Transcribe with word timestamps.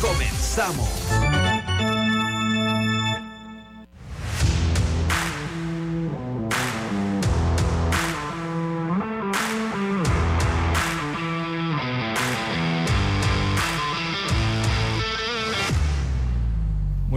Comenzamos. 0.00 1.89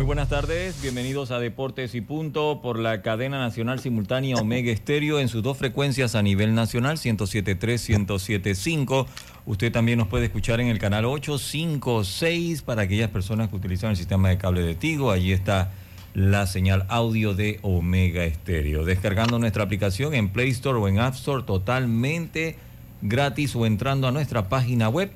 Muy 0.03 0.07
buenas 0.07 0.27
tardes, 0.27 0.81
bienvenidos 0.81 1.31
a 1.31 1.39
Deportes 1.39 1.95
y 1.95 2.01
Punto 2.01 2.59
por 2.61 2.77
la 2.77 3.01
cadena 3.01 3.39
nacional 3.39 3.79
simultánea 3.79 4.35
Omega 4.35 4.69
Estéreo 4.69 5.17
en 5.17 5.29
sus 5.29 5.41
dos 5.41 5.57
frecuencias 5.57 6.15
a 6.15 6.21
nivel 6.21 6.53
nacional, 6.55 6.97
107.3, 6.97 8.05
107.5. 8.05 9.05
Usted 9.45 9.71
también 9.71 9.97
nos 9.97 10.09
puede 10.09 10.25
escuchar 10.25 10.59
en 10.59 10.67
el 10.67 10.77
canal 10.77 11.05
856 11.05 12.63
para 12.63 12.81
aquellas 12.81 13.11
personas 13.11 13.47
que 13.47 13.55
utilizan 13.55 13.91
el 13.91 13.95
sistema 13.95 14.27
de 14.27 14.37
cable 14.37 14.63
de 14.63 14.75
Tigo. 14.75 15.09
Allí 15.09 15.31
está 15.31 15.71
la 16.13 16.47
señal 16.47 16.85
audio 16.89 17.33
de 17.33 17.59
Omega 17.61 18.25
Estéreo. 18.25 18.83
Descargando 18.83 19.39
nuestra 19.39 19.63
aplicación 19.63 20.15
en 20.15 20.27
Play 20.33 20.49
Store 20.49 20.79
o 20.79 20.89
en 20.89 20.99
App 20.99 21.13
Store 21.13 21.43
totalmente 21.43 22.57
gratis 23.01 23.55
o 23.55 23.65
entrando 23.65 24.09
a 24.09 24.11
nuestra 24.11 24.49
página 24.49 24.89
web 24.89 25.11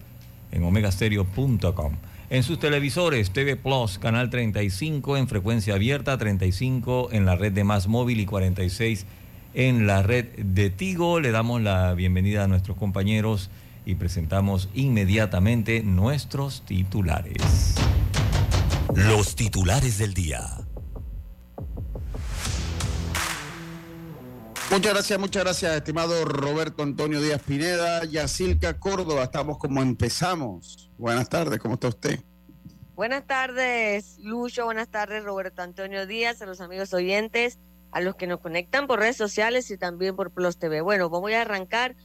en 0.54 0.64
omegastereo.com. 0.64 1.98
En 2.30 2.44
sus 2.44 2.60
televisores, 2.60 3.32
TV 3.32 3.56
Plus, 3.56 4.00
canal 4.00 4.30
35 4.30 5.16
en 5.16 5.30
frecuencia 5.30 5.76
abierta, 5.76 6.18
35 6.18 7.10
en 7.14 7.26
la 7.26 7.38
red 7.38 7.54
de 7.54 7.64
Más 7.64 7.88
Móvil 7.88 8.20
y 8.20 8.26
46 8.26 9.06
en 9.54 9.88
la 9.88 10.04
red 10.04 10.26
de 10.36 10.70
Tigo. 10.70 11.22
Le 11.22 11.32
damos 11.32 11.62
la 11.62 11.94
bienvenida 11.94 12.44
a 12.44 12.48
nuestros 12.48 12.76
compañeros 12.76 13.50
y 13.86 13.96
presentamos 13.96 14.68
inmediatamente 14.74 15.84
nuestros 15.84 16.64
titulares. 16.66 17.76
los 18.94 19.36
titulares 19.36 19.98
del 19.98 20.14
día. 20.14 20.67
Muchas 24.70 24.94
gracias, 24.94 25.18
muchas 25.18 25.44
gracias, 25.44 25.76
estimado 25.78 26.26
Roberto 26.26 26.84
Antonio 26.84 27.22
Díaz 27.22 27.42
Pineda, 27.42 28.04
Yacilca 28.04 28.78
Córdoba. 28.78 29.24
Estamos 29.24 29.58
como 29.58 29.82
empezamos. 29.82 30.92
Buenas 30.98 31.30
tardes, 31.30 31.58
¿cómo 31.60 31.76
está 31.76 31.88
usted? 31.88 32.20
Buenas 32.94 33.26
tardes, 33.26 34.20
Lucho. 34.20 34.66
Buenas 34.66 34.90
tardes, 34.90 35.24
Roberto 35.24 35.62
Antonio 35.62 36.06
Díaz, 36.06 36.42
a 36.42 36.46
los 36.46 36.60
amigos 36.60 36.94
oyentes, 36.94 37.60
a 37.92 38.02
los 38.02 38.16
que 38.16 38.28
nos 38.28 38.42
conectan 38.42 38.88
por 38.88 39.00
redes 39.00 39.16
sociales 39.16 39.72
y 39.72 39.78
también 39.78 40.18
por 40.18 40.32
Plus 40.32 40.58
TV. 40.58 40.82
Bueno, 40.82 41.10
vamos 41.10 41.32
a 41.32 41.42
arrancar 41.42 41.96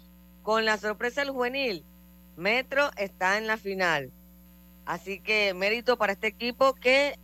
con 0.42 0.64
la 0.64 0.78
sorpresa 0.78 1.22
del 1.22 1.30
juvenil. 1.30 1.84
Metro 2.36 2.90
está 2.96 3.38
en 3.38 3.48
la 3.48 3.56
final. 3.56 4.12
Así 4.86 5.18
que 5.20 5.52
mérito 5.52 5.98
para 5.98 6.12
este 6.12 6.28
equipo 6.28 6.74
que, 6.74 7.18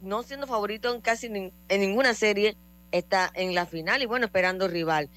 no 0.00 0.22
siendo 0.22 0.46
favorito 0.46 0.94
en 0.94 1.00
casi 1.00 1.26
en 1.26 1.52
ninguna 1.68 2.14
serie, 2.14 2.56
está 2.92 3.30
en 3.34 3.54
la 3.54 3.66
final 3.66 4.02
y 4.02 4.06
bueno, 4.06 4.26
esperando 4.26 4.68
rival. 4.68 5.08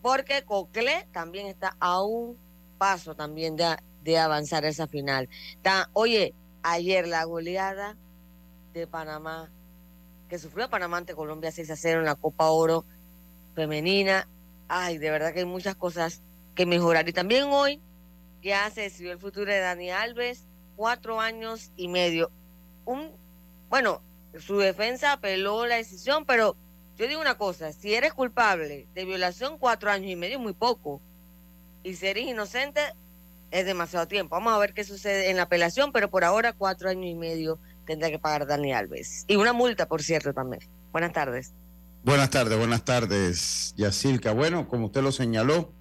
Porque 0.00 0.42
Cocle 0.44 1.06
también 1.12 1.46
está 1.46 1.76
a 1.78 2.02
un 2.02 2.36
paso 2.78 3.14
también 3.14 3.56
de, 3.56 3.76
de 4.02 4.18
avanzar 4.18 4.64
a 4.64 4.68
esa 4.68 4.86
final. 4.86 5.28
Está, 5.54 5.88
oye, 5.92 6.34
ayer 6.62 7.06
la 7.06 7.24
goleada 7.24 7.96
de 8.72 8.86
Panamá, 8.86 9.50
que 10.28 10.38
sufrió 10.38 10.68
Panamá 10.68 10.98
ante 10.98 11.14
Colombia 11.14 11.50
6 11.52 11.70
a 11.70 11.76
0 11.76 12.00
en 12.00 12.06
la 12.06 12.14
Copa 12.14 12.50
Oro 12.50 12.84
femenina. 13.54 14.28
Ay, 14.68 14.98
de 14.98 15.10
verdad 15.10 15.32
que 15.32 15.40
hay 15.40 15.44
muchas 15.44 15.76
cosas 15.76 16.22
que 16.54 16.66
mejorar. 16.66 17.08
Y 17.08 17.12
también 17.12 17.44
hoy 17.44 17.80
ya 18.42 18.68
se 18.70 18.82
decidió 18.82 19.12
el 19.12 19.18
futuro 19.18 19.52
de 19.52 19.60
Dani 19.60 19.90
Alves, 19.90 20.46
cuatro 20.76 21.20
años 21.20 21.70
y 21.76 21.88
medio. 21.88 22.30
Un, 22.84 23.10
bueno, 23.68 24.02
su 24.38 24.58
defensa 24.58 25.12
apeló 25.12 25.66
la 25.66 25.76
decisión, 25.76 26.24
pero 26.24 26.56
yo 27.02 27.08
digo 27.08 27.20
una 27.20 27.34
cosa, 27.34 27.72
si 27.72 27.94
eres 27.94 28.12
culpable 28.12 28.86
de 28.94 29.04
violación, 29.04 29.58
cuatro 29.58 29.90
años 29.90 30.08
y 30.08 30.14
medio 30.14 30.36
es 30.36 30.42
muy 30.42 30.52
poco. 30.52 31.00
Y 31.82 31.94
si 31.94 32.06
eres 32.06 32.28
inocente, 32.28 32.80
es 33.50 33.66
demasiado 33.66 34.06
tiempo. 34.06 34.36
Vamos 34.36 34.52
a 34.52 34.58
ver 34.58 34.72
qué 34.72 34.84
sucede 34.84 35.28
en 35.28 35.36
la 35.36 35.42
apelación, 35.42 35.90
pero 35.90 36.10
por 36.10 36.22
ahora 36.22 36.52
cuatro 36.52 36.88
años 36.88 37.06
y 37.06 37.16
medio 37.16 37.58
tendrá 37.86 38.08
que 38.08 38.20
pagar 38.20 38.46
Dani 38.46 38.72
Alves. 38.72 39.24
Y 39.26 39.34
una 39.34 39.52
multa, 39.52 39.88
por 39.88 40.00
cierto, 40.00 40.32
también. 40.32 40.62
Buenas 40.92 41.12
tardes. 41.12 41.50
Buenas 42.04 42.30
tardes, 42.30 42.56
buenas 42.56 42.84
tardes, 42.84 43.74
Yacilca. 43.76 44.30
Bueno, 44.30 44.68
como 44.68 44.86
usted 44.86 45.02
lo 45.02 45.10
señaló, 45.10 45.72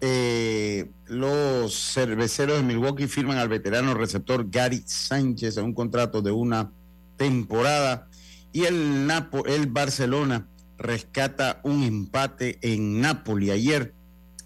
eh, 0.00 0.90
los 1.04 1.92
cerveceros 1.92 2.56
de 2.56 2.62
Milwaukee 2.62 3.08
firman 3.08 3.36
al 3.36 3.50
veterano 3.50 3.92
receptor 3.92 4.48
Gary 4.48 4.82
Sánchez 4.86 5.58
en 5.58 5.66
un 5.66 5.74
contrato 5.74 6.22
de 6.22 6.30
una 6.30 6.70
temporada 7.18 8.08
y 8.54 8.64
el, 8.64 9.06
Napo, 9.06 9.44
el 9.44 9.66
Barcelona 9.66 10.46
rescata 10.82 11.60
un 11.62 11.82
empate 11.82 12.58
en 12.60 13.00
Napoli 13.00 13.50
ayer, 13.50 13.94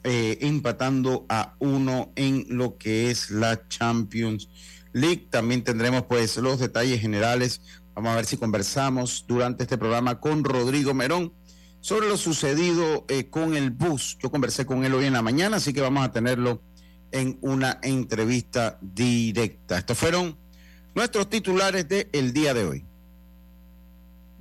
eh, 0.04 0.38
empatando 0.42 1.26
a 1.28 1.54
uno 1.58 2.12
en 2.14 2.46
lo 2.48 2.76
que 2.78 3.10
es 3.10 3.30
la 3.30 3.66
Champions 3.68 4.48
League. 4.92 5.26
También 5.30 5.64
tendremos 5.64 6.04
pues 6.04 6.36
los 6.36 6.60
detalles 6.60 7.00
generales. 7.00 7.60
Vamos 7.94 8.12
a 8.12 8.16
ver 8.16 8.26
si 8.26 8.36
conversamos 8.36 9.24
durante 9.26 9.64
este 9.64 9.78
programa 9.78 10.20
con 10.20 10.44
Rodrigo 10.44 10.94
Merón 10.94 11.32
sobre 11.80 12.08
lo 12.08 12.16
sucedido 12.16 13.04
eh, 13.08 13.28
con 13.30 13.56
el 13.56 13.70
bus. 13.70 14.18
Yo 14.22 14.30
conversé 14.30 14.66
con 14.66 14.84
él 14.84 14.94
hoy 14.94 15.06
en 15.06 15.12
la 15.12 15.22
mañana, 15.22 15.56
así 15.56 15.72
que 15.72 15.80
vamos 15.80 16.04
a 16.04 16.12
tenerlo 16.12 16.62
en 17.12 17.38
una 17.40 17.78
entrevista 17.82 18.78
directa. 18.80 19.78
Estos 19.78 19.96
fueron 19.96 20.36
nuestros 20.94 21.30
titulares 21.30 21.86
del 21.88 22.32
día 22.32 22.54
de 22.54 22.64
hoy. 22.64 22.84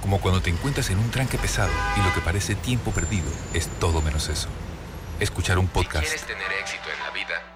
Como 0.00 0.20
cuando 0.20 0.40
te 0.40 0.50
encuentras 0.50 0.90
en 0.90 0.98
un 0.98 1.10
tranque 1.10 1.38
pesado 1.38 1.72
y 1.96 2.06
lo 2.06 2.14
que 2.14 2.20
parece 2.20 2.54
tiempo 2.54 2.92
perdido 2.92 3.26
es 3.52 3.66
todo 3.80 4.00
menos 4.00 4.28
eso. 4.28 4.48
Escuchar 5.18 5.58
un 5.58 5.66
podcast. 5.66 6.04
tener 6.26 6.52
éxito 6.60 6.84
en 6.92 7.04
la 7.04 7.10
vida, 7.10 7.54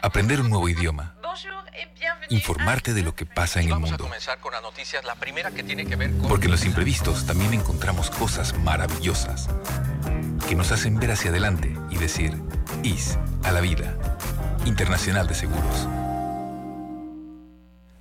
Aprender 0.00 0.40
un 0.40 0.48
nuevo 0.48 0.68
idioma. 0.68 1.15
Informarte 2.30 2.94
de 2.94 3.02
lo 3.02 3.14
que 3.14 3.26
pasa 3.26 3.60
en 3.60 3.66
el 3.66 3.72
vamos 3.72 3.90
a 3.90 3.92
mundo. 3.92 4.04
comenzar 4.04 4.38
con 4.40 4.52
las 4.52 4.62
noticias, 4.62 5.04
la 5.04 5.14
primera 5.16 5.50
que 5.50 5.62
tiene 5.62 5.86
que 5.86 5.96
ver 5.96 6.10
con... 6.16 6.28
Porque 6.28 6.46
en 6.46 6.52
los 6.52 6.64
imprevistos 6.64 7.26
también 7.26 7.54
encontramos 7.54 8.10
cosas 8.10 8.56
maravillosas 8.58 9.48
que 10.48 10.54
nos 10.54 10.72
hacen 10.72 10.98
ver 10.98 11.10
hacia 11.10 11.30
adelante 11.30 11.76
y 11.90 11.98
decir, 11.98 12.40
IS 12.82 13.18
a 13.42 13.52
la 13.52 13.60
vida. 13.60 13.96
Internacional 14.64 15.26
de 15.26 15.34
Seguros. 15.34 15.88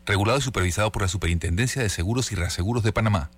Regulado 0.06 0.38
y 0.38 0.42
supervisado 0.42 0.92
por 0.92 1.02
la 1.02 1.08
Superintendencia 1.08 1.82
de 1.82 1.90
Seguros 1.90 2.32
y 2.32 2.36
Reaseguros 2.36 2.84
de 2.84 2.94
Panamá. 2.94 3.32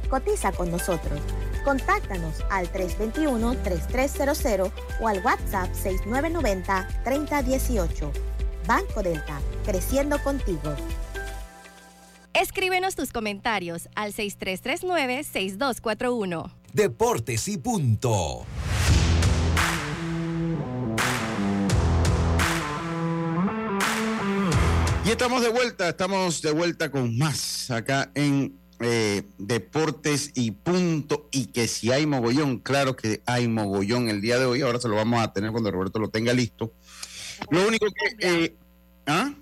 Cotiza 0.10 0.52
con 0.52 0.70
nosotros. 0.72 1.20
Contáctanos 1.64 2.44
al 2.50 2.72
321-3300 2.72 4.72
o 5.02 5.08
al 5.08 5.24
WhatsApp 5.24 5.70
6990-3018. 5.74 8.12
Banco 8.68 9.04
Delta, 9.04 9.40
creciendo 9.66 10.18
contigo. 10.24 10.76
Escríbenos 12.34 12.96
tus 12.96 13.12
comentarios 13.12 13.88
al 13.96 14.14
6339-6241. 14.14 16.52
Deportes 16.74 17.48
y 17.48 17.58
punto. 17.58 18.46
Y 25.10 25.14
estamos 25.14 25.42
de 25.42 25.50
vuelta, 25.50 25.90
estamos 25.90 26.40
de 26.44 26.52
vuelta 26.52 26.92
con 26.92 27.18
más 27.18 27.72
acá 27.72 28.12
en 28.14 28.60
eh, 28.80 29.24
Deportes 29.40 30.30
y 30.36 30.52
Punto. 30.52 31.28
Y 31.32 31.48
que 31.48 31.68
si 31.68 31.92
hay 31.92 32.06
mogollón, 32.06 32.60
claro 32.60 32.96
que 32.96 33.24
hay 33.26 33.48
mogollón 33.48 34.08
el 34.08 34.22
día 34.22 34.38
de 34.38 34.46
hoy. 34.46 34.62
Ahora 34.62 34.80
se 34.80 34.88
lo 34.88 34.94
vamos 34.94 35.20
a 35.24 35.34
tener 35.34 35.50
cuando 35.50 35.72
Roberto 35.72 35.98
lo 35.98 36.10
tenga 36.10 36.32
listo. 36.32 36.74
Lo 37.50 37.68
único 37.68 37.88
que. 37.88 38.18
Eh, 38.20 38.56
¿Ah? 39.08 39.34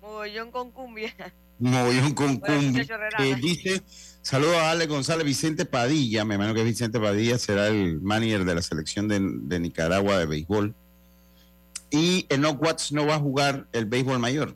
Mogollón 0.00 0.50
con 0.50 0.70
cumbia. 0.70 1.12
Mogollón 1.58 2.14
con 2.14 2.38
cumbia. 2.38 2.86
Eh, 3.18 3.36
dice: 3.38 3.82
Saludos 4.22 4.56
a 4.56 4.70
Ale 4.70 4.86
González, 4.86 5.26
Vicente 5.26 5.66
Padilla. 5.66 6.24
Me 6.24 6.36
imagino 6.36 6.54
que 6.54 6.64
Vicente 6.64 6.98
Padilla 6.98 7.36
será 7.38 7.68
el 7.68 8.00
manager 8.00 8.46
de 8.46 8.54
la 8.54 8.62
selección 8.62 9.08
de, 9.08 9.20
de 9.20 9.60
Nicaragua 9.60 10.16
de 10.16 10.24
béisbol. 10.24 10.74
Y 11.90 12.24
Enoch 12.30 12.62
Watts 12.62 12.92
no 12.92 13.04
va 13.04 13.16
a 13.16 13.20
jugar 13.20 13.66
el 13.74 13.84
béisbol 13.84 14.18
mayor. 14.18 14.54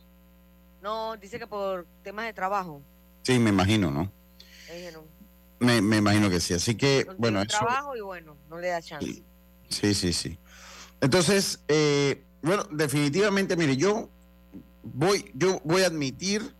No, 0.82 1.16
dice 1.16 1.38
que 1.38 1.46
por 1.46 1.86
temas 2.02 2.26
de 2.26 2.32
trabajo. 2.32 2.82
Sí, 3.22 3.38
me 3.38 3.50
imagino, 3.50 3.90
¿no? 3.90 4.10
Me, 5.58 5.82
me, 5.82 5.98
imagino 5.98 6.30
que 6.30 6.40
sí. 6.40 6.54
Así 6.54 6.74
que, 6.74 7.06
bueno. 7.18 7.42
Eso... 7.42 7.58
trabajo 7.58 7.96
y 7.96 8.00
bueno, 8.00 8.36
no 8.48 8.58
le 8.58 8.68
da 8.68 8.80
chance. 8.80 9.22
Sí, 9.68 9.94
sí, 9.94 10.12
sí. 10.12 10.38
Entonces, 11.00 11.60
eh, 11.68 12.24
bueno, 12.42 12.64
definitivamente, 12.70 13.56
mire, 13.56 13.76
yo 13.76 14.08
voy, 14.82 15.30
yo 15.34 15.60
voy 15.64 15.82
a 15.82 15.86
admitir 15.86 16.54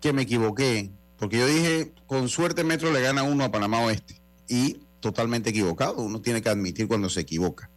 que 0.00 0.12
me 0.12 0.22
equivoqué, 0.22 0.90
porque 1.18 1.38
yo 1.38 1.46
dije, 1.46 1.92
con 2.06 2.28
suerte 2.28 2.64
Metro 2.64 2.92
le 2.92 3.00
gana 3.00 3.22
uno 3.22 3.44
a 3.44 3.50
Panamá 3.50 3.80
Oeste. 3.80 4.20
Y 4.48 4.80
totalmente 5.00 5.50
equivocado, 5.50 5.96
uno 6.02 6.20
tiene 6.20 6.42
que 6.42 6.48
admitir 6.48 6.88
cuando 6.88 7.08
se 7.08 7.20
equivoca. 7.20 7.70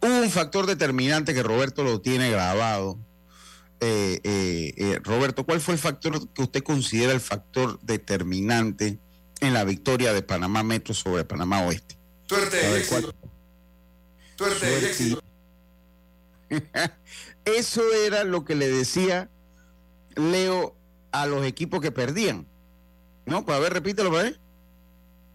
Hubo 0.00 0.20
un 0.20 0.30
factor 0.30 0.66
determinante 0.66 1.34
que 1.34 1.42
Roberto 1.42 1.82
lo 1.82 2.00
tiene 2.00 2.30
grabado, 2.30 2.98
eh, 3.80 4.20
eh, 4.24 4.74
eh, 4.76 5.00
Roberto, 5.04 5.44
¿cuál 5.44 5.60
fue 5.60 5.74
el 5.74 5.80
factor 5.80 6.28
que 6.32 6.42
usted 6.42 6.62
considera 6.62 7.12
el 7.12 7.20
factor 7.20 7.78
determinante 7.80 8.98
en 9.40 9.54
la 9.54 9.64
victoria 9.64 10.12
de 10.12 10.22
Panamá 10.22 10.62
Metro 10.62 10.94
sobre 10.94 11.24
Panamá 11.24 11.62
Oeste? 11.62 11.96
Suerte 12.26 12.60
y 12.60 12.74
éxito. 12.74 13.14
Suerte, 14.36 14.70
y 14.70 14.84
éxito. 14.84 15.22
Eso 17.44 17.82
era 17.92 18.24
lo 18.24 18.44
que 18.44 18.54
le 18.54 18.68
decía 18.68 19.30
Leo 20.16 20.76
a 21.12 21.26
los 21.26 21.46
equipos 21.46 21.80
que 21.80 21.92
perdían. 21.92 22.46
¿No? 23.26 23.44
Pues 23.44 23.56
a 23.56 23.60
ver, 23.60 23.72
repítelo, 23.72 24.10
para 24.10 24.24
ver. 24.24 24.40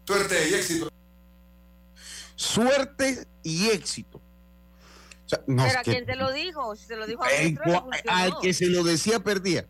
Suerte 0.06 0.50
y 0.50 0.54
éxito. 0.54 0.90
Suerte 2.36 3.26
y 3.42 3.68
éxito. 3.68 4.20
Pero 5.46 5.78
a 5.78 5.82
quién 5.82 6.06
te 6.06 6.16
lo 6.16 6.32
dijo, 6.32 6.76
si 6.76 6.86
se 6.86 6.96
lo 6.96 7.06
dijo 7.06 7.22
a 7.24 7.28
otro, 7.28 7.90
al 8.08 8.38
que 8.40 8.52
se 8.52 8.66
lo 8.66 8.84
decía 8.84 9.20
perdía. 9.20 9.66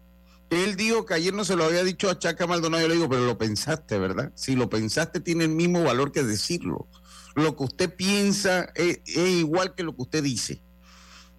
Él 0.51 0.77
dijo 0.77 1.05
que 1.07 1.15
ayer 1.15 1.33
no 1.33 1.45
se 1.45 1.57
lo 1.57 1.65
había 1.65 1.83
dicho 1.83 2.11
a 2.11 2.19
Chaca 2.19 2.47
Maldonado, 2.47 2.83
yo 2.83 2.89
le 2.89 2.95
digo, 2.95 3.09
pero 3.09 3.25
lo 3.25 3.39
pensaste, 3.39 3.99
¿verdad? 3.99 4.31
Si 4.35 4.55
lo 4.55 4.69
pensaste 4.69 5.21
tiene 5.21 5.45
el 5.45 5.51
mismo 5.51 5.83
valor 5.83 6.13
que 6.13 6.23
decirlo. 6.23 6.87
Lo 7.35 7.57
que 7.57 7.65
usted 7.65 7.95
piensa 7.95 8.69
es, 8.75 9.01
igual 9.17 9.75
que 9.75 9.83
lo 9.83 9.97
que 9.97 10.03
usted 10.03 10.23
dice. 10.23 10.61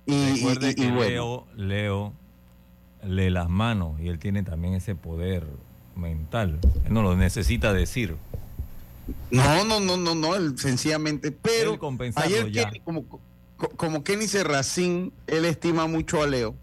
Y, 0.06 0.44
que 0.76 0.92
Leo, 0.92 1.48
Leo 1.56 2.14
lee 3.04 3.30
las 3.30 3.50
manos 3.50 4.00
y 4.00 4.10
él 4.10 4.20
tiene 4.20 4.44
también 4.44 4.74
ese 4.74 4.96
poder 4.96 5.46
mental. 5.96 6.60
Él 6.86 6.94
no 6.94 7.02
lo 7.02 7.16
necesita 7.16 7.74
decir. 7.74 8.18
No, 9.32 9.64
no, 9.64 9.80
no, 9.80 9.98
no, 9.98 10.16
no, 10.16 10.36
él 10.36 10.58
sencillamente, 10.58 11.32
pero 11.32 11.80
ayer 12.16 12.52
ya. 12.52 12.72
como 12.84 13.06
como 13.58 14.04
Kenny 14.04 14.28
Serracín, 14.28 15.14
él 15.28 15.46
estima 15.46 15.88
mucho 15.88 16.22
a 16.22 16.28
Leo. 16.28 16.56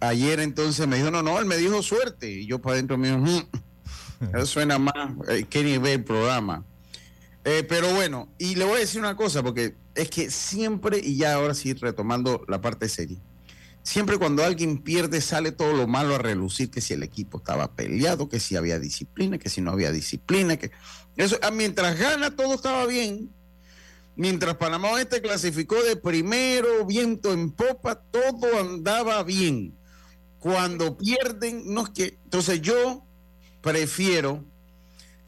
Ayer 0.00 0.40
entonces 0.40 0.86
me 0.86 0.96
dijo, 0.96 1.10
no, 1.10 1.22
no, 1.22 1.38
él 1.38 1.44
me 1.44 1.56
dijo 1.56 1.82
suerte. 1.82 2.30
Y 2.30 2.46
yo 2.46 2.60
para 2.60 2.74
adentro 2.74 2.98
me 2.98 3.08
dijo, 3.08 3.18
mm, 3.18 4.26
eso 4.34 4.46
suena 4.46 4.78
más, 4.78 4.94
eh, 5.28 5.44
Kenny 5.48 5.78
ve 5.78 5.94
el 5.94 6.04
programa. 6.04 6.64
Eh, 7.44 7.64
pero 7.68 7.92
bueno, 7.94 8.28
y 8.38 8.54
le 8.54 8.64
voy 8.64 8.76
a 8.76 8.80
decir 8.80 9.00
una 9.00 9.16
cosa, 9.16 9.42
porque 9.42 9.74
es 9.94 10.10
que 10.10 10.30
siempre, 10.30 11.00
y 11.02 11.16
ya 11.16 11.34
ahora 11.34 11.54
sí 11.54 11.72
retomando 11.72 12.44
la 12.48 12.60
parte 12.60 12.88
seria, 12.88 13.18
siempre 13.82 14.18
cuando 14.18 14.44
alguien 14.44 14.78
pierde 14.78 15.22
sale 15.22 15.52
todo 15.52 15.72
lo 15.72 15.86
malo 15.86 16.14
a 16.14 16.18
relucir, 16.18 16.70
que 16.70 16.82
si 16.82 16.92
el 16.92 17.02
equipo 17.02 17.38
estaba 17.38 17.74
peleado, 17.74 18.28
que 18.28 18.40
si 18.40 18.56
había 18.56 18.78
disciplina, 18.78 19.38
que 19.38 19.48
si 19.48 19.62
no 19.62 19.70
había 19.70 19.90
disciplina, 19.90 20.58
que 20.58 20.70
eso, 21.16 21.38
ah, 21.42 21.50
mientras 21.50 21.98
gana 21.98 22.36
todo 22.36 22.54
estaba 22.54 22.86
bien, 22.86 23.30
Mientras 24.16 24.56
Panamá 24.56 24.92
Oeste 24.92 25.22
clasificó 25.22 25.82
de 25.82 25.96
primero, 25.96 26.84
viento 26.84 27.32
en 27.32 27.50
popa, 27.52 27.96
todo 27.96 28.58
andaba 28.58 29.22
bien. 29.22 29.74
Cuando 30.38 30.96
pierden, 30.96 31.62
no 31.72 31.84
es 31.84 31.90
que. 31.90 32.18
Entonces 32.24 32.60
yo 32.60 33.04
prefiero 33.62 34.44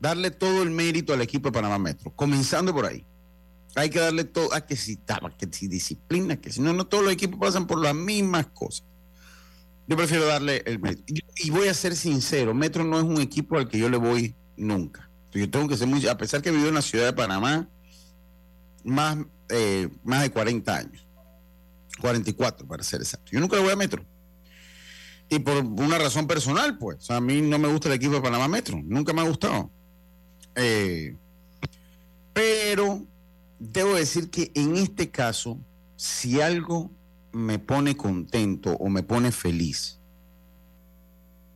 darle 0.00 0.30
todo 0.30 0.62
el 0.62 0.70
mérito 0.70 1.12
al 1.12 1.22
equipo 1.22 1.48
de 1.48 1.52
Panamá 1.52 1.78
Metro, 1.78 2.12
comenzando 2.14 2.74
por 2.74 2.86
ahí. 2.86 3.06
Hay 3.74 3.88
que 3.88 4.00
darle 4.00 4.24
todo, 4.24 4.52
a 4.52 4.66
que 4.66 4.76
si 4.76 4.96
que 4.96 5.48
si 5.50 5.68
disciplina, 5.68 6.36
que 6.36 6.52
si 6.52 6.60
no, 6.60 6.72
no 6.72 6.86
todos 6.86 7.04
los 7.04 7.12
equipos 7.12 7.38
pasan 7.38 7.66
por 7.66 7.80
las 7.80 7.94
mismas 7.94 8.48
cosas. 8.48 8.84
Yo 9.86 9.96
prefiero 9.96 10.26
darle 10.26 10.62
el 10.66 10.78
mérito. 10.78 11.04
Y 11.36 11.50
voy 11.50 11.68
a 11.68 11.74
ser 11.74 11.96
sincero, 11.96 12.52
Metro 12.52 12.84
no 12.84 12.98
es 12.98 13.04
un 13.04 13.20
equipo 13.20 13.56
al 13.56 13.68
que 13.68 13.78
yo 13.78 13.88
le 13.88 13.96
voy 13.96 14.34
nunca. 14.56 15.08
Yo 15.32 15.48
tengo 15.48 15.68
que 15.68 15.76
ser 15.76 15.86
muy, 15.86 16.06
a 16.06 16.16
pesar 16.18 16.42
que 16.42 16.50
vivo 16.50 16.68
en 16.68 16.74
la 16.74 16.82
ciudad 16.82 17.06
de 17.06 17.12
Panamá, 17.12 17.68
más, 18.84 19.18
eh, 19.48 19.88
más 20.02 20.22
de 20.22 20.30
40 20.30 20.76
años. 20.76 21.06
44 22.00 22.66
para 22.66 22.82
ser 22.82 23.00
exacto. 23.00 23.30
Yo 23.32 23.40
nunca 23.40 23.58
voy 23.60 23.70
a 23.70 23.76
Metro. 23.76 24.04
Y 25.28 25.38
por 25.38 25.64
una 25.64 25.98
razón 25.98 26.26
personal, 26.26 26.76
pues. 26.76 27.10
a 27.10 27.20
mí 27.20 27.40
no 27.40 27.58
me 27.58 27.68
gusta 27.68 27.88
el 27.88 27.94
equipo 27.94 28.14
de 28.14 28.20
Panamá 28.20 28.48
Metro. 28.48 28.78
Nunca 28.84 29.12
me 29.12 29.22
ha 29.22 29.24
gustado. 29.24 29.70
Eh, 30.54 31.16
pero 32.32 33.06
debo 33.58 33.94
decir 33.94 34.30
que 34.30 34.52
en 34.54 34.76
este 34.76 35.10
caso, 35.10 35.58
si 35.96 36.40
algo 36.40 36.90
me 37.32 37.58
pone 37.58 37.96
contento 37.96 38.72
o 38.72 38.88
me 38.90 39.02
pone 39.02 39.32
feliz, 39.32 40.01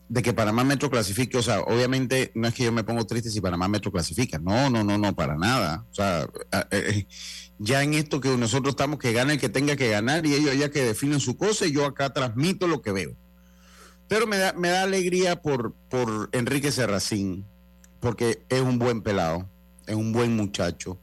de 0.08 0.22
que 0.22 0.32
Panamá 0.32 0.62
Metro 0.62 0.90
clasifique, 0.90 1.36
o 1.36 1.42
sea, 1.42 1.60
obviamente 1.60 2.30
no 2.34 2.46
es 2.46 2.54
que 2.54 2.64
yo 2.64 2.72
me 2.72 2.84
pongo 2.84 3.04
triste 3.06 3.30
si 3.30 3.40
Panamá 3.40 3.66
Metro 3.68 3.90
clasifica, 3.90 4.38
no, 4.38 4.70
no, 4.70 4.84
no, 4.84 4.98
no, 4.98 5.14
para 5.16 5.36
nada. 5.36 5.84
O 5.90 5.94
sea, 5.94 6.28
eh, 6.52 6.64
eh, 6.70 7.06
ya 7.58 7.82
en 7.82 7.94
esto 7.94 8.20
que 8.20 8.28
nosotros 8.36 8.72
estamos, 8.72 8.98
que 8.98 9.12
gane 9.12 9.34
el 9.34 9.40
que 9.40 9.48
tenga 9.48 9.75
que 9.75 9.90
ganar 9.90 10.25
y 10.25 10.34
ellos 10.34 10.56
ya 10.56 10.70
que 10.70 10.84
definen 10.84 11.20
su 11.20 11.36
cosa 11.36 11.66
y 11.66 11.72
yo 11.72 11.86
acá 11.86 12.12
transmito 12.12 12.68
lo 12.68 12.82
que 12.82 12.92
veo. 12.92 13.16
Pero 14.08 14.28
me 14.28 14.38
da, 14.38 14.52
me 14.52 14.68
da 14.68 14.82
alegría 14.82 15.42
por, 15.42 15.75
por 15.88 16.28
Enrique 16.32 16.70
Serracín, 16.70 17.44
porque 17.98 18.44
es 18.48 18.60
un 18.60 18.78
buen 18.78 19.02
pelado, 19.02 19.50
es 19.86 19.96
un 19.96 20.12
buen 20.12 20.36
muchacho, 20.36 21.00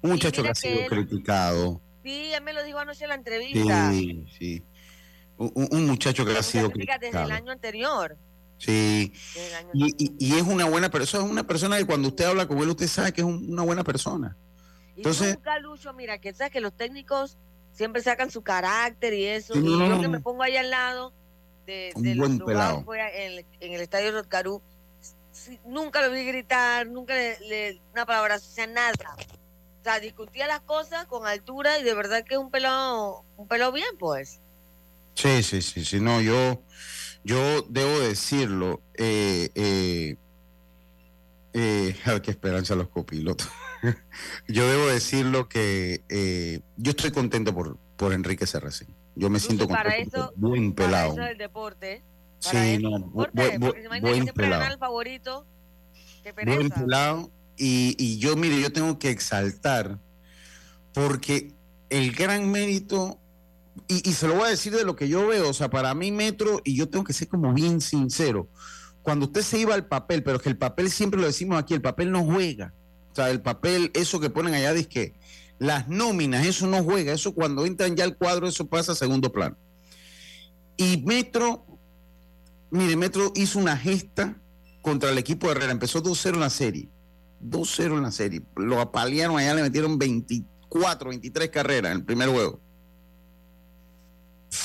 un 0.00 0.10
muchacho 0.12 0.42
que 0.42 0.48
ha 0.48 0.54
sido 0.54 0.86
criticado. 0.86 1.82
Sí, 2.02 2.32
él 2.32 2.42
me 2.42 2.54
lo 2.54 2.64
dijo 2.64 2.78
anoche 2.78 3.04
en 3.04 3.08
la 3.10 3.16
entrevista. 3.16 3.90
Sí, 3.90 4.24
sí. 4.38 4.64
Un, 5.36 5.86
muchacho 5.86 6.24
que 6.24 6.34
ha 6.34 6.42
sido 6.42 6.70
criticado. 6.70 7.00
Desde 7.00 7.22
el 7.22 7.32
año 7.32 7.52
anterior. 7.52 8.16
Sí. 8.58 9.12
Y, 9.74 10.34
es 10.34 10.42
una 10.42 10.64
buena 10.66 10.90
persona, 10.90 11.24
es 11.24 11.30
una 11.30 11.46
persona 11.46 11.76
que 11.78 11.86
cuando 11.86 12.08
usted 12.08 12.24
habla 12.24 12.48
con 12.48 12.58
él, 12.58 12.68
usted 12.68 12.88
sabe 12.88 13.12
que 13.12 13.20
es 13.20 13.26
una 13.26 13.62
buena 13.62 13.84
persona. 13.84 14.36
Entonces, 14.96 15.34
y 15.34 15.36
nunca, 15.36 15.58
Lucho, 15.58 15.92
mira, 15.92 16.18
que 16.18 16.32
sabes 16.32 16.52
que 16.52 16.60
los 16.60 16.72
técnicos 16.72 17.36
siempre 17.72 18.02
sacan 18.02 18.30
su 18.30 18.42
carácter 18.42 19.12
y 19.12 19.26
eso. 19.26 19.54
y 19.56 19.62
yo 19.62 20.00
que 20.00 20.08
me 20.08 20.20
pongo 20.20 20.42
ahí 20.42 20.56
al 20.56 20.70
lado 20.70 21.12
de, 21.66 21.92
de 21.96 22.14
los 22.14 22.30
en, 22.30 23.44
en, 23.60 23.72
el 23.72 23.80
estadio 23.80 24.12
Rotcarú, 24.12 24.62
nunca 25.66 26.00
lo 26.00 26.10
vi 26.10 26.24
gritar, 26.24 26.86
nunca 26.86 27.14
le, 27.14 27.80
una 27.92 28.06
palabra, 28.06 28.36
o 28.36 28.38
sea, 28.38 28.66
nada. 28.66 28.92
O 29.80 29.84
sea, 29.84 30.00
discutía 30.00 30.46
las 30.46 30.60
cosas 30.60 31.06
con 31.06 31.26
altura 31.26 31.78
y 31.78 31.84
de 31.84 31.94
verdad 31.94 32.24
que 32.24 32.34
es 32.34 32.40
un 32.40 32.50
pelado, 32.50 33.24
un 33.36 33.46
pelado 33.46 33.72
bien, 33.72 33.96
pues. 33.98 34.40
Sí, 35.14 35.42
sí, 35.42 35.62
sí, 35.62 35.84
sí, 35.84 36.00
no, 36.00 36.20
yo 36.20 36.60
yo 37.26 37.62
debo 37.62 37.98
decirlo, 37.98 38.80
eh, 38.94 39.50
eh, 39.56 40.16
eh, 41.52 41.96
qué 42.22 42.30
esperanza 42.30 42.76
los 42.76 42.88
copilotos. 42.88 43.48
yo 44.48 44.68
debo 44.68 44.86
decirlo 44.86 45.48
que 45.48 46.04
eh, 46.08 46.60
yo 46.76 46.90
estoy 46.90 47.10
contento 47.10 47.52
por, 47.52 47.78
por 47.96 48.12
Enrique 48.12 48.46
Serracín. 48.46 48.94
Yo 49.16 49.28
me 49.28 49.40
siento 49.40 49.66
contento. 49.66 49.82
Para 49.82 49.96
eso, 49.96 50.32
buen 50.36 50.72
pelado. 50.72 51.16
Para 51.16 51.30
eso 51.30 51.38
deporte. 51.38 52.04
sí, 52.38 52.78
no, 52.78 53.00
buen, 53.00 53.34
pelado. 54.32 54.78
favorito. 54.78 55.44
buen 56.44 56.70
pelado. 56.70 57.32
Y, 57.56 57.96
y 57.98 58.18
yo, 58.18 58.36
mire, 58.36 58.60
yo 58.60 58.70
tengo 58.70 59.00
que 59.00 59.10
exaltar 59.10 59.98
porque 60.92 61.54
el 61.90 62.12
gran 62.12 62.52
mérito 62.52 63.18
y, 63.88 64.12
se 64.12 64.26
lo 64.26 64.34
voy 64.34 64.46
a 64.46 64.50
decir 64.50 64.74
de 64.74 64.84
lo 64.84 64.96
que 64.96 65.08
yo 65.08 65.26
veo, 65.26 65.50
o 65.50 65.52
sea, 65.52 65.70
para 65.70 65.94
mí 65.94 66.10
Metro, 66.10 66.60
y 66.64 66.76
yo 66.76 66.88
tengo 66.88 67.04
que 67.04 67.12
ser 67.12 67.28
como 67.28 67.52
bien 67.52 67.80
sincero, 67.80 68.48
cuando 69.02 69.26
usted 69.26 69.42
se 69.42 69.58
iba 69.58 69.74
al 69.74 69.86
papel, 69.86 70.22
pero 70.22 70.40
que 70.40 70.48
el 70.48 70.56
papel 70.56 70.90
siempre 70.90 71.20
lo 71.20 71.26
decimos 71.26 71.58
aquí, 71.58 71.74
el 71.74 71.82
papel 71.82 72.10
no 72.10 72.24
juega. 72.24 72.74
O 73.12 73.14
sea, 73.14 73.30
el 73.30 73.40
papel, 73.40 73.92
eso 73.94 74.18
que 74.18 74.30
ponen 74.30 74.54
allá, 74.54 74.72
dice 74.72 74.88
que 74.88 75.14
las 75.58 75.88
nóminas, 75.88 76.44
eso 76.44 76.66
no 76.66 76.82
juega, 76.82 77.12
eso 77.12 77.32
cuando 77.32 77.64
entran 77.64 77.94
ya 77.94 78.04
al 78.04 78.16
cuadro, 78.16 78.48
eso 78.48 78.66
pasa 78.66 78.92
a 78.92 78.96
segundo 78.96 79.30
plano. 79.30 79.56
Y 80.76 81.02
Metro, 81.06 81.64
mire, 82.70 82.96
Metro 82.96 83.32
hizo 83.36 83.58
una 83.58 83.76
gesta 83.76 84.36
contra 84.82 85.10
el 85.10 85.18
equipo 85.18 85.46
de 85.46 85.52
Herrera, 85.52 85.72
empezó 85.72 86.02
2-0 86.02 86.34
en 86.34 86.40
la 86.40 86.50
serie, 86.50 86.88
2-0 87.42 87.96
en 87.96 88.02
la 88.02 88.10
serie, 88.10 88.42
lo 88.56 88.80
apalearon 88.80 89.38
allá, 89.38 89.54
le 89.54 89.62
metieron 89.62 89.98
24, 89.98 91.10
23 91.10 91.50
carreras 91.50 91.92
en 91.92 91.98
el 91.98 92.04
primer 92.04 92.28
juego 92.28 92.65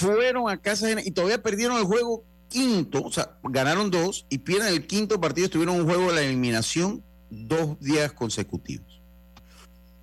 fueron 0.02 0.50
a 0.50 0.58
casa 0.58 0.90
y 1.02 1.12
todavía 1.12 1.42
perdieron 1.42 1.78
el 1.78 1.84
juego 1.84 2.24
quinto, 2.50 3.02
o 3.02 3.12
sea, 3.12 3.38
ganaron 3.44 3.90
dos 3.90 4.26
y 4.30 4.40
pierden 4.40 4.74
el 4.74 4.86
quinto 4.86 5.20
partido, 5.22 5.46
estuvieron 5.46 5.80
un 5.80 5.86
juego 5.86 6.10
de 6.10 6.16
la 6.16 6.22
eliminación 6.22 7.04
dos 7.30 7.80
días 7.80 8.12
consecutivos. 8.12 9.02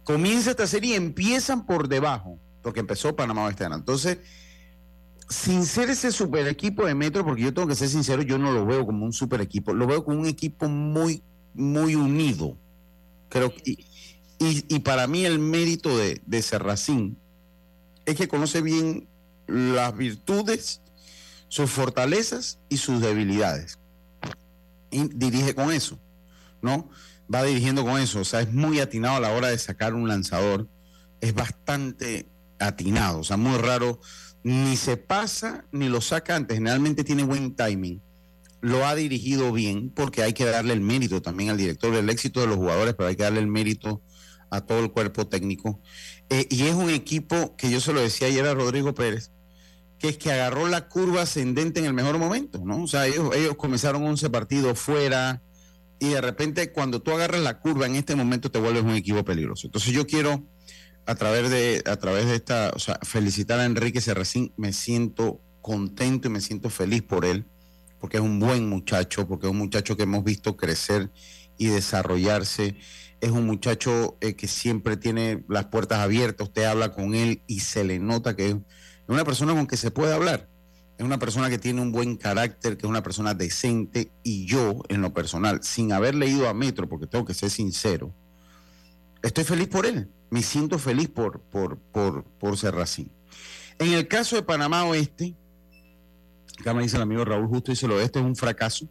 Comienza 0.02 0.50
esta 0.50 0.66
serie 0.66 0.94
y 0.94 0.96
empiezan 0.96 1.66
por 1.66 1.88
debajo, 1.88 2.38
porque 2.62 2.80
empezó 2.80 3.14
Panamá 3.14 3.44
Oeste. 3.44 3.64
Entonces, 3.64 4.18
sin 5.28 5.66
ser 5.66 5.90
ese 5.90 6.10
super 6.10 6.48
equipo 6.48 6.86
de 6.86 6.94
Metro, 6.94 7.24
porque 7.24 7.42
yo 7.42 7.52
tengo 7.52 7.68
que 7.68 7.74
ser 7.74 7.90
sincero, 7.90 8.22
yo 8.22 8.38
no 8.38 8.50
lo 8.50 8.64
veo 8.64 8.86
como 8.86 9.04
un 9.04 9.12
super 9.12 9.42
equipo, 9.42 9.74
lo 9.74 9.86
veo 9.86 10.02
como 10.02 10.20
un 10.20 10.26
equipo 10.26 10.68
muy, 10.68 11.22
muy 11.52 11.94
unido. 11.94 12.56
Creo 13.28 13.52
y, 13.64 13.84
y, 14.38 14.78
para 14.78 15.06
mí 15.06 15.26
el 15.26 15.38
mérito 15.38 15.98
de, 15.98 16.22
de 16.24 16.42
Serracín 16.42 17.18
es 18.06 18.16
que 18.16 18.28
conoce 18.28 18.62
bien 18.62 19.08
las 19.48 19.96
virtudes, 19.96 20.82
sus 21.48 21.70
fortalezas 21.70 22.58
y 22.68 22.76
sus 22.76 23.00
debilidades. 23.00 23.78
Y 24.90 25.08
dirige 25.08 25.54
con 25.54 25.72
eso, 25.72 25.98
¿no? 26.62 26.88
Va 27.32 27.42
dirigiendo 27.42 27.84
con 27.84 28.00
eso, 28.00 28.20
o 28.20 28.24
sea, 28.24 28.40
es 28.40 28.52
muy 28.52 28.80
atinado 28.80 29.16
a 29.16 29.20
la 29.20 29.32
hora 29.32 29.48
de 29.48 29.58
sacar 29.58 29.94
un 29.94 30.08
lanzador, 30.08 30.68
es 31.20 31.34
bastante 31.34 32.26
atinado, 32.58 33.20
o 33.20 33.24
sea, 33.24 33.36
muy 33.36 33.58
raro, 33.58 34.00
ni 34.42 34.76
se 34.76 34.96
pasa 34.96 35.64
ni 35.72 35.88
lo 35.88 36.00
saca 36.00 36.36
antes, 36.36 36.56
generalmente 36.56 37.04
tiene 37.04 37.24
buen 37.24 37.54
timing, 37.54 38.00
lo 38.60 38.86
ha 38.86 38.94
dirigido 38.94 39.52
bien, 39.52 39.90
porque 39.90 40.22
hay 40.22 40.32
que 40.32 40.44
darle 40.44 40.72
el 40.72 40.80
mérito 40.80 41.20
también 41.20 41.50
al 41.50 41.58
director 41.58 41.94
del 41.94 42.08
éxito 42.08 42.40
de 42.40 42.46
los 42.46 42.56
jugadores, 42.56 42.94
pero 42.94 43.08
hay 43.08 43.16
que 43.16 43.24
darle 43.24 43.40
el 43.40 43.46
mérito 43.46 44.02
a 44.50 44.62
todo 44.62 44.80
el 44.80 44.90
cuerpo 44.90 45.26
técnico. 45.26 45.80
Eh, 46.30 46.46
y 46.50 46.62
es 46.64 46.74
un 46.74 46.90
equipo 46.90 47.56
que 47.56 47.70
yo 47.70 47.80
se 47.80 47.92
lo 47.92 48.00
decía 48.00 48.28
ayer 48.28 48.46
a 48.46 48.54
Rodrigo 48.54 48.94
Pérez, 48.94 49.30
que 49.98 50.08
es 50.08 50.18
que 50.18 50.32
agarró 50.32 50.68
la 50.68 50.88
curva 50.88 51.22
ascendente 51.22 51.80
en 51.80 51.86
el 51.86 51.94
mejor 51.94 52.18
momento, 52.18 52.60
¿no? 52.64 52.82
O 52.82 52.86
sea, 52.86 53.06
ellos, 53.06 53.34
ellos 53.34 53.56
comenzaron 53.56 54.04
11 54.04 54.30
partidos 54.30 54.78
fuera 54.78 55.42
y 55.98 56.10
de 56.10 56.20
repente 56.20 56.72
cuando 56.72 57.02
tú 57.02 57.10
agarras 57.10 57.40
la 57.40 57.58
curva 57.58 57.86
en 57.86 57.96
este 57.96 58.14
momento 58.14 58.50
te 58.50 58.60
vuelves 58.60 58.84
un 58.84 58.94
equipo 58.94 59.24
peligroso. 59.24 59.66
Entonces 59.66 59.92
yo 59.92 60.06
quiero 60.06 60.44
a 61.06 61.14
través 61.14 61.50
de, 61.50 61.82
a 61.86 61.96
través 61.96 62.26
de 62.26 62.36
esta, 62.36 62.70
o 62.74 62.78
sea, 62.78 62.98
felicitar 63.02 63.58
a 63.58 63.64
Enrique 63.64 64.00
Serracín, 64.00 64.52
me 64.56 64.72
siento 64.72 65.40
contento 65.62 66.28
y 66.28 66.30
me 66.30 66.40
siento 66.40 66.70
feliz 66.70 67.02
por 67.02 67.24
él, 67.24 67.46
porque 67.98 68.18
es 68.18 68.22
un 68.22 68.38
buen 68.38 68.68
muchacho, 68.68 69.26
porque 69.26 69.46
es 69.46 69.50
un 69.50 69.58
muchacho 69.58 69.96
que 69.96 70.02
hemos 70.04 70.22
visto 70.22 70.56
crecer 70.56 71.10
y 71.56 71.68
desarrollarse. 71.68 72.76
Es 73.20 73.30
un 73.30 73.46
muchacho 73.46 74.18
eh, 74.20 74.34
que 74.34 74.46
siempre 74.46 74.96
tiene 74.96 75.44
las 75.48 75.66
puertas 75.66 75.98
abiertas, 75.98 76.48
usted 76.48 76.64
habla 76.64 76.92
con 76.92 77.14
él 77.14 77.42
y 77.46 77.60
se 77.60 77.84
le 77.84 77.98
nota 77.98 78.36
que 78.36 78.50
es 78.50 78.56
es 79.08 79.14
una 79.14 79.24
persona 79.24 79.54
con 79.54 79.66
que 79.66 79.78
se 79.78 79.90
puede 79.90 80.12
hablar. 80.12 80.50
Es 80.98 81.04
una 81.04 81.18
persona 81.18 81.48
que 81.48 81.58
tiene 81.58 81.80
un 81.80 81.92
buen 81.92 82.16
carácter, 82.16 82.76
que 82.76 82.86
es 82.86 82.90
una 82.90 83.02
persona 83.02 83.32
decente. 83.32 84.10
Y 84.22 84.44
yo, 84.44 84.82
en 84.88 85.00
lo 85.00 85.14
personal, 85.14 85.60
sin 85.62 85.92
haber 85.92 86.14
leído 86.14 86.46
a 86.46 86.52
Metro, 86.52 86.88
porque 86.88 87.06
tengo 87.06 87.24
que 87.24 87.32
ser 87.32 87.48
sincero, 87.48 88.12
estoy 89.22 89.44
feliz 89.44 89.68
por 89.68 89.86
él. 89.86 90.10
Me 90.28 90.42
siento 90.42 90.78
feliz 90.78 91.08
por, 91.08 91.40
por, 91.40 91.78
por, 91.78 92.24
por 92.24 92.58
Serracín. 92.58 93.10
En 93.78 93.94
el 93.94 94.08
caso 94.08 94.36
de 94.36 94.42
Panamá 94.42 94.84
Oeste, 94.84 95.34
acá 96.60 96.74
me 96.74 96.82
dice 96.82 96.96
el 96.96 97.02
amigo 97.02 97.24
Raúl 97.24 97.46
Justo, 97.46 97.72
dice 97.72 97.88
lo 97.88 97.98
este 98.00 98.18
es 98.18 98.24
un 98.26 98.36
fracaso. 98.36 98.90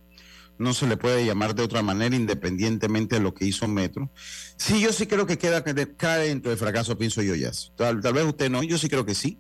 No 0.58 0.74
se 0.74 0.88
le 0.88 0.98
puede 0.98 1.24
llamar 1.24 1.54
de 1.54 1.62
otra 1.62 1.84
manera 1.84 2.16
independientemente 2.16 3.18
de 3.18 3.22
lo 3.22 3.36
que 3.36 3.46
hizo 3.46 3.68
Metro. 3.68 4.10
Sí, 4.56 4.82
yo 4.82 4.92
sí 4.92 5.06
creo 5.06 5.28
que 5.28 5.38
queda, 5.38 5.64
cae 5.64 6.30
dentro 6.30 6.50
de 6.50 6.58
fracaso, 6.58 6.98
pienso 6.98 7.22
yo 7.22 7.36
ya. 7.36 7.52
tal 7.76 8.02
vez 8.02 8.26
usted 8.26 8.50
no, 8.50 8.64
yo 8.64 8.80
sí 8.80 8.90
creo 8.90 9.06
que 9.06 9.14
sí. 9.14 9.40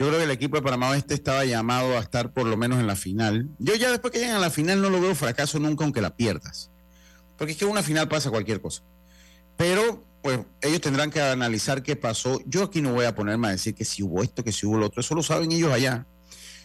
Yo 0.00 0.06
creo 0.06 0.18
que 0.18 0.24
el 0.24 0.30
equipo 0.30 0.56
de 0.56 0.62
Panamá 0.62 0.88
Oeste 0.88 1.12
estaba 1.12 1.44
llamado 1.44 1.98
a 1.98 2.00
estar 2.00 2.32
por 2.32 2.46
lo 2.46 2.56
menos 2.56 2.80
en 2.80 2.86
la 2.86 2.96
final. 2.96 3.50
Yo 3.58 3.74
ya 3.74 3.90
después 3.90 4.10
que 4.10 4.18
llegan 4.18 4.36
a 4.36 4.40
la 4.40 4.48
final 4.48 4.80
no 4.80 4.88
lo 4.88 4.98
veo 4.98 5.14
fracaso 5.14 5.58
nunca 5.58 5.84
aunque 5.84 6.00
la 6.00 6.16
pierdas. 6.16 6.70
Porque 7.36 7.52
es 7.52 7.58
que 7.58 7.66
una 7.66 7.82
final 7.82 8.08
pasa 8.08 8.30
cualquier 8.30 8.62
cosa. 8.62 8.82
Pero 9.58 10.02
pues 10.22 10.40
ellos 10.62 10.80
tendrán 10.80 11.10
que 11.10 11.20
analizar 11.20 11.82
qué 11.82 11.96
pasó. 11.96 12.40
Yo 12.46 12.62
aquí 12.62 12.80
no 12.80 12.94
voy 12.94 13.04
a 13.04 13.14
ponerme 13.14 13.48
a 13.48 13.50
decir 13.50 13.74
que 13.74 13.84
si 13.84 14.02
hubo 14.02 14.22
esto, 14.22 14.42
que 14.42 14.52
si 14.52 14.64
hubo 14.64 14.78
lo 14.78 14.86
otro. 14.86 15.02
Eso 15.02 15.14
lo 15.14 15.22
saben 15.22 15.52
ellos 15.52 15.70
allá. 15.70 16.06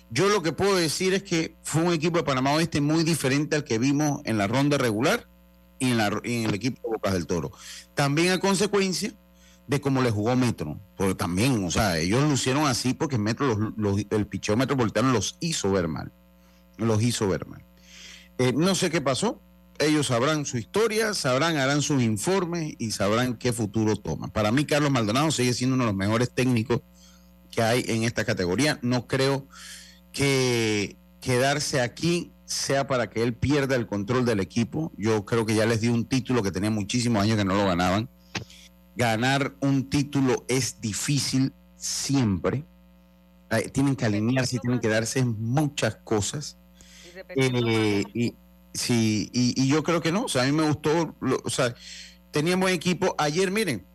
Yo 0.10 0.30
lo 0.30 0.42
que 0.42 0.54
puedo 0.54 0.78
decir 0.78 1.14
es 1.14 1.24
que 1.24 1.58
fue 1.62 1.82
un 1.82 1.92
equipo 1.92 2.18
de 2.18 2.24
Panamá 2.24 2.54
Oeste 2.54 2.80
muy 2.80 3.04
diferente 3.04 3.58
al 3.58 3.66
que 3.66 3.80
vimos 3.80 4.22
en 4.24 4.38
la 4.38 4.48
ronda 4.48 4.78
regular 4.78 5.28
en, 5.82 6.00
y 6.24 6.36
en 6.38 6.46
el 6.46 6.54
equipo 6.54 6.80
de 6.88 6.94
Bocas 6.94 7.12
del 7.12 7.28
Toro. 7.28 7.52
También 7.96 8.32
a 8.32 8.40
consecuencia 8.40 9.14
de 9.68 9.82
cómo 9.82 10.02
le 10.02 10.12
jugó 10.12 10.36
Metro. 10.36 10.80
Porque 10.96 11.16
también, 11.16 11.64
o 11.64 11.72
sea, 11.72 11.98
ellos 11.98 12.24
lo 12.24 12.34
hicieron 12.34 12.66
así 12.68 12.94
porque 12.94 13.18
Metro, 13.18 13.74
el 14.10 14.28
picheo 14.28 14.56
metropolitano 14.56 15.12
los 15.12 15.38
hizo 15.40 15.72
ver 15.72 15.88
mal. 15.88 16.12
Los 16.78 17.02
hizo 17.02 17.28
ver 17.28 17.46
mal. 17.46 17.64
Eh, 18.38 18.54
no 18.54 18.76
sé 18.76 18.90
qué 18.90 19.02
pasó. 19.02 19.42
Ellos 19.78 20.08
sabrán 20.08 20.46
su 20.46 20.58
historia, 20.58 21.14
sabrán, 21.14 21.58
harán 21.58 21.82
sus 21.82 22.02
informes 22.02 22.76
y 22.78 22.92
sabrán 22.92 23.36
qué 23.36 23.52
futuro 23.52 23.98
toman. 23.98 24.30
Para 24.32 24.52
mí, 24.52 24.66
Carlos 24.66 24.92
Maldonado 24.92 25.32
sigue 25.32 25.54
siendo 25.54 25.76
uno 25.76 25.84
de 25.84 25.92
los 25.92 25.98
mejores 25.98 26.34
técnicos 26.34 26.82
que 27.52 27.62
hay 27.62 27.84
en 27.88 28.04
esta 28.04 28.24
categoría. 28.24 28.80
No 28.82 29.06
creo 29.06 29.48
que 30.14 30.96
quedarse 31.20 31.82
aquí 31.82 32.32
sea 32.46 32.88
para 32.88 33.10
que 33.10 33.22
él 33.22 33.34
pierda 33.34 33.76
el 33.76 33.86
control 33.86 34.24
del 34.24 34.40
equipo. 34.40 34.94
Yo 34.98 35.26
creo 35.26 35.46
que 35.46 35.56
ya 35.56 35.66
les 35.66 35.82
dio 35.82 35.94
un 35.94 36.06
título 36.06 36.42
que 36.42 36.52
tenía 36.52 36.70
muchísimos 36.70 37.22
años 37.22 37.36
que 37.38 37.44
no 37.44 37.56
lo 37.56 37.66
ganaban 37.66 38.10
ganar 38.96 39.56
un 39.60 39.90
título 39.90 40.46
es 40.48 40.82
difícil 40.82 41.54
siempre. 41.76 42.66
Tienen 43.72 43.96
que 43.96 44.06
alinearse, 44.06 44.60
tienen 44.60 44.80
que 44.80 44.90
darse 44.90 45.24
muchas 45.24 45.96
cosas. 45.98 46.58
Eh, 47.30 48.04
y, 48.14 48.36
sí, 48.74 49.30
y, 49.32 49.68
yo 49.68 49.84
creo 49.84 50.02
que 50.02 50.12
no. 50.12 50.26
O 50.26 50.28
sea, 50.28 50.44
a 50.44 50.46
mí 50.46 50.52
me 50.52 50.68
gustó. 50.68 51.16
o 51.44 51.50
sea, 51.50 51.74
teníamos 52.32 52.72
equipo. 52.72 53.16
Ayer, 53.18 53.52
miren, 53.52 53.86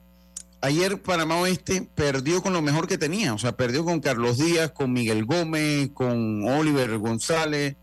ayer 0.62 1.02
Panamá 1.02 1.40
Oeste 1.40 1.88
perdió 1.94 2.42
con 2.42 2.52
lo 2.52 2.62
mejor 2.62 2.86
que 2.86 2.96
tenía. 2.96 3.34
O 3.34 3.38
sea, 3.38 3.56
perdió 3.56 3.84
con 3.84 4.00
Carlos 4.00 4.38
Díaz, 4.38 4.70
con 4.70 4.92
Miguel 4.92 5.26
Gómez, 5.26 5.90
con 5.92 6.48
Oliver 6.48 6.96
González. 6.98 7.76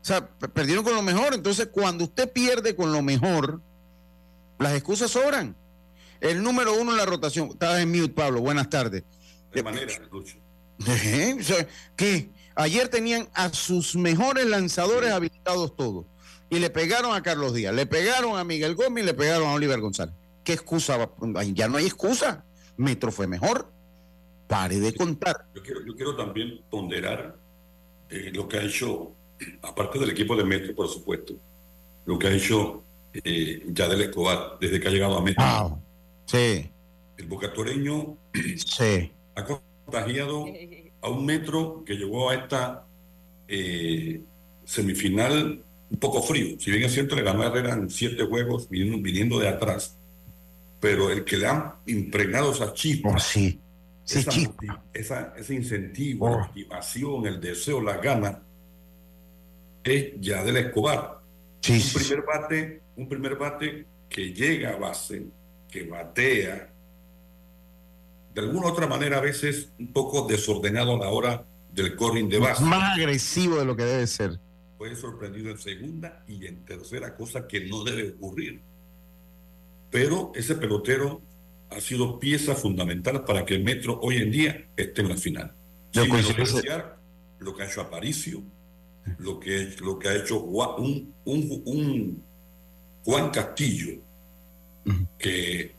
O 0.00 0.04
sea, 0.04 0.26
perdieron 0.26 0.84
con 0.84 0.94
lo 0.94 1.02
mejor. 1.02 1.34
Entonces, 1.34 1.68
cuando 1.70 2.04
usted 2.04 2.32
pierde 2.32 2.74
con 2.74 2.92
lo 2.92 3.02
mejor, 3.02 3.60
las 4.58 4.72
excusas 4.74 5.10
sobran. 5.10 5.56
El 6.20 6.42
número 6.42 6.74
uno 6.74 6.92
en 6.92 6.98
la 6.98 7.06
rotación. 7.06 7.48
Estaba 7.50 7.80
en 7.80 7.90
mute, 7.90 8.12
Pablo. 8.12 8.40
Buenas 8.40 8.68
tardes. 8.68 9.04
De 9.52 9.62
manera, 9.62 9.92
Lucho. 10.10 10.36
¿Qué? 11.96 12.30
Ayer 12.54 12.88
tenían 12.88 13.28
a 13.34 13.50
sus 13.50 13.94
mejores 13.94 14.46
lanzadores 14.46 15.10
habilitados 15.10 15.76
todos. 15.76 16.06
Y 16.50 16.58
le 16.58 16.70
pegaron 16.70 17.14
a 17.14 17.22
Carlos 17.22 17.54
Díaz, 17.54 17.74
le 17.74 17.86
pegaron 17.86 18.38
a 18.38 18.44
Miguel 18.44 18.74
Gómez 18.74 19.04
y 19.04 19.06
le 19.06 19.14
pegaron 19.14 19.48
a 19.48 19.52
Oliver 19.52 19.80
González. 19.80 20.14
¿Qué 20.44 20.54
excusa? 20.54 21.10
Ya 21.52 21.68
no 21.68 21.76
hay 21.76 21.84
excusa. 21.84 22.44
Metro 22.76 23.12
fue 23.12 23.26
mejor. 23.26 23.70
Pare 24.46 24.80
de 24.80 24.94
contar. 24.94 25.46
Yo 25.54 25.62
quiero, 25.62 25.84
yo 25.84 25.94
quiero 25.94 26.16
también 26.16 26.62
ponderar 26.70 27.36
eh, 28.08 28.30
lo 28.32 28.48
que 28.48 28.58
ha 28.58 28.62
hecho, 28.62 29.12
aparte 29.62 29.98
del 29.98 30.10
equipo 30.10 30.34
de 30.34 30.44
Metro, 30.44 30.74
por 30.74 30.88
supuesto, 30.88 31.34
lo 32.06 32.18
que 32.18 32.28
ha 32.28 32.32
hecho 32.32 32.82
eh, 33.12 33.62
Yadel 33.68 34.00
Escobar 34.00 34.58
desde 34.58 34.80
que 34.80 34.88
ha 34.88 34.90
llegado 34.90 35.18
a 35.18 35.22
Metro. 35.22 35.44
Sí. 36.28 36.70
El 37.16 37.26
bocatoreño 37.26 38.16
sí. 38.56 39.10
ha 39.34 39.44
contagiado 39.44 40.44
a 41.00 41.08
un 41.08 41.24
metro 41.24 41.82
que 41.84 41.94
llegó 41.94 42.30
a 42.30 42.34
esta 42.34 42.86
eh, 43.48 44.20
semifinal 44.64 45.64
un 45.90 45.98
poco 45.98 46.22
frío. 46.22 46.60
Si 46.60 46.70
bien 46.70 46.84
es 46.84 46.92
cierto, 46.92 47.16
le 47.16 47.22
ganó 47.22 47.42
a 47.42 47.46
Herrera 47.46 47.72
en 47.72 47.88
siete 47.88 48.24
juegos 48.24 48.68
viniendo, 48.68 48.98
viniendo 49.02 49.38
de 49.38 49.48
atrás. 49.48 49.96
Pero 50.80 51.10
el 51.10 51.24
que 51.24 51.38
le 51.38 51.46
han 51.46 51.72
impregnado 51.86 52.52
esa 52.52 52.72
chispa, 52.74 53.08
oh, 53.08 53.18
sí. 53.18 53.58
esa, 54.04 55.34
ese 55.36 55.54
incentivo, 55.54 56.28
la 56.28 56.36
oh. 56.36 56.40
motivación, 56.40 57.26
el 57.26 57.40
deseo, 57.40 57.80
la 57.80 57.96
gana, 57.96 58.42
es 59.82 60.12
ya 60.20 60.44
del 60.44 60.58
Escobar. 60.58 61.20
un, 61.68 61.82
primer 61.94 62.24
bate, 62.24 62.82
un 62.96 63.08
primer 63.08 63.36
bate 63.36 63.86
que 64.08 64.32
llega 64.32 64.74
a 64.74 64.76
base, 64.76 65.24
que 65.70 65.84
batea, 65.84 66.72
de 68.34 68.40
alguna 68.40 68.68
otra 68.68 68.86
manera 68.86 69.18
a 69.18 69.20
veces 69.20 69.72
un 69.78 69.92
poco 69.92 70.26
desordenado 70.26 70.94
a 70.94 70.98
la 70.98 71.08
hora 71.10 71.46
del 71.72 71.96
corring 71.96 72.28
de 72.28 72.38
base. 72.38 72.64
Más 72.64 72.98
agresivo 72.98 73.58
de 73.58 73.64
lo 73.64 73.76
que 73.76 73.84
debe 73.84 74.06
ser. 74.06 74.38
Fue 74.76 74.94
sorprendido 74.94 75.50
en 75.50 75.58
segunda 75.58 76.24
y 76.26 76.46
en 76.46 76.64
tercera, 76.64 77.14
cosa 77.16 77.46
que 77.46 77.66
no 77.66 77.84
debe 77.84 78.14
ocurrir. 78.14 78.62
Pero 79.90 80.32
ese 80.34 80.54
pelotero 80.54 81.20
ha 81.70 81.80
sido 81.80 82.18
pieza 82.18 82.54
fundamental 82.54 83.24
para 83.24 83.44
que 83.44 83.54
el 83.54 83.64
Metro 83.64 83.98
hoy 84.00 84.16
en 84.16 84.30
día 84.30 84.68
esté 84.76 85.02
en 85.02 85.08
la 85.08 85.16
final. 85.16 85.54
Sin 85.90 86.08
lo 87.40 87.54
que 87.54 87.62
ha 87.62 87.66
hecho 87.66 87.80
Aparicio, 87.80 88.42
lo 89.18 89.38
que, 89.38 89.74
lo 89.80 89.98
que 89.98 90.08
ha 90.08 90.16
hecho 90.16 90.42
un, 90.42 91.14
un 91.24 92.22
Juan 93.04 93.30
Castillo, 93.30 94.00
que 95.18 95.74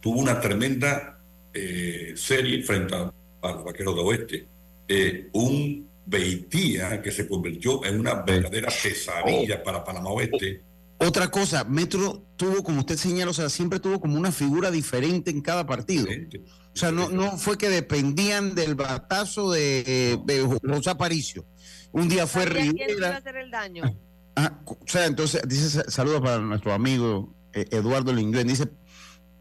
tuvo 0.00 0.20
una 0.20 0.40
tremenda 0.40 1.18
eh, 1.52 2.14
serie 2.16 2.62
frente 2.62 2.94
a, 2.94 3.12
los 3.42 3.64
vaqueros 3.64 3.94
de 3.94 4.00
oeste. 4.00 4.48
Eh, 4.88 5.28
un 5.32 5.90
Beitía 6.06 7.00
que 7.00 7.12
se 7.12 7.28
convirtió 7.28 7.84
en 7.84 8.00
una 8.00 8.14
verdadera 8.14 8.68
pesadilla 8.82 9.58
oh. 9.60 9.62
para 9.62 9.84
Panamá 9.84 10.10
Oeste. 10.10 10.60
Otra 10.98 11.30
cosa, 11.30 11.62
Metro 11.64 12.24
tuvo, 12.36 12.64
como 12.64 12.80
usted 12.80 12.96
señala, 12.96 13.30
o 13.30 13.34
sea, 13.34 13.48
siempre 13.48 13.78
tuvo 13.78 14.00
como 14.00 14.18
una 14.18 14.32
figura 14.32 14.70
diferente 14.70 15.30
en 15.30 15.40
cada 15.40 15.66
partido. 15.66 16.06
O 16.74 16.76
sea, 16.76 16.90
no, 16.90 17.10
no 17.10 17.38
fue 17.38 17.56
que 17.56 17.68
dependían 17.68 18.54
del 18.54 18.74
batazo 18.74 19.52
de, 19.52 20.18
José 20.62 20.90
Aparicio. 20.90 21.44
Un 21.92 22.08
día 22.08 22.26
fue 22.26 22.44
Rivera. 22.44 23.16
hacer 23.16 23.36
el 23.36 23.50
daño? 23.50 23.84
Ah, 24.36 24.60
o 24.64 24.78
sea, 24.86 25.06
entonces, 25.06 25.42
dice 25.46 25.90
saludos 25.90 26.20
para 26.20 26.38
nuestro 26.38 26.72
amigo 26.72 27.34
Eduardo 27.52 28.12
Lingüen. 28.12 28.48
Dice, 28.48 28.68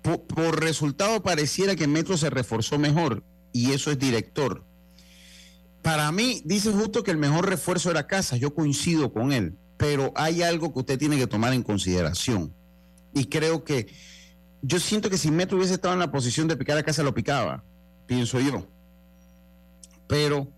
por, 0.01 0.59
resultado 0.59 1.21
pareciera 1.21 1.75
que 1.75 1.87
Metro 1.87 2.17
se 2.17 2.29
reforzó 2.29 2.77
mejor 2.79 3.23
y 3.51 3.71
eso 3.71 3.91
es 3.91 3.99
director. 3.99 4.65
Para 5.81 6.11
mí, 6.11 6.41
dice 6.45 6.71
justo 6.71 7.03
que 7.03 7.11
el 7.11 7.17
mejor 7.17 7.49
refuerzo 7.49 7.89
era 7.91 8.07
Casa, 8.07 8.37
yo 8.37 8.53
coincido 8.53 9.13
con 9.13 9.31
él, 9.31 9.57
pero 9.77 10.11
hay 10.15 10.41
algo 10.41 10.73
que 10.73 10.79
usted 10.79 10.99
tiene 10.99 11.17
que 11.17 11.27
tomar 11.27 11.53
en 11.53 11.63
consideración. 11.63 12.53
Y 13.13 13.25
creo 13.25 13.63
que 13.63 13.87
yo 14.61 14.79
siento 14.79 15.09
que 15.09 15.17
si 15.17 15.31
Metro 15.31 15.57
hubiese 15.57 15.75
estado 15.75 15.93
en 15.93 15.99
la 15.99 16.11
posición 16.11 16.47
de 16.47 16.57
picar 16.57 16.77
a 16.77 16.83
Casa, 16.83 17.01
lo 17.01 17.13
picaba, 17.13 17.63
pienso 18.07 18.39
yo. 18.39 18.67
Pero 20.07 20.51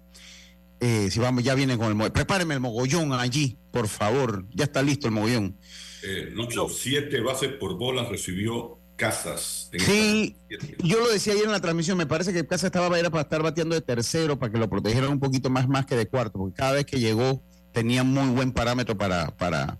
eh, 0.79 1.09
si 1.11 1.19
vamos, 1.19 1.43
ya 1.43 1.53
viene 1.53 1.77
con 1.77 1.87
el 1.87 1.95
mogollón. 1.95 2.13
Prepáreme 2.13 2.55
el 2.55 2.59
mogollón 2.59 3.13
allí, 3.13 3.57
por 3.71 3.87
favor. 3.87 4.47
Ya 4.53 4.63
está 4.63 4.81
listo 4.81 5.07
el 5.07 5.13
mogollón. 5.13 5.57
Eh, 6.03 6.29
Lucho, 6.31 6.67
siete 6.69 7.21
bases 7.21 7.49
por 7.53 7.77
bolas 7.77 8.09
recibió 8.09 8.79
Casas. 8.95 9.69
Sí, 9.77 10.35
yo 10.83 10.99
lo 10.99 11.09
decía 11.09 11.33
ayer 11.33 11.45
en 11.45 11.51
la 11.51 11.59
transmisión, 11.59 11.97
me 11.97 12.05
parece 12.05 12.33
que 12.33 12.45
Casas 12.45 12.65
estaba 12.65 12.99
era 12.99 13.09
para 13.09 13.23
estar 13.23 13.41
bateando 13.41 13.73
de 13.73 13.81
tercero, 13.81 14.37
para 14.37 14.51
que 14.51 14.59
lo 14.59 14.69
protegieran 14.69 15.09
un 15.09 15.19
poquito 15.19 15.49
más, 15.49 15.67
más 15.67 15.85
que 15.85 15.95
de 15.95 16.07
cuarto, 16.07 16.37
porque 16.37 16.55
cada 16.55 16.73
vez 16.73 16.85
que 16.85 16.99
llegó 16.99 17.41
tenía 17.71 18.03
muy 18.03 18.29
buen 18.29 18.51
parámetro 18.51 18.97
para, 18.97 19.35
para, 19.37 19.79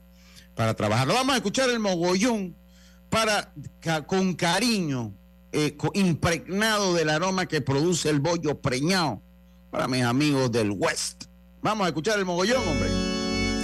para 0.56 0.74
trabajar. 0.74 1.08
vamos 1.08 1.34
a 1.34 1.38
escuchar 1.38 1.70
el 1.70 1.80
mogollón 1.80 2.56
para, 3.10 3.54
con 4.08 4.34
cariño, 4.34 5.14
eh, 5.52 5.78
impregnado 5.94 6.94
del 6.94 7.10
aroma 7.10 7.46
que 7.46 7.62
produce 7.62 8.10
el 8.10 8.22
bollo 8.22 8.60
preñado 8.60 9.22
para 9.70 9.88
mis 9.88 10.04
amigos 10.04 10.52
del 10.52 10.72
West. 10.72 11.26
Vamos 11.62 11.86
a 11.86 11.90
escuchar 11.90 12.18
el 12.18 12.26
mogollón, 12.26 12.68
hombre. 12.68 12.90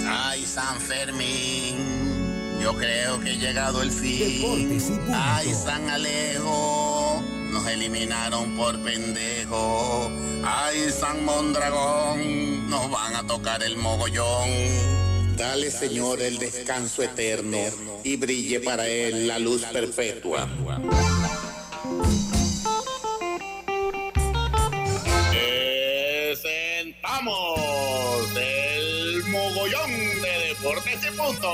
Ay, 0.06 0.44
San 0.44 0.78
Fermín 0.78 1.87
yo 2.60 2.74
creo 2.76 3.20
que 3.20 3.32
he 3.32 3.36
llegado 3.38 3.82
el 3.82 3.90
fin. 3.90 4.78
Ay, 5.12 5.52
San 5.54 5.88
Alejo, 5.88 7.22
nos 7.50 7.66
eliminaron 7.66 8.56
por 8.56 8.78
pendejo. 8.82 10.10
Ay, 10.44 10.90
San 10.90 11.24
Mondragón, 11.24 12.68
nos 12.68 12.90
van 12.90 13.16
a 13.16 13.26
tocar 13.26 13.62
el 13.62 13.76
mogollón. 13.76 14.48
Dale, 15.36 15.70
Señor, 15.70 16.20
el 16.20 16.38
descanso 16.38 17.02
eterno 17.02 17.58
y 18.02 18.16
brille 18.16 18.60
para 18.60 18.88
él 18.88 19.28
la 19.28 19.38
luz 19.38 19.62
perpetua. 19.64 20.48
Presentamos 26.38 27.60
el 28.36 29.24
mogollón 29.28 29.90
de 30.22 30.48
Deportes 30.48 30.98
y 31.06 31.10
Punto. 31.16 31.52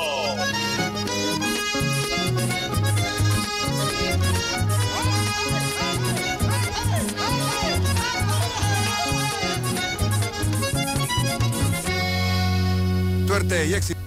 Suerte 13.34 13.66
y 13.66 13.74
éxito. 13.74 14.00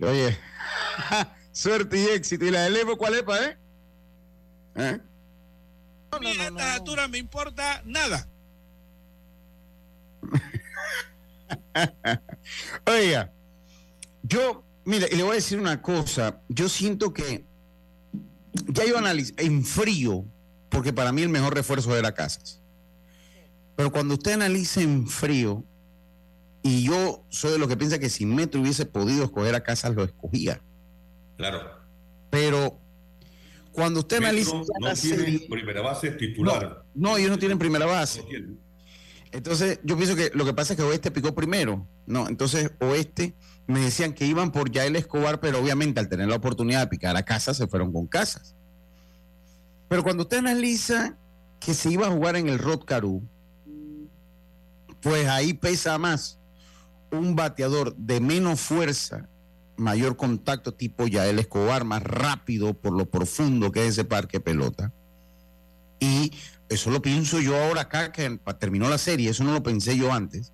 Oye, 0.00 0.38
suerte 1.52 2.00
y 2.00 2.06
éxito. 2.06 2.46
¿Y 2.46 2.50
la 2.50 2.62
del 2.62 2.78
Evo 2.78 2.96
cuál 2.96 3.16
es, 3.16 3.22
pa, 3.24 3.44
eh? 3.44 3.58
¿Eh? 4.76 4.98
No, 6.10 6.18
no, 6.18 6.32
no, 6.34 6.40
a 6.40 6.46
esta 6.46 6.74
altura 6.76 7.08
me 7.08 7.18
importa 7.18 7.82
nada. 7.84 8.26
Oiga, 12.86 13.34
yo, 14.22 14.64
mire, 14.86 15.06
y 15.12 15.16
le 15.16 15.22
voy 15.22 15.32
a 15.32 15.34
decir 15.34 15.60
una 15.60 15.82
cosa. 15.82 16.40
Yo 16.48 16.70
siento 16.70 17.12
que 17.12 17.44
ya 18.68 18.86
yo 18.86 18.96
analizo 18.96 19.34
en 19.36 19.62
frío, 19.62 20.24
porque 20.70 20.94
para 20.94 21.12
mí 21.12 21.20
el 21.20 21.28
mejor 21.28 21.54
refuerzo 21.54 21.94
era 21.94 22.14
Casas. 22.14 22.62
Pero 23.76 23.92
cuando 23.92 24.14
usted 24.14 24.32
analiza 24.32 24.80
en 24.80 25.06
frío, 25.06 25.66
y 26.62 26.84
yo 26.84 27.24
soy 27.28 27.52
de 27.52 27.58
los 27.58 27.68
que 27.68 27.76
piensa 27.76 27.98
que 27.98 28.10
si 28.10 28.26
Metro 28.26 28.60
hubiese 28.60 28.84
podido 28.86 29.24
escoger 29.24 29.54
a 29.54 29.62
Casas, 29.62 29.94
lo 29.94 30.04
escogía. 30.04 30.60
Claro. 31.36 31.80
Pero 32.30 32.78
cuando 33.72 34.00
usted 34.00 34.18
analiza. 34.18 34.52
No 34.54 34.94
tienen 34.94 35.48
primera 35.48 35.80
base 35.80 36.10
titular. 36.12 36.84
No, 36.94 37.16
ellos 37.16 37.30
no 37.30 37.38
tienen 37.38 37.58
primera 37.58 37.86
base. 37.86 38.22
Entonces, 39.32 39.78
yo 39.84 39.96
pienso 39.96 40.16
que 40.16 40.30
lo 40.34 40.44
que 40.44 40.52
pasa 40.52 40.72
es 40.72 40.76
que 40.76 40.82
Oeste 40.82 41.10
picó 41.10 41.34
primero. 41.34 41.86
No, 42.06 42.28
entonces 42.28 42.72
Oeste 42.80 43.36
me 43.66 43.80
decían 43.80 44.12
que 44.12 44.26
iban 44.26 44.50
por 44.50 44.70
Yael 44.70 44.96
Escobar, 44.96 45.40
pero 45.40 45.60
obviamente 45.60 46.00
al 46.00 46.08
tener 46.08 46.28
la 46.28 46.36
oportunidad 46.36 46.80
de 46.80 46.86
picar 46.88 47.16
a 47.16 47.22
Casas, 47.22 47.56
se 47.56 47.68
fueron 47.68 47.92
con 47.92 48.06
Casas. 48.06 48.56
Pero 49.88 50.02
cuando 50.02 50.24
usted 50.24 50.38
analiza 50.38 51.16
que 51.60 51.74
se 51.74 51.90
iba 51.90 52.08
a 52.08 52.10
jugar 52.10 52.36
en 52.36 52.48
el 52.48 52.58
Rod 52.58 52.84
Caru, 52.84 53.22
pues 55.00 55.28
ahí 55.28 55.54
pesa 55.54 55.96
más 55.96 56.39
un 57.10 57.36
bateador 57.36 57.96
de 57.96 58.20
menos 58.20 58.60
fuerza, 58.60 59.28
mayor 59.76 60.16
contacto 60.16 60.74
tipo 60.74 61.06
Yael 61.06 61.38
Escobar, 61.38 61.84
más 61.84 62.02
rápido 62.02 62.74
por 62.74 62.92
lo 62.92 63.10
profundo 63.10 63.72
que 63.72 63.86
es 63.86 63.92
ese 63.92 64.04
parque 64.04 64.40
pelota. 64.40 64.92
Y 65.98 66.32
eso 66.68 66.90
lo 66.90 67.02
pienso 67.02 67.40
yo 67.40 67.56
ahora 67.56 67.82
acá, 67.82 68.12
que 68.12 68.38
terminó 68.58 68.88
la 68.88 68.98
serie, 68.98 69.30
eso 69.30 69.44
no 69.44 69.52
lo 69.52 69.62
pensé 69.62 69.96
yo 69.96 70.12
antes. 70.12 70.52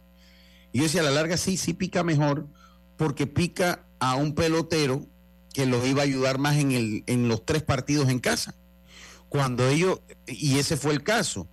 Y 0.73 0.79
yo 0.79 0.85
decía, 0.85 1.03
a 1.03 1.05
la 1.05 1.11
larga 1.11 1.37
sí, 1.37 1.57
sí 1.57 1.75
pica 1.75 2.03
mejor, 2.03 2.49
porque 2.97 3.27
pica 3.27 3.87
a 3.99 4.17
un 4.17 4.35
pelotero 4.35 5.07
que 5.53 5.67
los 5.67 5.87
iba 5.87 6.03
a 6.03 6.05
ayudar 6.05 6.39
más 6.39 6.57
en, 6.57 6.73
el, 6.73 7.05
en 7.07 7.29
los 7.29 7.45
tres 7.45 7.63
partidos 7.63 8.09
en 8.09 8.19
casa. 8.19 8.55
Cuando 9.29 9.67
ellos, 9.69 10.01
y 10.27 10.59
ese 10.59 10.77
fue 10.77 10.93
el 10.93 11.03
caso. 11.03 11.49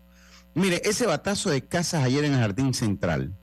Mire, 0.56 0.82
ese 0.86 1.06
batazo 1.08 1.50
de 1.50 1.66
casas 1.66 2.04
ayer 2.04 2.26
en 2.26 2.34
el 2.34 2.40
Jardín 2.40 2.74
Central, 2.74 3.34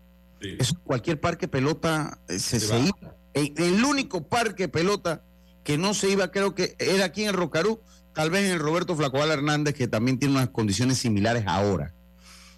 eso, 0.41 0.75
cualquier 0.85 1.21
parque 1.21 1.49
pelota 1.49 2.19
eh, 2.29 2.39
se, 2.39 2.61
se, 2.61 2.79
iba. 2.79 3.17
El, 3.35 3.85
único 3.85 4.27
parque 4.29 4.69
pelota 4.69 5.23
que 5.65 5.79
no 5.79 5.95
se 5.95 6.11
iba, 6.11 6.31
creo 6.31 6.55
que 6.55 6.75
era 6.79 7.05
aquí 7.05 7.25
en 7.25 7.35
Rocarú, 7.35 7.81
tal 8.15 8.31
vez 8.31 8.47
en 8.47 8.53
el 8.53 8.59
Roberto 8.59 8.97
Flacobal 8.97 9.31
Hernández, 9.31 9.75
que 9.75 9.89
también 9.89 10.19
tiene 10.19 10.35
unas 10.35 10.51
condiciones 10.51 10.99
similares 10.99 11.45
ahora. 11.47 11.95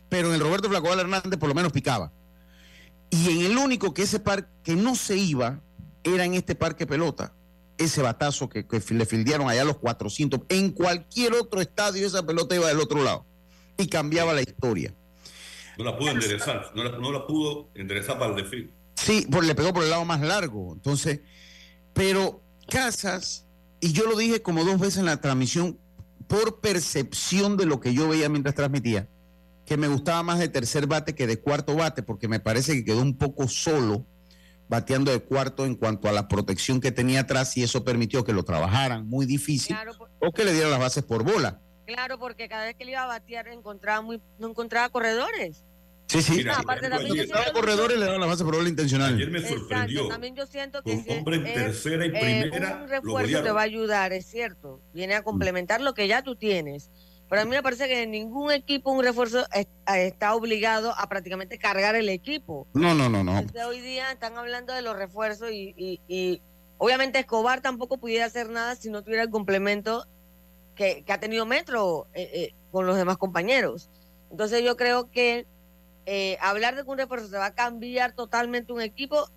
Pero 0.09 0.29
en 0.29 0.35
el 0.35 0.41
Roberto 0.41 0.69
Flacobal 0.69 1.01
Hernández 1.01 1.39
por 1.39 1.49
lo 1.49 1.55
menos 1.55 1.73
picaba. 1.73 2.13
Y 3.11 3.31
en 3.31 3.53
el 3.53 3.59
único 3.59 3.93
que 3.93 4.03
ese 4.03 4.21
parque 4.21 4.49
que 4.63 4.75
no 4.75 4.95
se 4.95 5.17
iba 5.17 5.61
era 6.05 6.25
en 6.25 6.35
este 6.35 6.55
parque 6.55 6.87
pelota. 6.87 7.35
Ese 7.79 8.01
batazo 8.01 8.49
que, 8.49 8.67
le 8.91 9.07
fildearon 9.07 9.49
allá 9.49 9.63
a 9.63 9.67
los 9.67 9.79
400. 9.79 10.41
En 10.49 10.71
cualquier 10.71 11.35
otro 11.35 11.61
estadio 11.61 12.07
esa 12.07 12.25
pelota 12.25 12.55
iba 12.55 12.69
del 12.69 12.81
otro 12.81 13.03
lado. 13.03 13.27
Y 13.77 13.89
cambiaba 13.89 14.33
la 14.33 14.43
historia. 14.43 14.95
No 15.79 15.85
la 15.85 15.97
pudo 15.97 16.11
enderezar, 16.11 16.73
no 16.75 16.85
la, 16.85 16.99
no 16.99 17.13
la 17.13 17.27
pudo 17.27 17.71
enderezar 17.75 18.19
para 18.19 18.31
el 18.31 18.37
desfile. 18.37 18.71
Sí, 18.97 19.27
pues 19.31 19.47
le 19.47 19.55
pegó 19.55 19.73
por 19.73 19.85
el 19.85 19.91
lado 19.91 20.05
más 20.05 20.21
largo. 20.21 20.73
Entonces, 20.75 21.21
pero 21.93 22.43
Casas, 22.69 23.47
y 23.81 23.93
yo 23.93 24.05
lo 24.07 24.17
dije 24.17 24.43
como 24.43 24.65
dos 24.65 24.79
veces 24.79 24.99
en 24.99 25.07
la 25.07 25.21
transmisión, 25.21 25.79
por 26.29 26.61
percepción 26.61 27.57
de 27.57 27.67
lo 27.67 27.81
que 27.81 27.95
yo 27.95 28.09
veía 28.09 28.29
mientras 28.29 28.55
transmitía, 28.55 29.09
que 29.67 29.77
me 29.77 29.89
gustaba 29.89 30.23
más 30.23 30.39
de 30.39 30.49
tercer 30.49 30.87
bate 30.87 31.15
que 31.15 31.27
de 31.27 31.41
cuarto 31.41 31.75
bate, 31.75 32.03
porque 32.03 32.29
me 32.29 32.41
parece 32.41 32.75
que 32.75 32.85
quedó 32.85 33.03
un 33.03 33.17
poco 33.17 33.49
solo 33.49 34.07
bateando 34.69 35.13
de 35.13 35.21
cuarto 35.21 35.67
en 35.67 35.75
cuanto 35.75 36.09
a 36.09 36.13
la 36.13 36.29
protección 36.29 36.81
que 36.81 36.93
tenía 36.93 37.21
atrás 37.21 37.57
y 37.57 37.63
eso 37.63 37.85
permitió 37.85 38.25
que 38.25 38.33
lo 38.33 38.43
trabajaran 38.43 39.07
muy 39.07 39.27
difícil 39.27 39.77
o 40.19 40.33
que 40.33 40.45
le 40.45 40.53
dieran 40.53 40.71
las 40.71 40.81
bases 40.81 41.05
por 41.05 41.23
bola. 41.25 41.61
Claro, 41.87 42.19
porque 42.19 42.49
cada 42.49 42.65
vez 42.65 42.77
que 42.77 42.85
le 42.85 42.93
iba 42.93 43.03
a 43.03 43.07
batear 43.07 43.49
encontraba 43.49 44.03
muy, 44.03 44.21
no 44.39 44.49
encontraba 44.49 44.89
corredores. 44.89 45.65
Sí, 46.07 46.21
sí. 46.21 46.45
No, 46.45 46.53
aparte 46.53 46.91
también 46.91 47.15
yo 47.15 47.35
corredores 47.55 47.99
le 47.99 48.05
daban 48.05 48.21
la 48.21 48.27
base 48.27 48.45
por 48.45 48.55
bola 48.55 48.69
intencional. 48.69 49.15
Ayer 49.15 49.31
me 49.31 49.41
sorprendió. 49.41 50.09
también 50.09 50.37
yo 50.37 50.47
siento 50.47 50.83
que 50.83 50.93
un 50.93 51.19
hombre 51.19 51.37
en 51.37 51.45
tercera 51.45 52.05
y 52.05 52.11
primera. 52.11 52.83
un 52.83 52.89
refuerzo 52.89 53.43
te 53.43 53.51
va 53.51 53.61
a 53.61 53.65
ayudar, 53.65 54.13
es 54.13 54.27
cierto. 54.27 54.81
Viene 54.93 55.15
a 55.15 55.23
complementar 55.23 55.81
lo 55.81 55.95
que 55.95 56.09
ya 56.09 56.23
tú 56.23 56.37
tienes. 56.37 56.91
Pero 57.31 57.43
a 57.43 57.45
mí 57.47 57.51
me 57.53 57.63
parece 57.63 57.89
que 57.89 58.07
ningún 58.07 58.53
equipo, 58.53 58.93
un 58.93 59.03
refuerzo, 59.03 59.47
está 59.87 60.35
obligado 60.35 60.93
a 60.99 61.09
prácticamente 61.09 61.57
cargar 61.57 61.95
el 61.95 62.11
equipo. 62.11 62.67
No, 62.75 62.95
no, 62.95 63.09
no, 63.09 63.25
no. 63.25 63.43
hoy 63.67 63.81
día 63.81 64.13
están 64.13 64.37
hablando 64.37 64.75
de 64.75 64.83
los 64.83 64.95
refuerzos 64.95 65.49
y, 65.51 66.43
obviamente 66.77 67.21
Escobar 67.21 67.63
tampoco 67.63 67.97
pudiera 67.97 68.27
hacer 68.27 68.51
nada 68.51 68.77
si 68.77 68.91
no 68.91 69.03
tuviera 69.03 69.23
el 69.23 69.31
complemento 69.31 70.05
que, 70.75 71.05
ha 71.09 71.19
tenido 71.19 71.47
Metro 71.47 72.07
eh, 72.15 72.31
eh, 72.33 72.55
con 72.71 72.87
los 72.87 72.97
demás 72.97 73.19
compañeros. 73.19 73.91
Entonces 74.31 74.63
yo 74.63 74.77
creo 74.77 75.11
que 75.11 75.47
eh, 76.07 76.39
hablar 76.41 76.75
de 76.75 76.85
que 76.85 76.91
un 76.91 76.99
refuerzo 76.99 77.29
se 77.29 77.39
va 77.39 77.47
a 77.47 77.55
cambiar 77.55 78.13
totalmente 78.13 78.73
un 78.73 78.81
equipo 78.81 79.29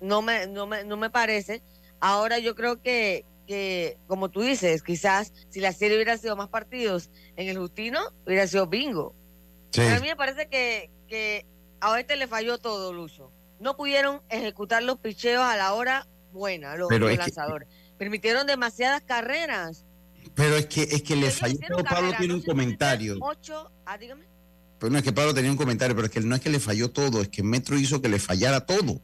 no 0.00 0.22
me, 0.22 0.46
no 0.46 0.66
me, 0.66 0.84
no 0.84 0.96
me 0.96 1.10
parece. 1.10 1.62
Ahora 2.00 2.38
yo 2.38 2.54
creo 2.54 2.80
que, 2.80 3.24
que, 3.46 3.98
como 4.06 4.30
tú 4.30 4.42
dices, 4.42 4.82
quizás 4.82 5.32
si 5.48 5.60
la 5.60 5.72
serie 5.72 5.96
hubiera 5.96 6.18
sido 6.18 6.36
más 6.36 6.48
partidos 6.48 7.10
en 7.36 7.48
el 7.48 7.58
Justino, 7.58 8.00
hubiera 8.26 8.46
sido 8.46 8.66
bingo. 8.66 9.14
a 9.78 10.00
mí 10.00 10.08
me 10.08 10.16
parece 10.16 10.48
que, 10.48 10.90
que 11.08 11.46
a 11.80 11.98
este 11.98 12.16
le 12.16 12.26
falló 12.26 12.58
todo, 12.58 12.92
Lucho. 12.92 13.30
No 13.58 13.76
pudieron 13.76 14.22
ejecutar 14.28 14.82
los 14.82 14.98
picheos 14.98 15.42
a 15.42 15.56
la 15.56 15.72
hora 15.72 16.06
buena, 16.32 16.76
los, 16.76 16.90
lanzadores. 16.90 17.68
Permitieron 17.98 18.46
demasiadas 18.46 19.02
carreras. 19.02 19.84
Pero 20.36 20.56
es 20.56 20.66
que, 20.66 20.82
es 20.82 21.02
que 21.02 21.16
le 21.16 21.30
falló. 21.30 21.58
Pablo 21.88 22.12
tiene 22.18 22.34
un 22.34 22.42
comentario. 22.42 23.16
Ocho, 23.20 23.72
ah, 23.86 23.96
dígame. 23.96 24.26
Pero 24.78 24.92
no 24.92 24.98
es 24.98 25.04
que 25.04 25.12
Pablo 25.12 25.32
tenía 25.32 25.50
un 25.50 25.56
comentario, 25.56 25.96
pero 25.96 26.06
es 26.06 26.12
que 26.12 26.20
no 26.20 26.34
es 26.34 26.42
que 26.42 26.50
le 26.50 26.60
falló 26.60 26.90
todo, 26.90 27.22
es 27.22 27.28
que 27.28 27.42
Metro 27.42 27.78
hizo 27.78 28.02
que 28.02 28.10
le 28.10 28.18
fallara 28.18 28.60
todo. 28.60 29.00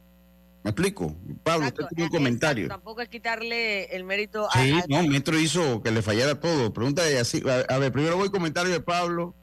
¿Me 0.63 0.69
explico? 0.69 1.17
Pablo, 1.43 1.67
usted 1.67 1.85
tiene 1.87 2.03
un 2.03 2.09
comentario. 2.09 2.67
tampoco 2.69 3.01
es 3.01 3.09
quitarle 3.09 3.85
el 3.85 4.03
mérito 4.03 4.47
a. 4.49 4.63
Sí, 4.63 4.79
no, 4.87 5.03
Metro 5.07 5.37
hizo 5.39 5.81
que 5.81 5.91
le 5.91 6.03
fallara 6.03 6.39
todo. 6.39 6.71
Pregunta 6.71 7.03
de 7.03 7.17
así. 7.17 7.43
A, 7.67 7.77
ver, 7.79 7.91
primero 7.91 8.15
voy 8.15 8.29
comentario 8.29 8.71
de 8.71 8.79
Pablo. 8.79 9.35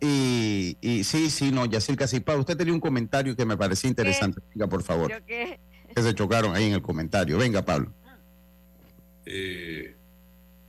Y, 0.00 0.76
y 0.80 1.04
sí, 1.04 1.30
sí, 1.30 1.52
no, 1.52 1.64
Yacirca, 1.66 2.08
sí. 2.08 2.18
Pablo, 2.18 2.40
usted 2.40 2.56
tenía 2.56 2.74
un 2.74 2.80
comentario 2.80 3.34
que 3.36 3.46
me 3.46 3.56
parecía 3.56 3.88
interesante. 3.88 4.42
Venga, 4.50 4.66
por 4.66 4.82
favor. 4.82 5.22
qué? 5.24 5.60
Que 5.94 6.02
se 6.02 6.14
chocaron 6.14 6.54
ahí 6.54 6.64
en 6.64 6.74
el 6.74 6.82
comentario. 6.82 7.38
Venga, 7.38 7.64
Pablo. 7.64 7.94
Eh, 9.24 9.95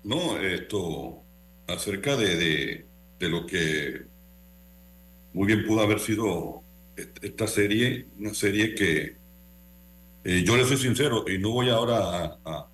no, 0.07 0.39
esto, 0.39 1.23
acerca 1.67 2.15
de, 2.15 2.85
de 3.19 3.29
lo 3.29 3.45
que 3.45 4.05
muy 5.33 5.47
bien 5.47 5.65
pudo 5.65 5.81
haber 5.81 5.99
sido 5.99 6.63
esta 7.21 7.47
serie, 7.47 8.07
una 8.17 8.33
serie 8.33 8.73
que 8.73 9.17
eh, 10.23 10.43
yo 10.43 10.57
le 10.57 10.65
soy 10.65 10.77
sincero 10.77 11.25
y 11.27 11.37
no 11.37 11.51
voy 11.51 11.69
ahora 11.69 12.39
a, 12.43 12.67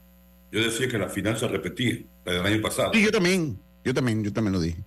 Yo 0.51 0.63
decía 0.63 0.87
que 0.87 0.97
la 0.97 1.09
final 1.09 1.37
se 1.37 1.47
repetía, 1.47 1.99
la 2.25 2.33
del 2.33 2.45
año 2.45 2.61
pasado. 2.61 2.93
Sí, 2.93 3.03
yo 3.03 3.11
también, 3.11 3.59
yo 3.83 3.93
también, 3.93 4.23
yo 4.23 4.31
también 4.31 4.53
lo 4.53 4.61
dije. 4.61 4.83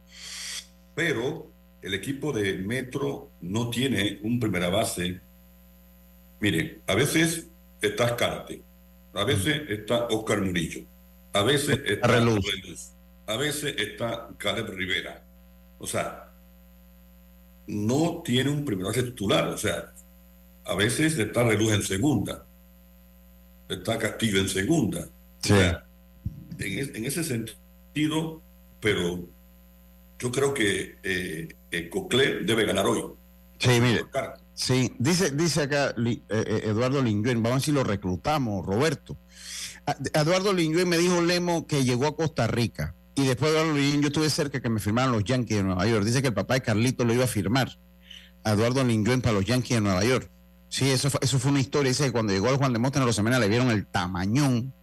Pero 0.94 1.52
el 1.82 1.94
equipo 1.94 2.32
de 2.32 2.54
Metro 2.54 3.30
no 3.42 3.68
tiene 3.70 4.20
un 4.22 4.40
primera 4.40 4.68
base. 4.70 5.20
Mire, 6.40 6.80
a 6.87 6.94
veces 6.94 7.48
está 7.80 8.16
Carte, 8.16 8.62
a 9.12 9.24
veces 9.24 9.62
está 9.68 10.06
Oscar 10.06 10.40
Murillo, 10.40 10.80
a 11.38 11.42
veces 11.42 11.81
está 11.85 12.07
Reluz, 12.09 12.92
a 13.27 13.37
veces 13.37 13.75
está 13.79 14.29
Caleb 14.38 14.70
Rivera. 14.70 15.25
O 15.79 15.87
sea, 15.87 16.33
no 17.66 18.22
tiene 18.25 18.51
un 18.51 18.64
primera 18.64 18.88
base 18.88 19.03
titular. 19.03 19.49
O 19.49 19.59
sea, 19.59 19.92
a 20.64 20.75
veces 20.75 21.18
está 21.18 21.44
Reluz 21.44 21.72
en 21.72 21.83
segunda 21.83 22.46
está 23.68 23.99
Castillo 23.99 24.40
en 24.40 24.49
segunda. 24.49 25.09
en, 25.49 27.05
ese 27.05 27.25
sentido, 27.25 28.42
pero 28.81 29.29
yo 30.18 30.33
creo 30.33 30.55
que 30.55 30.99
eh, 31.03 31.49
eh 31.70 31.90
debe 32.44 32.64
ganar 32.64 32.87
hoy. 32.87 33.03
Sí, 33.59 33.81
mire. 33.81 34.05
Sí, 34.55 34.92
dice, 34.99 35.31
dice 35.33 35.62
acá 35.62 35.94
eh, 35.99 36.20
eh, 36.31 36.61
Eduardo 36.64 37.03
Lingüen, 37.03 37.42
vamos 37.42 37.53
a 37.53 37.57
ver 37.57 37.62
si 37.62 37.72
lo 37.72 37.85
reclutamos, 37.85 38.64
Roberto. 38.64 39.16
Eduardo 40.12 40.53
Lingüen 40.53 40.88
me 40.88 40.99
dijo 40.99 41.20
Lemo 41.20 41.66
que 41.66 41.85
llegó 41.85 42.07
a 42.07 42.16
Costa 42.16 42.46
Rica 42.46 42.94
y 43.14 43.27
después 43.27 43.53
de 43.53 43.59
Eduardo 43.59 43.79
Lingüen 43.79 44.03
yo 44.03 44.09
estuve 44.09 44.31
cerca 44.31 44.61
que 44.61 44.68
me 44.68 44.81
firmaran 44.81 45.12
los 45.12 45.25
Yankees 45.25 45.59
de 45.59 45.62
Nueva 45.62 45.87
York. 45.87 46.05
Dice 46.05 46.22
que 46.22 46.29
el 46.29 46.35
papá 46.35 46.55
de 46.55 46.62
Carlito 46.62 47.05
lo 47.05 47.14
iba 47.14 47.25
a 47.25 47.29
firmar. 47.29 47.79
Eduardo 48.44 48.85
Lingüen 48.85 49.22
para 49.22 49.35
los 49.35 49.44
Yankees 49.44 49.77
de 49.77 49.81
Nueva 49.81 50.05
York. 50.05 50.31
Sí, 50.68 50.90
eso 50.90 51.11
fue, 51.11 51.20
eso 51.22 51.38
fue 51.38 51.51
una 51.51 51.61
historia. 51.61 51.90
Dice 51.90 52.05
que 52.05 52.12
cuando 52.12 52.33
llegó 52.33 52.51
el 52.51 52.57
Juan 52.57 52.72
de 52.72 52.79
en 52.79 53.07
los 53.07 53.18
le 53.18 53.49
vieron 53.49 53.70
el 53.70 53.87
tamañón. 53.87 54.75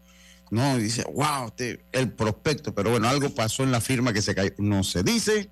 No, 0.50 0.78
y 0.78 0.84
dice, 0.84 1.04
wow, 1.13 1.48
este, 1.48 1.84
el 1.92 2.12
prospecto. 2.12 2.74
Pero 2.74 2.92
bueno, 2.92 3.08
algo 3.08 3.30
pasó 3.30 3.63
en 3.63 3.72
la 3.72 3.82
firma 3.82 4.13
que 4.13 4.22
se 4.22 4.34
cayó. 4.34 4.52
No 4.58 4.84
se 4.84 5.04
dice 5.04 5.52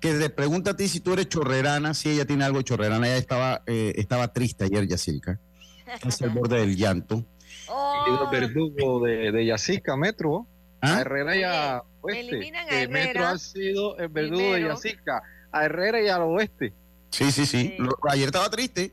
que 0.00 0.14
le 0.14 0.30
pregunta 0.30 0.72
a 0.72 0.76
ti 0.76 0.88
si 0.88 1.00
tú 1.00 1.12
eres 1.12 1.28
chorrerana, 1.28 1.94
si 1.94 2.10
ella 2.10 2.26
tiene 2.26 2.44
algo 2.44 2.58
de 2.58 2.64
chorrerana. 2.64 3.06
Ella 3.06 3.18
estaba, 3.18 3.62
eh, 3.66 3.92
estaba 3.96 4.32
triste 4.32 4.64
ayer, 4.64 4.86
Yacilca. 4.86 5.40
Es 6.06 6.20
el 6.20 6.30
borde 6.30 6.60
del 6.60 6.76
llanto. 6.76 7.26
Oh. 7.74 8.28
El 8.30 8.40
verdugo 8.40 9.04
de, 9.04 9.32
de 9.32 9.46
Yacica, 9.46 9.96
Metro. 9.96 10.46
¿Ah? 10.80 10.96
A 10.96 11.00
Herrera 11.00 11.36
y 11.36 11.42
a 11.42 11.82
Oeste. 12.02 12.52
A 12.58 12.88
Metro 12.88 13.26
ha 13.26 13.38
sido 13.38 13.96
el 13.98 14.08
verdugo 14.08 14.52
de 14.52 14.62
Yacica. 14.62 15.22
A 15.50 15.64
Herrera 15.64 16.02
y 16.02 16.08
al 16.08 16.22
Oeste. 16.22 16.74
Sí, 17.10 17.30
sí, 17.30 17.46
sí. 17.46 17.76
ayer 18.10 18.26
estaba 18.26 18.50
triste. 18.50 18.92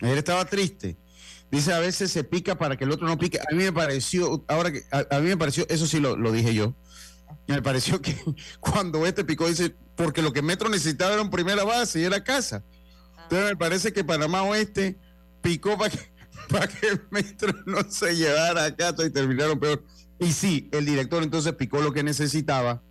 Él 0.00 0.18
estaba 0.18 0.44
triste. 0.44 0.96
Dice, 1.50 1.72
a 1.72 1.78
veces 1.78 2.10
se 2.10 2.24
pica 2.24 2.56
para 2.56 2.76
que 2.76 2.84
el 2.84 2.90
otro 2.90 3.06
no 3.06 3.18
pique. 3.18 3.38
A 3.38 3.54
mí 3.54 3.64
me 3.64 3.72
pareció, 3.72 4.44
ahora 4.48 4.72
que, 4.72 4.82
a, 4.90 5.20
mí 5.20 5.28
me 5.28 5.36
pareció, 5.36 5.66
eso 5.68 5.86
sí 5.86 6.00
lo, 6.00 6.16
dije 6.32 6.54
yo, 6.54 6.74
me 7.46 7.62
pareció 7.62 8.00
que 8.00 8.16
cuando 8.60 9.06
este 9.06 9.24
picó, 9.24 9.48
dice, 9.48 9.74
porque 9.94 10.22
lo 10.22 10.32
que 10.32 10.42
Metro 10.42 10.68
necesitaba 10.68 11.12
era 11.12 11.22
un 11.22 11.30
primera 11.30 11.64
base 11.64 12.00
y 12.00 12.04
era 12.04 12.22
casa. 12.22 12.64
Entonces 13.22 13.50
me 13.50 13.56
parece 13.56 13.92
que 13.92 14.04
Panamá 14.04 14.42
Oeste 14.42 14.98
picó 15.40 15.78
para 15.78 15.90
que, 15.90 15.98
para 16.50 16.68
que 16.68 16.88
el 16.88 17.00
Metro 17.10 17.52
no 17.66 17.78
se 17.88 18.14
llevara 18.14 18.64
a 18.64 18.76
casa 18.76 19.04
y 19.04 19.10
terminaron 19.10 19.58
peor. 19.58 19.82
Y 20.18 20.32
sí, 20.32 20.68
el 20.72 20.86
director 20.86 21.22
entonces 21.22 21.52
picó 21.54 21.80
lo 21.80 21.92
que 21.92 22.02
necesitaba. 22.02 22.82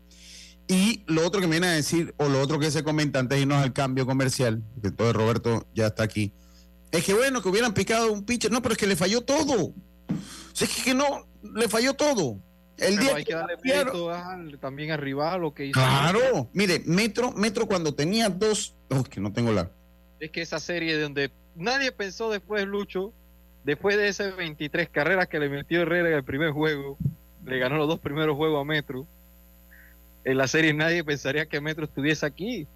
Y 0.68 1.04
lo 1.06 1.26
otro 1.26 1.42
que 1.42 1.48
me 1.48 1.52
viene 1.52 1.68
a 1.68 1.72
decir, 1.72 2.14
o 2.18 2.28
lo 2.28 2.42
otro 2.42 2.60
que 2.60 2.72
se 2.72 2.84
comenta 2.84 3.20
antes 3.20 3.38
de 3.38 3.44
irnos 3.44 3.62
al 3.62 3.74
cambio 3.74 4.06
comercial, 4.06 4.64
que 4.82 4.92
todo 4.92 5.14
Roberto 5.14 5.68
ya 5.76 5.88
está 5.88 6.04
aquí, 6.04 6.34
Es 6.92 7.04
que 7.04 7.14
bueno, 7.14 7.42
que 7.42 7.50
hubieran 7.50 7.74
picado 7.74 8.12
un 8.12 8.26
pitcher. 8.26 8.52
No, 8.52 8.62
pero 8.62 8.74
es 8.74 8.80
que 8.80 8.88
le 8.88 8.96
falló 8.96 9.22
todo. 9.22 9.74
es 10.60 10.84
que 10.84 10.94
no, 10.94 11.28
le 11.44 11.70
falló 11.70 11.94
todo. 11.94 12.40
El 12.78 12.98
día 12.98 13.16
hay 13.16 13.24
que, 13.24 13.34
darle 13.34 13.56
mérito 13.64 14.12
también 14.60 14.92
arriba 14.92 15.38
lo 15.38 15.54
que 15.54 15.68
hizo. 15.68 15.80
Claro, 15.80 16.50
mire, 16.54 16.82
Metro, 16.86 17.32
Metro 17.32 17.68
cuando 17.68 17.94
tenía 17.96 18.30
dos, 18.30 18.76
oh, 18.90 19.04
que 19.04 19.22
no 19.22 19.32
tengo 19.32 19.52
la. 19.54 19.72
Es 20.20 20.32
que 20.32 20.42
esa 20.42 20.60
serie 20.60 21.00
donde 21.00 21.32
nadie 21.56 21.92
pensó 21.92 22.30
después 22.30 22.66
Lucho, 22.66 23.14
después 23.66 23.98
de 23.98 24.08
esas 24.08 24.36
23 24.38 24.88
carreras 24.90 25.28
que 25.28 25.40
le 25.40 25.50
metió 25.50 25.82
Herrera 25.82 26.10
en 26.10 26.16
el 26.16 26.24
primer 26.24 26.52
juego, 26.52 26.98
le 27.44 27.60
ganó 27.60 27.78
los 27.78 27.88
dos 27.88 28.00
primeros 28.00 28.38
juegos 28.38 28.62
a 28.62 28.64
Metro. 28.64 29.06
En 30.24 30.38
la 30.38 30.48
serie 30.48 30.74
nadie 30.74 31.04
pensaría 31.04 31.46
que 31.46 31.60
Metro 31.60 31.86
estuviese 31.86 32.26
aquí. 32.26 32.68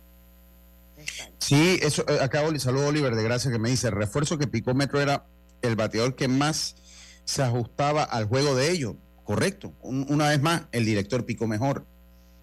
Sí, 1.38 1.80
eso 1.82 2.04
eh, 2.10 2.20
acá 2.22 2.42
saludo 2.58 2.88
Oliver 2.88 3.16
de 3.16 3.24
Gracia 3.24 3.52
que 3.52 3.60
me 3.60 3.70
dice, 3.70 3.88
el 3.88 3.94
refuerzo 3.94 4.38
que 4.38 4.48
picó 4.48 4.74
Metro 4.74 5.00
era 5.00 5.26
el 5.62 5.76
bateador 5.76 6.16
que 6.16 6.28
más 6.28 6.76
se 7.24 7.44
ajustaba 7.44 8.04
al 8.04 8.26
juego 8.26 8.56
de 8.56 8.72
ellos. 8.72 8.96
Correcto. 9.24 9.74
una 9.82 10.30
vez 10.30 10.42
más, 10.42 10.64
el 10.72 10.86
director 10.86 11.24
picó 11.24 11.46
mejor. 11.46 11.86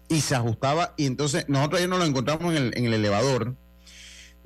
Y 0.07 0.21
se 0.21 0.35
ajustaba. 0.35 0.93
Y 0.95 1.05
entonces 1.05 1.43
nosotros 1.49 1.79
ayer 1.79 1.89
nos 1.89 1.99
lo 1.99 2.05
encontramos 2.05 2.55
en 2.55 2.73
el, 2.73 2.93
elevador. 2.93 3.55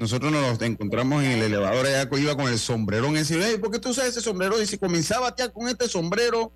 Nosotros 0.02 0.32
nos 0.32 0.62
encontramos 0.62 1.24
en 1.24 1.32
el 1.32 1.44
elevador. 1.44 1.86
Allá 1.86 2.10
iba 2.18 2.36
con 2.36 2.48
el 2.48 2.58
sombrerón 2.58 3.16
encima. 3.16 3.46
¿Por 3.62 3.72
qué 3.72 3.80
tú 3.80 3.90
usas 3.90 4.08
ese 4.08 4.20
sombrero? 4.20 4.62
Y 4.62 4.66
si 4.66 4.78
comenzaba 4.78 5.28
a 5.28 5.50
con 5.50 5.68
este 5.68 5.88
sombrero, 5.88 6.52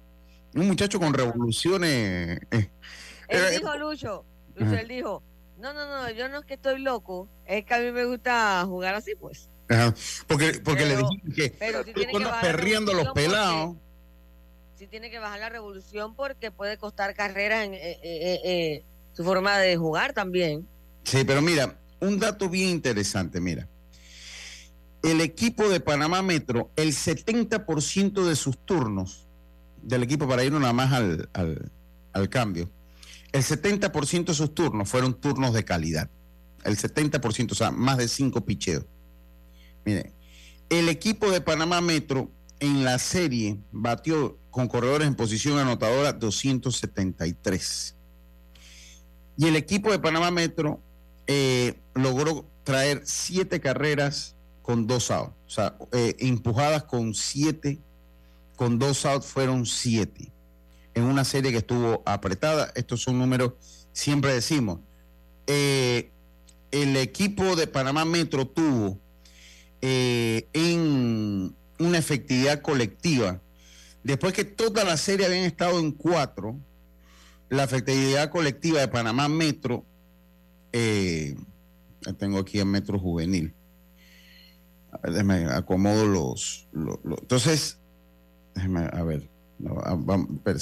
un 0.56 0.68
muchacho 0.68 1.00
con 1.00 1.14
revoluciones. 1.14 2.40
Eh, 2.52 2.70
él 3.28 3.44
eh, 3.44 3.60
dijo, 3.60 3.78
Lucho, 3.78 4.26
Lucho, 4.56 4.74
él 4.74 4.88
dijo, 4.88 5.24
no, 5.60 5.74
no, 5.74 5.88
no, 5.88 6.10
yo 6.10 6.28
no 6.28 6.40
es 6.40 6.46
que 6.46 6.56
estoy 6.56 6.80
loco, 6.80 7.30
es 7.46 7.64
que 7.66 7.74
a 7.74 7.80
mí 7.80 7.92
me 7.92 8.06
gusta 8.06 8.66
jugar 8.66 8.96
así, 8.96 9.14
pues. 9.16 9.48
Porque, 10.28 10.60
porque 10.64 10.86
le 10.86 10.98
dije 10.98 11.22
que 11.36 11.50
pero 11.58 11.84
si 11.84 11.94
tiene 11.94 12.14
que 12.14 12.26
perriendo 12.42 12.94
los 12.94 13.14
pelados 13.14 13.76
sí 14.76 14.88
tiene 14.88 15.10
que 15.10 15.20
bajar 15.20 15.40
la 15.40 15.50
revolución 15.50 16.16
porque 16.16 16.52
puede 16.52 16.78
costar 16.78 17.16
carreras 17.16 17.66
en 17.66 17.74
eh, 17.74 18.00
eh, 18.04 18.42
eh, 18.44 18.86
su 19.14 19.24
forma 19.24 19.58
de 19.58 19.78
jugar 19.78 20.14
también. 20.14 20.68
Sí, 21.04 21.24
pero 21.24 21.42
mira, 21.42 21.80
un 22.00 22.20
dato 22.20 22.50
bien 22.50 22.70
interesante, 22.70 23.40
mira. 23.40 23.68
El 25.04 25.22
equipo 25.22 25.70
de 25.70 25.80
Panamá 25.80 26.22
Metro, 26.22 26.72
el 26.76 26.94
70% 26.94 28.26
de 28.26 28.36
sus 28.36 28.58
turnos, 28.58 29.28
del 29.82 30.04
equipo 30.04 30.28
para 30.28 30.44
ir 30.44 30.52
nada 30.52 30.74
más 30.74 30.92
al, 30.94 31.30
al 32.14 32.30
cambio, 32.30 32.72
el 33.32 33.44
70% 33.44 34.26
de 34.26 34.34
sus 34.34 34.54
turnos 34.56 34.90
fueron 34.90 35.14
turnos 35.14 35.54
de 35.54 35.64
calidad. 35.64 36.10
El 36.64 36.78
70%, 36.78 37.52
o 37.52 37.56
sea, 37.56 37.70
más 37.72 37.98
de 37.98 38.08
5 38.08 38.46
picheos. 38.46 38.86
Mire, 39.84 40.14
el 40.70 40.90
equipo 40.90 41.30
de 41.30 41.42
Panamá 41.42 41.82
Metro 41.82 42.32
en 42.60 42.84
la 42.84 42.98
serie 42.98 43.60
batió 43.72 44.40
con 44.50 44.68
corredores 44.68 45.08
en 45.08 45.16
posición 45.16 45.60
anotadora 45.60 46.14
273. 46.14 47.96
Y 49.38 49.48
el 49.48 49.56
equipo 49.58 49.92
de 49.92 50.00
Panamá 50.00 50.32
Metro 50.32 50.82
eh, 51.28 51.80
logró 51.94 52.46
traer 52.64 53.02
siete 53.06 53.60
carreras 53.60 54.36
con 54.62 54.88
dos 54.88 55.12
outs. 55.12 55.34
O 55.48 55.50
sea, 55.50 55.78
eh, 55.92 56.16
empujadas 56.20 56.84
con 56.84 57.14
siete, 57.14 57.80
con 58.56 58.80
dos 58.80 59.06
outs 59.06 59.26
fueron 59.26 59.66
siete. 59.66 60.32
En 60.94 61.04
una 61.04 61.26
serie 61.26 61.52
que 61.52 61.58
estuvo 61.58 62.02
apretada. 62.06 62.72
Estos 62.76 63.02
son 63.02 63.20
números, 63.20 63.54
siempre 63.92 64.34
decimos. 64.34 64.80
Eh, 65.48 66.12
el 66.72 66.96
equipo 66.98 67.56
de 67.56 67.68
Panamá 67.68 68.06
Metro 68.06 68.48
tuvo 68.48 69.00
en 69.82 71.56
una 71.78 71.98
efectividad 72.00 72.64
colectiva 72.64 73.40
Después 74.06 74.34
que 74.34 74.46
toda 74.46 74.84
la 74.84 74.98
serie 74.98 75.26
habían 75.26 75.46
estado 75.46 75.80
en 75.80 75.92
cuatro, 75.92 76.56
la 77.50 77.64
efectividad 77.64 78.30
colectiva 78.30 78.80
de 78.80 78.88
Panamá 78.88 79.28
Metro, 79.28 79.84
eh, 80.78 81.36
tengo 82.18 82.38
aquí 82.40 82.60
el 82.60 82.66
Metro 82.66 83.00
Juvenil. 83.00 83.54
A 84.92 85.58
acomodo 85.58 86.06
los, 86.06 86.68
entonces, 87.22 87.80
déjame, 88.54 88.90
a 88.92 89.04
ver, 89.04 89.30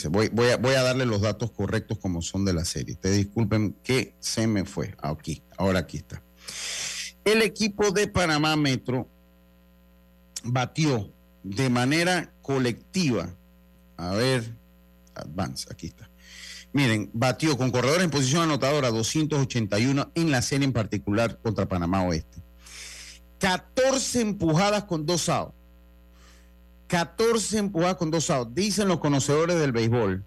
voy, 0.09 0.29
voy, 0.29 0.49
a, 0.49 0.57
voy 0.57 0.73
a 0.75 0.83
darle 0.83 1.07
los 1.07 1.21
datos 1.21 1.51
correctos 1.51 1.97
como 1.97 2.21
son 2.21 2.45
de 2.45 2.53
la 2.53 2.63
serie. 2.63 2.93
Ustedes 2.93 3.17
disculpen 3.17 3.75
que 3.83 4.15
se 4.19 4.45
me 4.45 4.65
fue. 4.65 4.95
Aquí, 5.01 5.41
ahora 5.57 5.79
aquí 5.79 5.97
está. 5.97 6.21
El 7.25 7.41
equipo 7.41 7.89
de 7.89 8.07
Panamá 8.07 8.55
Metro 8.55 9.07
batió 10.43 11.11
de 11.41 11.69
manera 11.69 12.31
colectiva. 12.43 13.35
A 13.97 14.13
ver, 14.13 14.55
Advance, 15.15 15.67
aquí 15.71 15.87
está. 15.87 16.07
Miren, 16.73 17.11
batió 17.13 17.55
con 17.55 17.69
corredores 17.69 18.03
en 18.03 18.09
posición 18.09 18.41
anotadora 18.41 18.89
281 18.89 20.11
en 20.15 20.31
la 20.31 20.41
serie 20.41 20.65
en 20.65 20.73
particular 20.73 21.39
contra 21.39 21.67
Panamá 21.67 22.03
Oeste. 22.03 22.41
14 23.37 24.21
empujadas 24.21 24.85
con 24.85 25.05
dos 25.05 25.29
outs. 25.29 25.53
14 26.87 27.59
empujadas 27.59 27.95
con 27.97 28.09
dos 28.09 28.29
outs. 28.31 28.55
Dicen 28.55 28.87
los 28.87 28.99
conocedores 28.99 29.59
del 29.59 29.71
béisbol 29.71 30.25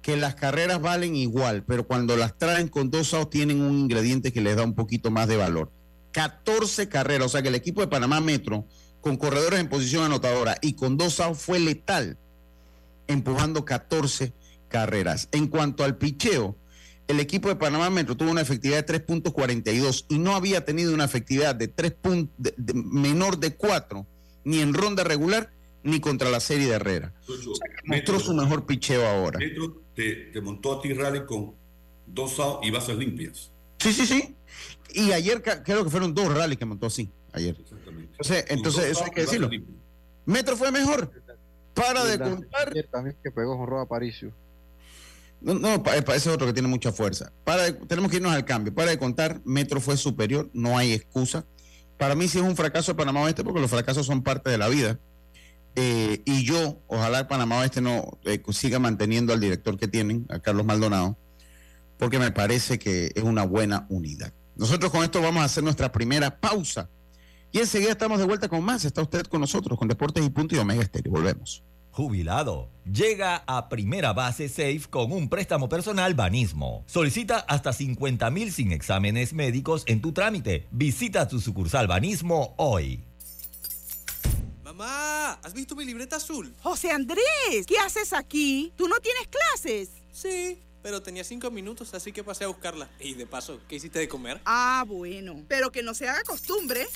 que 0.00 0.16
las 0.16 0.36
carreras 0.36 0.80
valen 0.80 1.16
igual, 1.16 1.64
pero 1.64 1.86
cuando 1.86 2.16
las 2.16 2.38
traen 2.38 2.68
con 2.68 2.90
dos 2.90 3.12
outs 3.12 3.30
tienen 3.30 3.60
un 3.60 3.76
ingrediente 3.76 4.32
que 4.32 4.40
les 4.40 4.56
da 4.56 4.62
un 4.62 4.74
poquito 4.74 5.10
más 5.10 5.26
de 5.26 5.38
valor. 5.38 5.72
14 6.12 6.88
carreras, 6.88 7.26
o 7.26 7.28
sea 7.30 7.42
que 7.42 7.48
el 7.48 7.54
equipo 7.56 7.80
de 7.80 7.88
Panamá 7.88 8.20
Metro 8.20 8.64
con 9.00 9.16
corredores 9.16 9.58
en 9.58 9.68
posición 9.68 10.04
anotadora 10.04 10.56
y 10.60 10.74
con 10.74 10.96
dos 10.96 11.18
outs 11.18 11.42
fue 11.42 11.58
letal, 11.58 12.16
empujando 13.08 13.64
14 13.64 14.32
carreras. 14.70 15.28
En 15.32 15.48
cuanto 15.48 15.84
al 15.84 15.98
picheo, 15.98 16.56
el 17.08 17.20
equipo 17.20 17.48
de 17.48 17.56
Panamá 17.56 17.90
Metro 17.90 18.16
tuvo 18.16 18.30
una 18.30 18.40
efectividad 18.40 18.86
de 18.86 19.04
3.42 19.06 20.06
y 20.08 20.18
no 20.18 20.34
había 20.34 20.64
tenido 20.64 20.94
una 20.94 21.04
efectividad 21.04 21.54
de 21.54 21.68
3 21.68 21.94
menor 22.72 23.38
de 23.38 23.54
4 23.54 24.06
ni 24.44 24.60
en 24.60 24.72
ronda 24.72 25.04
regular 25.04 25.50
ni 25.82 26.00
contra 26.00 26.30
la 26.30 26.40
serie 26.40 26.68
de 26.68 26.74
Herrera. 26.74 27.12
mostró 27.84 28.20
su 28.20 28.32
mejor 28.32 28.64
picheo 28.64 29.06
ahora. 29.06 29.38
Metro 29.38 29.82
te, 29.94 30.40
montó 30.40 30.78
a 30.78 30.80
ti 30.80 30.92
rally 30.92 31.26
con 31.26 31.54
dos 32.06 32.38
outs 32.38 32.66
y 32.66 32.70
bases 32.70 32.96
limpias. 32.96 33.50
Sí, 33.78 33.92
sí, 33.92 34.06
sí. 34.06 34.36
Y 34.92 35.12
ayer 35.12 35.42
creo 35.42 35.84
que 35.84 35.90
fueron 35.90 36.14
dos 36.14 36.32
rallies 36.34 36.58
que 36.58 36.64
montó 36.64 36.86
así, 36.86 37.10
ayer. 37.32 37.56
Entonces, 37.56 38.44
entonces 38.48 38.84
eso 38.84 39.04
hay 39.04 39.10
que 39.10 39.20
decirlo. 39.22 39.50
Metro 40.26 40.56
fue 40.56 40.70
mejor. 40.70 41.10
Para 41.74 42.04
de 42.04 42.18
contar. 42.18 42.72
También 42.90 43.16
que 43.22 43.30
pegó 43.30 43.56
con 43.56 43.66
Roa 43.66 43.86
Paricio. 43.86 44.32
No, 45.40 45.54
no, 45.54 45.74
eh, 45.74 46.04
ese 46.08 46.16
es 46.16 46.26
otro 46.28 46.46
que 46.46 46.52
tiene 46.52 46.68
mucha 46.68 46.92
fuerza. 46.92 47.32
Para 47.44 47.72
tenemos 47.72 48.10
que 48.10 48.18
irnos 48.18 48.32
al 48.32 48.44
cambio. 48.44 48.74
Para 48.74 48.90
de 48.90 48.98
contar, 48.98 49.40
Metro 49.44 49.80
fue 49.80 49.96
superior, 49.96 50.50
no 50.52 50.76
hay 50.76 50.92
excusa. 50.92 51.46
Para 51.98 52.14
mí 52.14 52.28
sí 52.28 52.38
es 52.38 52.44
un 52.44 52.56
fracaso 52.56 52.96
Panamá 52.96 53.22
Oeste 53.22 53.44
porque 53.44 53.60
los 53.60 53.70
fracasos 53.70 54.06
son 54.06 54.22
parte 54.22 54.50
de 54.50 54.58
la 54.58 54.68
vida. 54.68 54.98
Eh, 55.76 56.22
y 56.24 56.44
yo, 56.44 56.82
ojalá 56.88 57.28
Panamá 57.28 57.58
Oeste 57.60 57.80
no 57.80 58.18
eh, 58.24 58.42
siga 58.50 58.78
manteniendo 58.78 59.32
al 59.32 59.40
director 59.40 59.78
que 59.78 59.88
tienen, 59.88 60.26
a 60.28 60.40
Carlos 60.40 60.66
Maldonado, 60.66 61.16
porque 61.98 62.18
me 62.18 62.32
parece 62.32 62.78
que 62.78 63.12
es 63.14 63.22
una 63.22 63.44
buena 63.44 63.86
unidad. 63.88 64.32
Nosotros 64.56 64.90
con 64.90 65.04
esto 65.04 65.22
vamos 65.22 65.42
a 65.42 65.44
hacer 65.44 65.62
nuestra 65.62 65.92
primera 65.92 66.40
pausa 66.40 66.88
y 67.52 67.58
enseguida 67.58 67.90
estamos 67.90 68.18
de 68.18 68.24
vuelta 68.24 68.48
con 68.48 68.62
más. 68.62 68.84
Está 68.84 69.02
usted 69.02 69.22
con 69.26 69.40
nosotros, 69.40 69.78
con 69.78 69.88
Deportes 69.88 70.24
y 70.24 70.30
Punto 70.30 70.54
y 70.54 70.58
Omega 70.58 70.82
Estéreo. 70.82 71.12
Volvemos. 71.12 71.64
Jubilado. 71.90 72.70
Llega 72.84 73.42
a 73.46 73.68
Primera 73.68 74.12
Base 74.12 74.48
Safe 74.48 74.82
con 74.88 75.12
un 75.12 75.28
préstamo 75.28 75.68
personal 75.68 76.14
Banismo. 76.14 76.84
Solicita 76.86 77.38
hasta 77.40 77.72
50 77.72 78.30
mil 78.30 78.52
sin 78.52 78.72
exámenes 78.72 79.32
médicos 79.32 79.84
en 79.86 80.00
tu 80.00 80.12
trámite. 80.12 80.66
Visita 80.70 81.28
tu 81.28 81.40
sucursal 81.40 81.86
Banismo 81.86 82.54
hoy. 82.58 83.04
Mamá, 84.62 85.32
¿has 85.42 85.52
visto 85.52 85.74
mi 85.74 85.84
libreta 85.84 86.16
azul? 86.16 86.54
José 86.62 86.90
Andrés, 86.90 87.66
¿qué 87.66 87.78
haces 87.78 88.12
aquí? 88.12 88.72
¿Tú 88.76 88.88
no 88.88 88.96
tienes 89.00 89.28
clases? 89.28 89.90
Sí, 90.12 90.58
pero 90.82 91.02
tenía 91.02 91.24
cinco 91.24 91.50
minutos, 91.50 91.92
así 91.92 92.12
que 92.12 92.24
pasé 92.24 92.44
a 92.44 92.48
buscarla. 92.48 92.88
Y 92.98 93.14
de 93.14 93.26
paso, 93.26 93.60
¿qué 93.68 93.76
hiciste 93.76 93.98
de 93.98 94.08
comer? 94.08 94.40
Ah, 94.44 94.84
bueno, 94.86 95.44
pero 95.48 95.70
que 95.70 95.82
no 95.82 95.92
se 95.92 96.08
haga 96.08 96.22
costumbre. 96.22 96.86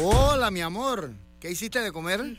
Hola, 0.00 0.50
mi 0.50 0.60
amor. 0.60 1.12
¿Qué 1.38 1.50
hiciste 1.50 1.80
de 1.80 1.92
comer? 1.92 2.22
Mm, 2.22 2.38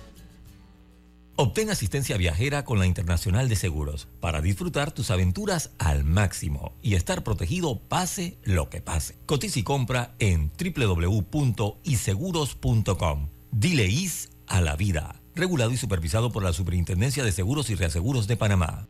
Obtén 1.35 1.69
asistencia 1.69 2.15
viajera 2.17 2.65
con 2.65 2.79
la 2.79 2.85
Internacional 2.85 3.49
de 3.49 3.55
Seguros 3.55 4.07
para 4.19 4.41
disfrutar 4.41 4.91
tus 4.91 5.09
aventuras 5.11 5.71
al 5.77 6.03
máximo 6.03 6.73
y 6.81 6.95
estar 6.95 7.23
protegido 7.23 7.79
pase 7.79 8.37
lo 8.43 8.69
que 8.69 8.81
pase. 8.81 9.15
Cotiza 9.25 9.59
y 9.59 9.63
compra 9.63 10.13
en 10.19 10.51
www.iseguros.com. 10.51 13.29
Dile 13.51 13.87
IS 13.87 14.29
a 14.47 14.59
la 14.61 14.75
vida. 14.75 15.15
Regulado 15.33 15.71
y 15.71 15.77
supervisado 15.77 16.31
por 16.31 16.43
la 16.43 16.53
Superintendencia 16.53 17.23
de 17.23 17.31
Seguros 17.31 17.69
y 17.69 17.75
Reaseguros 17.75 18.27
de 18.27 18.37
Panamá. 18.37 18.87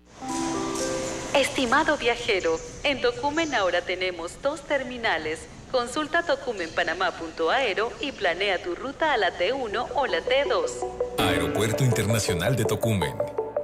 Estimado 1.35 1.97
viajero, 1.97 2.59
en 2.83 3.01
Tocumen 3.01 3.55
ahora 3.55 3.81
tenemos 3.81 4.41
dos 4.41 4.67
terminales. 4.67 5.39
Consulta 5.71 6.21
tocumenpanamá.aero 6.23 7.93
y 8.01 8.11
planea 8.11 8.61
tu 8.61 8.75
ruta 8.75 9.13
a 9.13 9.17
la 9.17 9.31
T1 9.37 9.87
o 9.95 10.05
la 10.05 10.19
T2. 10.19 11.19
Aeropuerto 11.19 11.85
Internacional 11.85 12.57
de 12.57 12.65
Tocumen. 12.65 13.15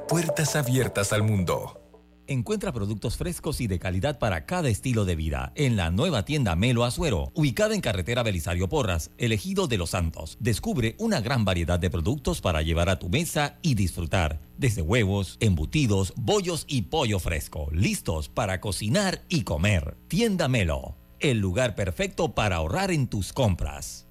Puertas 0.08 0.56
abiertas 0.56 1.12
al 1.12 1.24
mundo. 1.24 1.82
Encuentra 2.26 2.74
productos 2.74 3.16
frescos 3.16 3.62
y 3.62 3.68
de 3.68 3.80
calidad 3.80 4.20
para 4.20 4.46
cada 4.46 4.68
estilo 4.70 5.06
de 5.06 5.16
vida 5.16 5.54
en 5.56 5.76
la 5.78 5.92
nueva 5.92 6.24
tienda 6.24 6.56
Melo 6.56 6.84
Azuero, 6.84 7.32
ubicada 7.34 7.74
en 7.74 7.82
carretera 7.82 8.24
Belisario 8.24 8.68
Porras, 8.68 9.12
elegido 9.18 9.68
de 9.68 9.78
Los 9.78 9.92
Santos. 9.92 10.38
Descubre 10.40 10.96
una 11.00 11.22
gran 11.22 11.46
variedad 11.46 11.80
de 11.80 11.90
productos 11.90 12.42
para 12.42 12.62
llevar 12.62 12.90
a 12.90 13.00
tu 13.00 13.08
mesa 13.08 13.58
y 13.62 13.76
disfrutar, 13.76 14.42
desde 14.58 14.82
huevos, 14.82 15.38
embutidos, 15.40 16.14
bollos 16.18 16.66
y 16.68 16.84
pollo 16.84 17.20
fresco, 17.20 17.70
listos 17.72 18.28
para 18.28 18.60
cocinar 18.60 19.22
y 19.30 19.44
comer. 19.44 19.96
Tienda 20.10 20.50
Melo, 20.50 20.96
el 21.20 21.40
lugar 21.40 21.76
perfecto 21.76 22.34
para 22.34 22.58
ahorrar 22.58 22.92
en 22.92 23.08
tus 23.08 23.34
compras. 23.34 24.08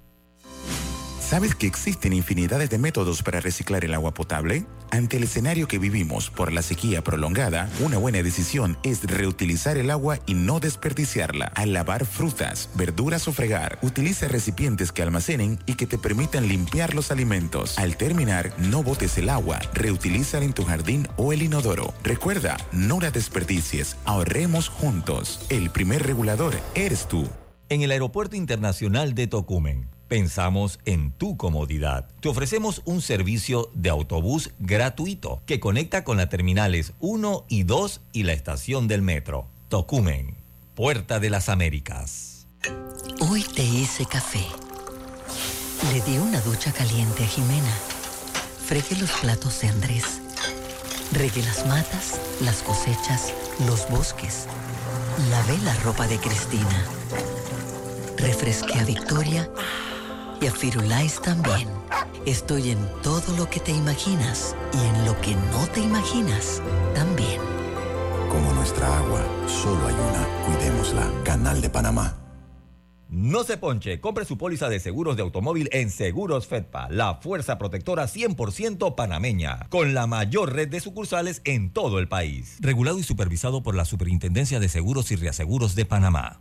¿Sabes 1.29 1.57
que 1.57 1.67
existen 1.67 2.13
infinidades 2.13 2.71
de 2.71 2.79
métodos 2.79 3.21
para 3.25 3.41
reciclar 3.41 3.85
el 3.85 3.95
agua 3.95 4.15
potable? 4.15 4.65
Ante 4.93 5.17
el 5.17 5.25
escenario 5.25 5.67
que 5.67 5.81
vivimos 5.81 6.31
por 6.31 6.53
la 6.53 6.63
sequía 6.63 7.03
prolongada, 7.03 7.69
una 7.81 7.99
buena 7.99 8.23
decisión 8.23 8.79
es 8.85 9.03
reutilizar 9.03 9.77
el 9.77 9.91
agua 9.91 10.21
y 10.27 10.35
no 10.35 10.61
desperdiciarla. 10.61 11.47
Al 11.57 11.73
lavar 11.73 12.07
frutas, 12.07 12.71
verduras 12.77 13.27
o 13.27 13.33
fregar, 13.33 13.81
utiliza 13.83 14.29
recipientes 14.29 14.93
que 14.93 15.03
almacenen 15.03 15.59
y 15.67 15.75
que 15.75 15.89
te 15.89 15.99
permitan 15.99 16.47
limpiar 16.47 16.95
los 16.95 17.11
alimentos. 17.11 17.77
Al 17.77 17.97
terminar, 17.97 18.53
no 18.59 18.85
botes 18.85 19.19
el 19.19 19.29
agua, 19.29 19.59
reutilízala 19.75 20.45
en 20.45 20.53
tu 20.53 20.65
jardín 20.65 21.09
o 21.17 21.33
el 21.33 21.43
inodoro. 21.43 21.93
Recuerda, 22.05 22.57
no 22.71 23.01
la 23.01 23.11
desperdicies, 23.11 23.97
ahorremos 24.05 24.69
juntos. 24.69 25.45
El 25.49 25.71
primer 25.71 26.07
regulador 26.07 26.55
eres 26.77 27.09
tú. 27.09 27.29
En 27.69 27.83
el 27.83 27.91
Aeropuerto 27.91 28.37
Internacional 28.37 29.17
de 29.17 29.27
Tocumen, 29.27 29.96
pensamos 30.09 30.79
en 30.85 31.11
tu 31.13 31.37
comodidad. 31.37 32.09
Te 32.21 32.29
ofrecemos 32.29 32.83
un 32.85 33.03
servicio 33.03 33.71
de 33.75 33.91
autobús 33.91 34.51
gratuito 34.59 35.43
que 35.47 35.61
conecta 35.61 36.05
con 36.05 36.17
las 36.17 36.29
terminales 36.29 36.93
1 37.01 37.45
y 37.49 37.65
2 37.65 38.01
y 38.13 38.23
la 38.23 38.33
estación 38.33 38.89
del 38.89 39.03
metro. 39.03 39.47
Tocumen, 39.69 40.35
Puerta 40.75 41.19
de 41.21 41.31
las 41.31 41.49
Américas. 41.49 42.47
Hoy 43.21 43.45
te 43.55 43.63
hice 43.63 44.07
café. 44.07 44.45
Le 45.93 46.01
di 46.03 46.19
una 46.19 46.41
ducha 46.41 46.73
caliente 46.73 47.25
a 47.25 47.27
Jimena. 47.27 47.75
Fregué 48.67 48.97
los 48.97 49.11
platos 49.13 49.61
de 49.61 49.69
Andrés. 49.69 50.21
Regué 51.13 51.43
las 51.43 51.67
matas, 51.67 52.21
las 52.41 52.63
cosechas, 52.63 53.33
los 53.67 53.89
bosques. 53.89 54.47
Lavé 55.31 55.57
la 55.59 55.75
ropa 55.77 56.07
de 56.07 56.19
Cristina. 56.19 56.85
Refresqué 58.19 58.79
a 58.79 58.85
Victoria 58.85 59.49
y 60.41 60.47
a 60.47 60.53
Firulais 60.53 61.21
también. 61.21 61.69
Estoy 62.25 62.71
en 62.71 62.79
todo 63.03 63.37
lo 63.37 63.49
que 63.49 63.61
te 63.61 63.73
imaginas 63.73 64.57
y 64.73 64.87
en 64.87 65.05
lo 65.07 65.21
que 65.21 65.35
no 65.35 65.67
te 65.73 65.81
imaginas 65.81 66.63
también. 66.95 67.41
Como 68.31 68.53
nuestra 68.53 68.99
agua, 68.99 69.23
solo 69.47 69.87
hay 69.87 69.95
una. 69.95 70.27
Cuidémosla. 70.47 71.11
Canal 71.25 71.61
de 71.61 71.71
Panamá. 71.71 72.17
No 73.09 73.45
se 73.45 73.57
ponche, 73.57 74.01
compre 74.01 74.25
su 74.25 74.37
póliza 74.37 74.69
de 74.69 74.81
seguros 74.81 75.17
de 75.17 75.23
automóvil 75.23 75.69
en 75.73 75.91
Seguros 75.91 76.49
Fedpa, 76.49 76.89
la 76.91 77.15
fuerza 77.15 77.57
protectora 77.57 78.07
100% 78.09 78.97
panameña, 78.97 79.69
con 79.69 79.95
la 79.95 80.09
mayor 80.09 80.53
red 80.53 80.69
de 80.69 80.81
sucursales 80.81 81.41
en 81.45 81.71
todo 81.71 82.01
el 82.01 82.09
país. 82.09 82.57
Regulado 82.61 82.99
y 82.99 83.05
supervisado 83.05 83.63
por 83.63 83.77
la 83.77 83.85
Superintendencia 83.85 84.59
de 84.59 84.69
Seguros 84.69 85.13
y 85.13 85.17
Reaseguros 85.17 85.77
de 85.77 85.85
Panamá. 85.85 86.41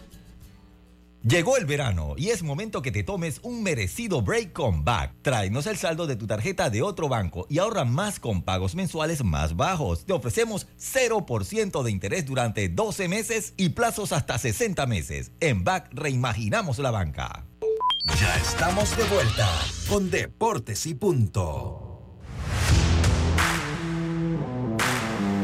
Llegó 1.23 1.55
el 1.55 1.65
verano 1.65 2.15
y 2.17 2.29
es 2.29 2.41
momento 2.41 2.81
que 2.81 2.91
te 2.91 3.03
tomes 3.03 3.41
un 3.43 3.61
merecido 3.61 4.23
break 4.23 4.53
con 4.53 4.83
Back. 4.83 5.13
Tráenos 5.21 5.67
el 5.67 5.77
saldo 5.77 6.07
de 6.07 6.15
tu 6.15 6.25
tarjeta 6.25 6.71
de 6.71 6.81
otro 6.81 7.09
banco 7.09 7.45
y 7.47 7.59
ahorra 7.59 7.85
más 7.85 8.19
con 8.19 8.41
pagos 8.41 8.73
mensuales 8.73 9.23
más 9.23 9.55
bajos. 9.55 10.03
Te 10.05 10.13
ofrecemos 10.13 10.65
0% 10.79 11.83
de 11.83 11.91
interés 11.91 12.25
durante 12.25 12.69
12 12.69 13.07
meses 13.07 13.53
y 13.55 13.69
plazos 13.69 14.13
hasta 14.13 14.39
60 14.39 14.87
meses. 14.87 15.31
En 15.39 15.63
Back 15.63 15.89
reimaginamos 15.91 16.79
la 16.79 16.89
banca. 16.89 17.45
Ya 18.19 18.35
estamos 18.37 18.97
de 18.97 19.03
vuelta 19.03 19.47
con 19.87 20.09
Deportes 20.09 20.87
y 20.87 20.95
Punto. 20.95 21.90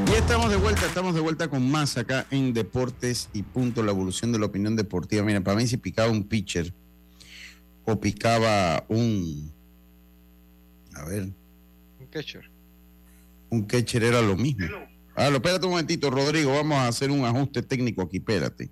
Y 0.10 0.13
estamos 0.13 0.50
de 0.50 0.56
vuelta, 0.58 0.86
estamos 0.86 1.13
de 1.13 1.22
vuelta 1.22 1.50
con 1.50 1.70
más 1.70 1.98
acá 1.98 2.26
en 2.32 2.54
Deportes 2.54 3.30
y 3.34 3.43
Punto, 3.43 3.84
la 3.84 3.91
evolución 3.91 4.32
de 4.32 4.39
la 4.39 4.46
opinión 4.46 4.76
deportiva. 4.76 5.24
Mira, 5.24 5.41
para 5.41 5.58
mí 5.58 5.67
si 5.67 5.78
picaba 5.78 6.10
un 6.12 6.24
pitcher 6.24 6.74
o 7.86 8.00
picaba 8.00 8.86
un... 8.88 9.52
A 10.96 11.06
ver, 11.06 11.24
Un 12.00 12.08
catcher. 12.10 12.50
un 13.50 13.63
catcher 13.65 14.04
era 14.04 14.22
lo 14.22 14.36
mismo. 14.36 14.65
Ah, 15.15 15.30
lo, 15.30 15.38
espérate 15.38 15.65
un 15.65 15.72
momentito, 15.72 16.10
Rodrigo, 16.10 16.54
vamos 16.54 16.78
a 16.78 16.88
hacer 16.88 17.12
un 17.12 17.26
ajuste 17.26 17.62
técnico 17.62 18.02
aquí, 18.02 18.17
espérate. 18.17 18.70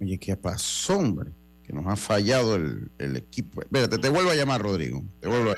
Oye, 0.00 0.18
¿qué 0.18 0.36
pasó, 0.36 0.98
hombre? 0.98 1.30
Que 1.64 1.72
nos 1.72 1.86
ha 1.86 1.96
fallado 1.96 2.56
el, 2.56 2.90
el 2.98 3.16
equipo. 3.16 3.62
Espérate, 3.62 3.98
te 3.98 4.08
vuelvo 4.08 4.30
a 4.30 4.34
llamar, 4.34 4.60
Rodrigo. 4.62 5.02
Te 5.20 5.28
vuelvo 5.28 5.50
a... 5.52 5.54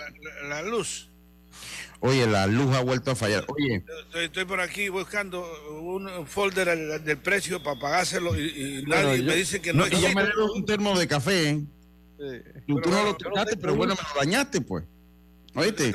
La, 0.48 0.62
la 0.62 0.62
luz. 0.62 1.09
Oye, 2.02 2.26
la 2.26 2.46
luz 2.46 2.74
ha 2.74 2.80
vuelto 2.82 3.10
a 3.10 3.14
fallar. 3.14 3.44
Oye, 3.48 3.84
Estoy, 4.06 4.24
estoy 4.24 4.44
por 4.46 4.60
aquí 4.60 4.88
buscando 4.88 5.46
un 5.82 6.26
folder 6.26 6.70
al- 6.70 7.04
del 7.04 7.18
precio 7.18 7.62
para 7.62 7.78
pagárselo 7.78 8.34
y, 8.38 8.42
y 8.48 8.84
Bueno, 8.86 9.02
nadie 9.08 9.18
yo- 9.18 9.24
me 9.24 9.36
dice 9.36 9.60
que 9.60 9.72
no, 9.74 9.86
no, 9.86 9.88
y 9.88 10.00
ya 10.00 10.14
me 10.14 10.22
dieron 10.24 10.50
un 10.54 10.64
termo 10.64 10.98
de 10.98 11.06
café, 11.06 11.50
¿eh? 11.50 11.64
Tú, 12.66 12.80
tú 12.80 12.90
no 12.90 13.02
lo 13.04 13.14
tocaste, 13.16 13.56
pero 13.56 13.74
bueno, 13.74 13.94
me 13.94 14.00
lo 14.02 14.18
dañaste, 14.20 14.60
pues. 14.62 14.84
¿Oíste? 15.54 15.92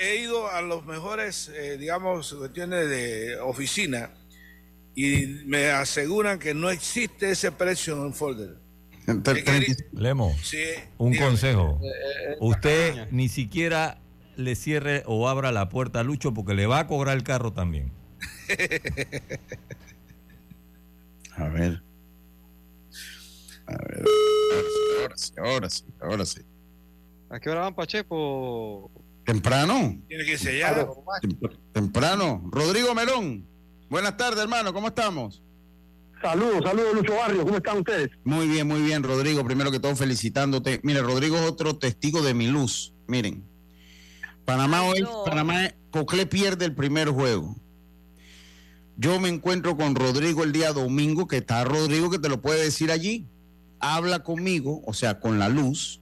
He 0.00 0.16
ido 0.22 0.48
a 0.50 0.60
los 0.62 0.84
mejores, 0.84 1.50
eh, 1.54 1.76
digamos, 1.78 2.32
cuestiones 2.34 2.88
de 2.88 3.38
oficina 3.40 4.10
y 4.94 5.26
me 5.46 5.70
aseguran 5.70 6.38
que 6.38 6.54
no 6.54 6.70
existe 6.70 7.30
ese 7.30 7.50
precio 7.50 7.94
en 7.94 8.00
un 8.00 8.14
folder. 8.14 8.56
Lemo, 9.92 10.36
Sí, 10.42 10.62
un 10.98 11.12
dígame. 11.12 11.28
consejo. 11.30 11.80
Eh, 11.82 12.36
Usted 12.40 13.08
ni 13.10 13.28
siquiera 13.28 13.98
le 14.40 14.54
cierre 14.56 15.02
o 15.06 15.28
abra 15.28 15.52
la 15.52 15.68
puerta 15.68 16.00
a 16.00 16.02
Lucho 16.02 16.34
porque 16.34 16.54
le 16.54 16.66
va 16.66 16.80
a 16.80 16.86
cobrar 16.86 17.16
el 17.16 17.22
carro 17.22 17.52
también. 17.52 17.92
A 21.36 21.48
ver. 21.48 21.82
A 23.66 23.72
ver. 23.76 24.04
Ahora 25.00 25.16
sí, 25.16 25.32
ahora 25.38 25.70
sí, 25.70 25.84
ahora 26.00 26.26
sí. 26.26 26.40
¿A 27.30 27.38
qué 27.38 27.50
hora 27.50 27.60
van 27.60 27.74
Pacheco? 27.74 28.90
¿Temprano? 29.24 29.96
Tiene 30.08 30.24
que 30.24 30.36
sellar. 30.36 30.86
Tem- 31.22 31.58
Temprano. 31.72 32.42
Rodrigo 32.50 32.94
Melón. 32.94 33.46
Buenas 33.88 34.16
tardes, 34.16 34.40
hermano. 34.40 34.72
¿Cómo 34.72 34.88
estamos? 34.88 35.42
Saludos, 36.20 36.62
saludos, 36.64 36.94
Lucho 36.94 37.14
Barrio. 37.14 37.44
¿Cómo 37.44 37.56
están 37.56 37.78
ustedes? 37.78 38.10
Muy 38.24 38.46
bien, 38.48 38.66
muy 38.66 38.82
bien, 38.82 39.02
Rodrigo. 39.02 39.44
Primero 39.44 39.70
que 39.70 39.78
todo, 39.80 39.94
felicitándote. 39.96 40.80
Mire, 40.82 41.00
Rodrigo 41.02 41.36
es 41.36 41.42
otro 41.48 41.78
testigo 41.78 42.22
de 42.22 42.34
mi 42.34 42.48
luz. 42.48 42.92
Miren. 43.06 43.44
Panamá 44.50 44.82
hoy, 44.82 45.06
Panamá, 45.24 45.72
Cocle 45.92 46.26
pierde 46.26 46.64
el 46.64 46.74
primer 46.74 47.08
juego. 47.08 47.54
Yo 48.96 49.20
me 49.20 49.28
encuentro 49.28 49.76
con 49.76 49.94
Rodrigo 49.94 50.42
el 50.42 50.50
día 50.50 50.72
domingo, 50.72 51.28
que 51.28 51.36
está 51.36 51.62
Rodrigo 51.62 52.10
que 52.10 52.18
te 52.18 52.28
lo 52.28 52.42
puede 52.42 52.64
decir 52.64 52.90
allí. 52.90 53.28
Habla 53.78 54.24
conmigo, 54.24 54.82
o 54.84 54.92
sea, 54.92 55.20
con 55.20 55.38
la 55.38 55.48
luz, 55.48 56.00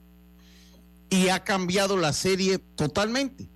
y 1.11 1.28
ha 1.28 1.44
cambiado 1.44 1.99
la 1.99 2.14
serie 2.14 2.59
totalmente. 2.59 3.51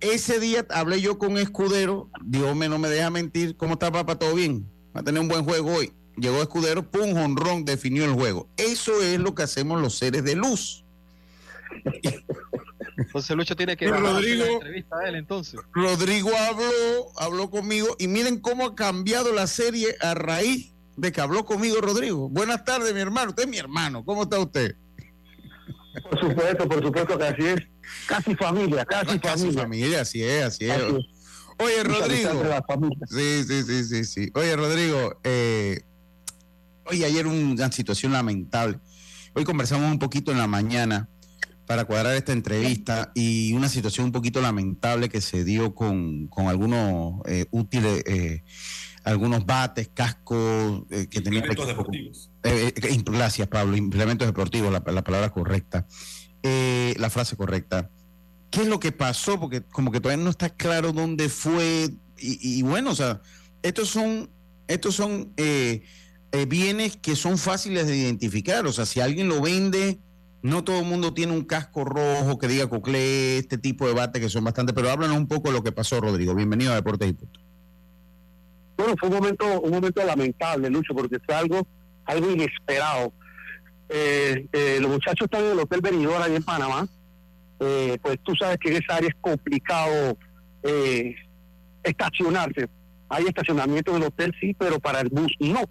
Ese 0.00 0.38
día 0.38 0.66
hablé 0.68 1.00
yo 1.00 1.16
con 1.16 1.38
Escudero, 1.38 2.10
Dios 2.22 2.54
me 2.54 2.68
no 2.68 2.78
me 2.78 2.90
deja 2.90 3.08
mentir. 3.08 3.56
¿Cómo 3.56 3.72
está, 3.72 3.90
papá? 3.90 4.18
¿Todo 4.18 4.34
bien? 4.34 4.68
Va 4.94 5.00
a 5.00 5.04
tener 5.04 5.22
un 5.22 5.28
buen 5.28 5.44
juego 5.44 5.72
hoy. 5.72 5.94
Llegó 6.18 6.42
Escudero, 6.42 6.90
pum, 6.90 7.16
honrón, 7.16 7.64
definió 7.64 8.04
el 8.04 8.12
juego. 8.12 8.50
Eso 8.58 9.00
es 9.00 9.18
lo 9.18 9.34
que 9.34 9.44
hacemos 9.44 9.80
los 9.80 9.96
seres 9.96 10.24
de 10.24 10.36
luz. 10.36 10.84
Entonces 12.98 13.36
Lucho 13.36 13.54
tiene 13.56 13.76
que 13.76 13.86
Rodrigo- 13.88 14.44
la 14.44 14.52
entrevista 14.52 14.96
a 14.98 15.08
él 15.08 15.14
entonces. 15.14 15.60
Rodrigo 15.72 16.30
habló, 16.36 17.12
habló 17.16 17.48
conmigo 17.48 17.94
y 17.98 18.08
miren 18.08 18.40
cómo 18.40 18.66
ha 18.66 18.74
cambiado 18.74 19.32
la 19.32 19.46
serie 19.46 19.94
a 20.00 20.14
raíz 20.14 20.74
de 20.96 21.12
que 21.12 21.20
habló 21.20 21.44
conmigo 21.44 21.80
Rodrigo. 21.80 22.28
Buenas 22.28 22.64
tardes, 22.64 22.92
mi 22.92 23.00
hermano. 23.00 23.30
Usted 23.30 23.44
es 23.44 23.48
mi 23.48 23.56
hermano. 23.58 24.04
¿Cómo 24.04 24.24
está 24.24 24.38
usted? 24.40 24.74
Por 26.02 26.18
supuesto, 26.20 26.68
por 26.68 26.82
supuesto 26.84 27.18
que 27.18 27.24
así 27.24 27.44
es. 27.46 27.60
Casi 28.06 28.34
familia, 28.34 28.84
casi, 28.84 29.18
familia. 29.18 29.62
familia, 29.62 30.00
así 30.02 30.22
es, 30.22 30.44
así 30.44 30.64
es. 30.66 30.72
Así 30.72 30.96
es. 30.96 31.06
Oye, 31.60 31.82
Rodrigo. 31.84 32.30
Sí, 33.08 33.44
sí, 33.44 33.62
sí, 33.62 33.84
sí, 33.84 34.04
sí. 34.04 34.30
Oye, 34.34 34.54
Rodrigo, 34.56 35.18
eh, 35.24 35.80
oye, 36.84 37.04
ayer 37.04 37.26
una 37.26 37.70
situación 37.72 38.12
lamentable. 38.12 38.78
Hoy 39.34 39.44
conversamos 39.44 39.90
un 39.90 39.98
poquito 39.98 40.30
en 40.32 40.38
la 40.38 40.46
mañana 40.46 41.08
para 41.68 41.84
cuadrar 41.84 42.16
esta 42.16 42.32
entrevista 42.32 43.12
y 43.14 43.52
una 43.52 43.68
situación 43.68 44.06
un 44.06 44.12
poquito 44.12 44.40
lamentable 44.40 45.10
que 45.10 45.20
se 45.20 45.44
dio 45.44 45.74
con, 45.74 46.26
con 46.28 46.46
algunos 46.46 47.20
eh, 47.26 47.44
útiles, 47.50 48.02
eh, 48.06 48.42
algunos 49.04 49.44
bates, 49.44 49.90
cascos 49.92 50.84
eh, 50.90 51.08
que 51.10 51.20
tenían... 51.20 51.44
Implementos 51.44 51.66
deportivos. 51.66 52.30
Eh, 52.42 52.72
gracias, 53.04 53.48
Pablo. 53.48 53.76
Implementos 53.76 54.26
deportivos, 54.26 54.72
la, 54.72 54.82
la 54.90 55.04
palabra 55.04 55.28
correcta. 55.28 55.86
La 56.42 57.10
frase 57.10 57.36
correcta. 57.36 57.90
¿Qué 58.50 58.62
es 58.62 58.66
lo 58.66 58.80
que 58.80 58.90
pasó? 58.90 59.38
Porque 59.38 59.60
como 59.60 59.92
que 59.92 60.00
todavía 60.00 60.24
no 60.24 60.30
está 60.30 60.48
claro 60.48 60.94
dónde 60.94 61.28
fue. 61.28 61.90
Y, 62.18 62.58
y 62.58 62.62
bueno, 62.62 62.92
o 62.92 62.94
sea, 62.94 63.20
estos 63.62 63.90
son, 63.90 64.30
estos 64.68 64.94
son 64.94 65.34
bienes 66.48 66.96
que 66.96 67.14
son 67.14 67.36
fáciles 67.36 67.86
de 67.86 67.94
identificar. 67.94 68.66
O 68.66 68.72
sea, 68.72 68.86
si 68.86 69.00
alguien 69.00 69.28
lo 69.28 69.42
vende, 69.42 70.00
no 70.42 70.64
todo 70.64 70.80
el 70.80 70.86
mundo 70.86 71.14
tiene 71.14 71.32
un 71.32 71.44
casco 71.44 71.84
rojo 71.84 72.38
que 72.38 72.48
diga 72.48 72.68
Coclé, 72.68 73.38
este 73.38 73.58
tipo 73.58 73.86
de 73.86 73.94
bate 73.94 74.20
que 74.20 74.28
son 74.28 74.44
bastante. 74.44 74.72
Pero 74.72 74.90
háblanos 74.90 75.16
un 75.16 75.28
poco 75.28 75.48
de 75.48 75.54
lo 75.54 75.62
que 75.62 75.72
pasó, 75.72 76.00
Rodrigo. 76.00 76.34
Bienvenido 76.34 76.72
a 76.72 76.76
Deportes 76.76 77.08
y 77.08 77.12
Punto. 77.12 77.40
Bueno, 78.76 78.94
fue 78.98 79.08
un 79.08 79.14
momento, 79.16 79.60
un 79.60 79.70
momento 79.72 80.04
lamentable, 80.04 80.70
Lucho, 80.70 80.94
porque 80.94 81.18
fue 81.18 81.34
algo, 81.34 81.66
algo 82.04 82.30
inesperado. 82.30 83.12
Eh, 83.88 84.46
eh, 84.52 84.78
los 84.80 84.90
muchachos 84.90 85.24
están 85.24 85.44
en 85.44 85.52
el 85.52 85.58
Hotel 85.58 85.80
Benidorm 85.80 86.22
ahí 86.22 86.36
en 86.36 86.44
Panamá. 86.44 86.86
Eh, 87.60 87.98
pues 88.00 88.18
tú 88.22 88.36
sabes 88.36 88.58
que 88.58 88.70
en 88.70 88.82
esa 88.82 88.96
área 88.96 89.08
es 89.08 89.16
complicado 89.20 90.16
eh, 90.62 91.14
estacionarse. 91.82 92.68
Hay 93.08 93.24
estacionamiento 93.24 93.90
en 93.92 94.02
el 94.02 94.08
hotel, 94.08 94.34
sí, 94.40 94.54
pero 94.56 94.78
para 94.78 95.00
el 95.00 95.08
bus 95.08 95.32
no. 95.40 95.62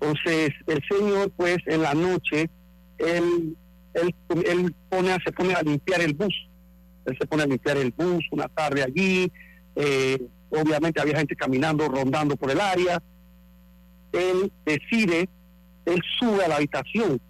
Entonces, 0.00 0.50
el 0.66 0.82
señor, 0.90 1.30
pues, 1.36 1.58
en 1.66 1.80
la 1.80 1.94
noche, 1.94 2.50
él, 2.98 3.56
él, 3.96 4.14
él 4.46 4.74
pone, 4.88 5.16
se 5.24 5.32
pone 5.32 5.54
a 5.54 5.62
limpiar 5.62 6.00
el 6.00 6.14
bus. 6.14 6.34
Él 7.04 7.16
se 7.18 7.26
pone 7.26 7.44
a 7.44 7.46
limpiar 7.46 7.76
el 7.76 7.92
bus 7.92 8.24
una 8.30 8.48
tarde 8.48 8.82
allí. 8.82 9.32
eh, 9.74 10.18
obviamente 10.50 11.00
había 11.00 11.18
gente 11.18 11.34
caminando, 11.34 11.88
rondando 11.88 12.36
por 12.36 12.50
el 12.50 12.60
área. 12.60 13.02
Él 14.12 14.52
decide, 14.64 15.28
él 15.84 16.02
sube 16.18 16.44
a 16.44 16.48
la 16.48 16.56
habitación 16.56 17.20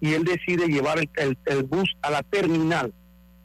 y 0.00 0.14
él 0.14 0.24
decide 0.24 0.66
llevar 0.66 0.98
el 0.98 1.62
bus 1.62 1.88
a 2.02 2.10
la 2.10 2.22
terminal, 2.24 2.92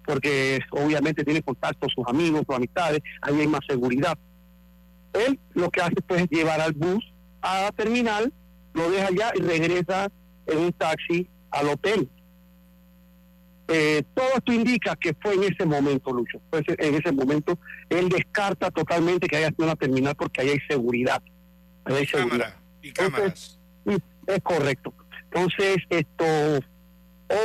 porque 0.05 0.59
obviamente 0.71 1.23
tiene 1.23 1.43
contacto 1.43 1.81
con 1.81 1.89
sus 1.89 2.07
amigos, 2.07 2.43
sus 2.47 2.55
amistades, 2.55 3.01
ahí 3.21 3.39
hay 3.41 3.47
más 3.47 3.61
seguridad. 3.69 4.17
Él 5.13 5.39
lo 5.53 5.69
que 5.69 5.81
hace 5.81 5.95
pues 6.07 6.23
es 6.23 6.29
llevar 6.29 6.59
al 6.59 6.73
bus 6.73 7.03
a 7.41 7.61
la 7.61 7.71
terminal, 7.71 8.33
lo 8.73 8.89
deja 8.89 9.07
allá 9.07 9.31
y 9.35 9.41
regresa 9.41 10.11
en 10.47 10.57
un 10.57 10.73
taxi 10.73 11.29
al 11.51 11.69
hotel. 11.69 12.09
Eh, 13.69 14.03
todo 14.13 14.27
esto 14.35 14.53
indica 14.53 14.95
que 14.95 15.13
fue 15.21 15.33
en 15.35 15.43
ese 15.43 15.65
momento, 15.65 16.11
Lucho. 16.13 16.39
Fue 16.49 16.61
ese- 16.65 16.77
en 16.87 16.95
ese 16.95 17.11
momento, 17.11 17.59
él 17.89 18.07
descarta 18.09 18.71
totalmente 18.71 19.27
que 19.27 19.37
haya 19.37 19.49
sido 19.49 19.65
una 19.65 19.75
terminal 19.75 20.15
porque 20.15 20.41
ahí 20.41 20.49
hay 20.49 20.59
seguridad. 20.69 21.21
Ahí 21.83 21.95
hay 21.95 22.05
seguridad. 22.05 22.55
Y 22.81 22.91
cámaras. 22.93 23.59
es 23.85 24.41
correcto. 24.43 24.93
Entonces, 25.31 25.77
esto, 25.89 26.25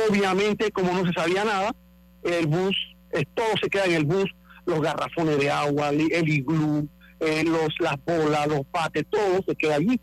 obviamente, 0.09 0.71
como 0.71 0.93
no 0.93 1.05
se 1.05 1.13
sabía 1.13 1.43
nada, 1.43 1.75
el 2.23 2.47
bus, 2.47 2.75
eh, 3.11 3.25
todo 3.33 3.47
se 3.61 3.69
queda 3.69 3.85
en 3.85 3.93
el 3.93 4.05
bus, 4.05 4.29
los 4.65 4.81
garrafones 4.81 5.37
de 5.39 5.49
agua, 5.49 5.89
el, 5.89 6.11
el 6.11 6.29
iglú, 6.29 6.87
eh, 7.19 7.43
los, 7.43 7.69
las 7.79 7.95
bolas, 8.05 8.47
los 8.47 8.65
pates, 8.67 9.05
todo 9.09 9.41
se 9.47 9.55
queda 9.55 9.75
allí. 9.75 9.99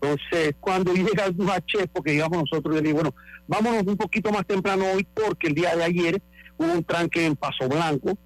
Entonces, 0.00 0.54
cuando 0.60 0.92
llega 0.94 1.24
el 1.24 1.32
bus 1.32 1.50
a 1.50 1.60
Chepo, 1.64 2.02
que 2.02 2.12
digamos 2.12 2.38
nosotros, 2.38 2.74
yo 2.76 2.80
le 2.82 2.88
digo, 2.88 2.96
bueno, 3.02 3.14
vámonos 3.46 3.84
un 3.86 3.96
poquito 3.96 4.30
más 4.30 4.46
temprano 4.46 4.84
hoy 4.92 5.06
porque 5.14 5.48
el 5.48 5.54
día 5.54 5.74
de 5.76 5.84
ayer 5.84 6.22
hubo 6.56 6.72
un 6.72 6.84
tranque 6.84 7.24
en 7.24 7.36
Paso 7.36 7.68
Blanco 7.68 8.16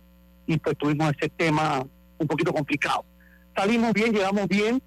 y 0.46 0.56
pues 0.58 0.76
tuvimos 0.76 1.12
ese 1.18 1.28
tema 1.28 1.84
un 2.18 2.26
poquito 2.26 2.52
complicado. 2.52 3.04
Salimos 3.56 3.92
bien, 3.92 4.12
llegamos 4.12 4.46
bien, 4.48 4.82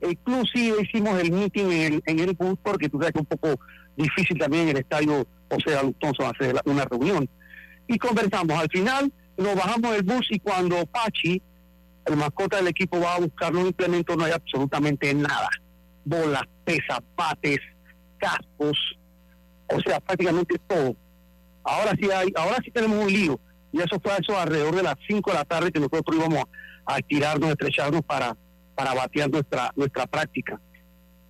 e 0.00 0.10
inclusive 0.10 0.82
hicimos 0.82 1.18
el 1.20 1.32
meeting 1.32 1.66
en 1.66 1.92
el, 1.94 2.02
en 2.06 2.18
el 2.20 2.34
bus 2.34 2.58
porque 2.62 2.88
tú 2.88 2.98
sabes 2.98 3.12
que 3.12 3.20
es 3.20 3.26
un 3.30 3.38
poco 3.38 3.60
difícil 3.96 4.38
también 4.38 4.64
en 4.64 4.68
el 4.70 4.78
estadio 4.78 5.26
José 5.50 5.76
Alonso 5.76 6.26
hacer 6.26 6.56
una 6.64 6.84
reunión. 6.84 7.28
Y 7.88 7.98
conversamos. 7.98 8.58
Al 8.58 8.68
final 8.68 9.12
nos 9.36 9.54
bajamos 9.54 9.92
del 9.92 10.02
bus 10.02 10.26
y 10.30 10.38
cuando 10.40 10.84
Pachi, 10.86 11.40
el 12.04 12.16
mascota 12.16 12.56
del 12.56 12.68
equipo, 12.68 13.00
va 13.00 13.14
a 13.14 13.20
buscar 13.20 13.52
los 13.52 13.66
implementos, 13.66 14.16
no 14.16 14.24
hay 14.24 14.32
absolutamente 14.32 15.12
nada. 15.14 15.48
Bolas, 16.04 16.42
pesas, 16.64 17.00
bates, 17.16 17.60
cascos, 18.18 18.78
o 19.68 19.80
sea, 19.80 20.00
prácticamente 20.00 20.58
todo. 20.66 20.94
Ahora 21.64 21.92
sí 22.00 22.08
hay, 22.10 22.32
ahora 22.36 22.56
sí 22.64 22.70
tenemos 22.70 22.98
un 23.04 23.12
lío. 23.12 23.40
Y 23.72 23.78
eso 23.80 23.98
fue 24.02 24.12
a 24.12 24.16
eso 24.16 24.38
alrededor 24.38 24.74
de 24.76 24.82
las 24.82 24.94
5 25.08 25.30
de 25.30 25.36
la 25.36 25.44
tarde 25.44 25.72
que 25.72 25.80
nosotros 25.80 26.16
íbamos 26.16 26.44
a, 26.86 26.94
a 26.96 26.98
tirarnos, 27.00 27.50
estrecharnos 27.50 28.02
para, 28.02 28.36
para 28.74 28.94
batear 28.94 29.28
nuestra, 29.30 29.72
nuestra 29.76 30.06
práctica. 30.06 30.60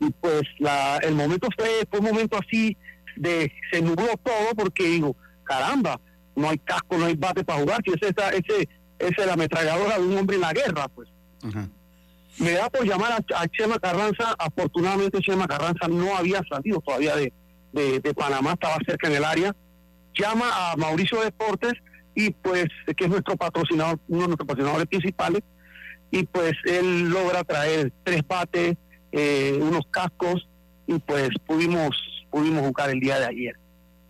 Y 0.01 0.11
pues 0.11 0.43
la, 0.59 0.99
el 0.99 1.15
momento 1.15 1.49
fue, 1.57 1.69
fue 1.91 2.01
un 2.01 2.07
momento 2.07 2.37
así 2.39 2.77
de 3.17 3.51
se 3.73 3.81
nubló 3.81 4.09
todo 4.23 4.55
porque 4.55 4.85
digo, 4.85 5.17
caramba, 5.45 5.99
no 6.37 6.51
hay 6.51 6.59
casco, 6.59 6.99
no 6.99 7.07
hay 7.07 7.15
bate 7.17 7.43
para 7.43 7.61
jugar, 7.61 7.81
si 7.85 7.93
ese, 7.93 8.13
esa- 8.15 8.29
ese, 8.31 8.69
esa 8.99 9.21
es 9.23 9.27
la 9.27 9.33
ametralladora 9.33 9.99
de 9.99 10.05
un 10.07 10.19
hombre 10.19 10.37
en 10.37 10.43
la 10.43 10.53
guerra, 10.53 10.87
pues. 10.89 11.09
Me 12.39 12.51
da 12.53 12.69
por 12.69 12.85
llamar 12.87 13.13
a, 13.13 13.41
a 13.41 13.49
Chema 13.49 13.79
Carranza, 13.79 14.35
afortunadamente 14.39 15.21
Chema 15.21 15.47
Carranza 15.49 15.89
no 15.89 16.15
había 16.15 16.43
salido 16.49 16.81
todavía 16.83 17.17
de, 17.17 17.33
de, 17.73 18.01
Panamá, 18.15 18.53
estaba 18.53 18.77
cerca 18.87 19.09
en 19.09 19.17
el 19.17 19.25
área, 19.25 19.55
llama 20.19 20.47
a 20.51 20.77
Mauricio 20.77 21.21
Deportes 21.23 21.75
y 22.15 22.31
pues 22.31 22.67
que 22.97 23.05
es 23.05 23.11
nuestro 23.11 23.37
patrocinador, 23.37 24.01
uno 24.09 24.23
de 24.23 24.27
nuestros 24.29 24.49
patrocinadores 24.49 24.89
principales, 24.89 25.43
y 26.11 26.23
pues 26.25 26.53
él 26.65 27.11
logra 27.11 27.45
traer 27.45 27.93
tres 28.05 28.23
bates, 28.27 28.77
eh, 29.13 29.59
unos 29.61 29.87
cascos 29.91 30.49
y 30.87 30.99
pues 30.99 31.31
pudimos 31.47 31.97
pudimos 32.31 32.67
jugar 32.67 32.91
el 32.91 33.01
día 33.01 33.19
de 33.19 33.27
ayer. 33.27 33.57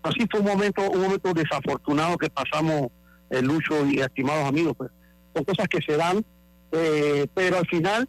Así 0.02 0.26
fue 0.30 0.40
un 0.40 0.46
momento 0.46 0.88
un 0.90 1.02
momento 1.02 1.32
desafortunado 1.32 2.16
que 2.16 2.30
pasamos 2.30 2.88
el 3.30 3.44
Lucho 3.44 3.86
y 3.86 4.00
estimados 4.00 4.48
amigos, 4.48 4.74
pues 4.76 4.90
son 5.34 5.44
cosas 5.44 5.68
que 5.68 5.82
se 5.82 5.96
dan, 5.96 6.24
eh, 6.72 7.26
pero 7.34 7.58
al 7.58 7.66
final 7.66 8.08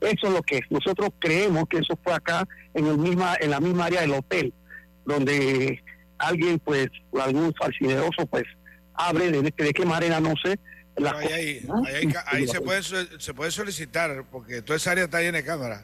eso 0.00 0.26
es 0.26 0.32
lo 0.32 0.42
que 0.42 0.58
es. 0.58 0.64
Nosotros 0.70 1.10
creemos 1.18 1.64
que 1.68 1.78
eso 1.78 1.98
fue 2.02 2.12
acá 2.12 2.46
en 2.74 2.86
el 2.86 2.98
misma 2.98 3.36
en 3.40 3.50
la 3.50 3.60
misma 3.60 3.86
área 3.86 4.00
del 4.00 4.14
hotel, 4.14 4.52
donde 5.06 5.82
alguien 6.18 6.58
pues 6.58 6.88
algún 7.20 7.54
falsineroso 7.54 8.26
pues 8.26 8.44
abre 8.94 9.30
de, 9.30 9.42
de 9.42 9.72
qué 9.72 9.84
manera 9.86 10.20
no 10.20 10.34
sé 10.42 10.58
las 10.96 11.12
Ahí, 11.14 11.28
ahí, 11.28 11.66
ahí, 11.86 11.94
hay 11.94 12.06
ca- 12.06 12.24
ahí 12.28 12.46
se, 12.48 12.60
puede, 12.60 12.82
se 12.82 13.34
puede 13.34 13.50
solicitar, 13.50 14.24
porque 14.32 14.62
toda 14.62 14.78
esa 14.78 14.92
área 14.92 15.04
está 15.04 15.20
llena 15.20 15.36
de 15.38 15.44
cámaras. 15.44 15.82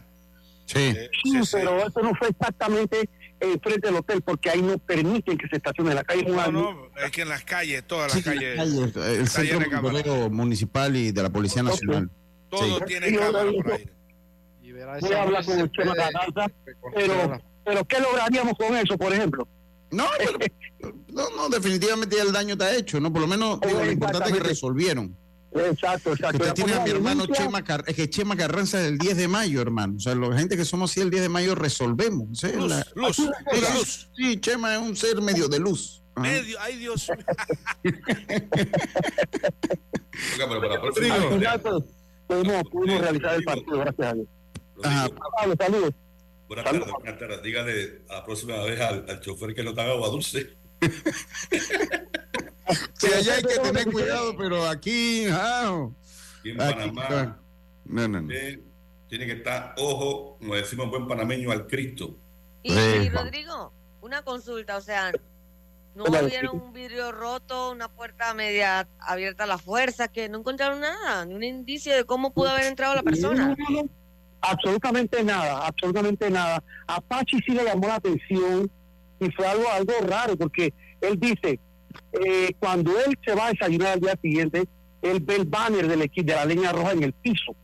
Sí. 0.64 0.94
Sí, 1.22 1.38
pero 1.52 1.86
eso 1.86 2.00
no 2.00 2.14
fue 2.14 2.28
exactamente 2.28 3.10
eh, 3.40 3.58
frente 3.62 3.88
al 3.88 3.96
hotel, 3.96 4.22
porque 4.22 4.48
ahí 4.48 4.62
no 4.62 4.78
permiten 4.78 5.36
que 5.36 5.46
se 5.48 5.56
estacione 5.56 5.90
en 5.90 5.96
la 5.96 6.04
calle. 6.04 6.22
No, 6.22 6.50
no, 6.50 6.86
es 7.04 7.10
que 7.10 7.22
en 7.22 7.28
las 7.28 7.44
calles, 7.44 7.84
todas 7.86 8.14
las 8.14 8.24
calles. 8.24 8.56
la 8.56 8.64
calle, 8.64 9.16
el 9.16 9.20
está 9.24 9.42
llena 9.42 9.64
centro 9.66 10.14
de 10.14 10.30
municipal 10.30 10.96
y 10.96 11.12
de 11.12 11.22
la 11.22 11.28
Policía 11.28 11.62
Nacional. 11.62 12.08
Todo 12.48 12.78
Sí. 12.78 12.84
tiene 12.86 13.14
cámaras 13.14 13.52
por 13.62 13.72
ahí. 13.74 13.90
Voy 15.00 15.12
a 15.12 15.22
hablar 15.22 15.44
con 15.44 15.58
el 15.60 15.70
Carranza, 15.70 16.50
pero, 16.94 17.42
pero 17.64 17.84
¿qué 17.84 18.00
lograríamos 18.00 18.54
con 18.58 18.76
eso, 18.76 18.96
por 18.98 19.12
ejemplo? 19.12 19.46
No, 19.90 20.06
no, 21.08 21.30
no, 21.36 21.48
definitivamente 21.50 22.16
ya 22.16 22.22
el 22.22 22.32
daño 22.32 22.54
está 22.54 22.74
hecho, 22.74 22.98
¿no? 22.98 23.12
Por 23.12 23.20
lo 23.22 23.28
menos 23.28 23.60
digo, 23.60 23.84
lo 23.84 23.90
importante 23.92 24.30
es 24.30 24.36
que 24.36 24.42
resolvieron. 24.42 25.16
Exacto, 25.54 26.12
exacto. 26.12 26.38
Usted 26.38 26.54
tiene 26.54 26.72
a 26.72 26.80
mi 26.82 26.90
hermano. 26.90 27.26
Chema, 27.26 27.62
Car- 27.62 27.84
es 27.86 27.94
que 27.94 28.08
Chema 28.08 28.34
Carranza 28.36 28.80
es 28.80 28.86
el 28.88 28.96
10 28.96 29.18
de 29.18 29.28
mayo, 29.28 29.60
hermano. 29.60 29.96
O 29.98 30.00
sea, 30.00 30.14
la 30.14 30.34
gente 30.38 30.56
que 30.56 30.64
somos 30.64 30.90
así 30.90 31.02
el 31.02 31.10
10 31.10 31.24
de 31.24 31.28
mayo 31.28 31.54
resolvemos. 31.54 32.38
¿sí? 32.38 32.46
Luz, 32.54 32.70
La- 32.70 32.86
luz, 32.94 33.16
Sí, 33.16 33.28
pura 33.44 33.74
luz. 33.74 34.08
Sí, 34.16 34.40
Chema 34.40 34.74
es 34.74 34.80
un 34.80 34.96
ser 34.96 35.20
medio 35.20 35.48
de 35.48 35.58
luz. 35.58 36.02
Ajá. 36.14 36.26
Medio, 36.26 36.58
ay 36.60 36.76
Dios. 36.78 37.06
Oiga, 40.34 40.46
pero 40.48 40.60
para 40.60 40.80
próxima 40.80 41.16
pues, 41.62 41.84
pudimos, 42.26 42.62
pudimos 42.70 43.00
realizar 43.00 43.34
el 43.34 43.44
partido, 43.44 43.78
gracias 43.78 44.06
a 44.08 44.14
Dios. 44.14 44.26
Saludos. 45.58 45.94
Buenas 46.52 46.70
tardes, 46.70 46.92
buenas 46.92 47.18
tardes. 47.18 47.42
Dígale 47.42 48.02
a 48.10 48.14
la 48.16 48.24
próxima 48.26 48.58
vez 48.58 48.78
al, 48.78 49.06
al 49.08 49.20
chofer 49.20 49.54
que 49.54 49.64
no 49.64 49.72
te 49.72 49.80
haga 49.80 49.92
agua 49.92 50.08
dulce. 50.08 50.54
Sí, 52.94 53.08
allá 53.12 53.34
hay 53.34 53.42
que 53.42 53.58
tener 53.58 53.92
cuidado, 53.92 54.36
pero 54.36 54.66
aquí, 54.66 55.26
ah, 55.30 55.88
Y 56.44 56.50
en 56.50 56.62
aquí, 56.62 56.74
Panamá 56.74 57.38
no, 57.84 58.08
no, 58.08 58.20
no. 58.20 58.28
usted 58.28 58.60
tiene 59.08 59.26
que 59.26 59.32
estar, 59.32 59.74
ojo, 59.76 60.36
como 60.38 60.54
decimos 60.54 60.84
en 60.84 60.90
buen 60.90 61.08
panameño, 61.08 61.50
al 61.50 61.66
Cristo. 61.66 62.16
Y, 62.62 62.72
y, 62.72 63.08
Rodrigo, 63.10 63.72
una 64.00 64.22
consulta, 64.22 64.76
o 64.76 64.80
sea, 64.80 65.12
no 65.94 66.04
vieron 66.04 66.62
un 66.62 66.72
vidrio 66.72 67.12
roto, 67.12 67.72
una 67.72 67.88
puerta 67.88 68.32
media 68.32 68.88
abierta 69.00 69.44
a 69.44 69.48
la 69.48 69.58
fuerza, 69.58 70.08
que 70.08 70.28
no 70.28 70.38
encontraron 70.38 70.80
nada, 70.80 71.26
ni 71.26 71.34
un 71.34 71.42
indicio 71.42 71.94
de 71.94 72.04
cómo 72.04 72.32
pudo 72.32 72.50
haber 72.50 72.66
entrado 72.66 72.94
la 72.94 73.02
persona. 73.02 73.48
No, 73.48 73.56
no, 73.58 73.82
no. 73.82 74.01
Absolutamente 74.42 75.22
nada, 75.22 75.66
absolutamente 75.66 76.28
nada. 76.30 76.62
A 76.88 77.00
Pachi 77.00 77.38
sí 77.46 77.52
le 77.52 77.64
llamó 77.64 77.86
la 77.88 77.94
atención 77.96 78.70
y 79.20 79.30
fue 79.30 79.46
algo, 79.46 79.64
algo 79.70 79.92
raro 80.04 80.36
porque 80.36 80.74
él 81.00 81.18
dice, 81.18 81.60
eh, 82.12 82.52
cuando 82.58 82.90
él 83.00 83.16
se 83.24 83.34
va 83.34 83.46
a 83.46 83.52
desayunar 83.52 83.92
al 83.92 84.00
día 84.00 84.18
siguiente, 84.20 84.64
él 85.00 85.20
ve 85.20 85.36
el 85.36 85.44
banner 85.44 85.86
del 85.88 86.02
equipo 86.02 86.26
de 86.28 86.34
la 86.34 86.44
leña 86.44 86.72
roja 86.72 86.92
en 86.92 87.04
el 87.04 87.12
piso. 87.12 87.54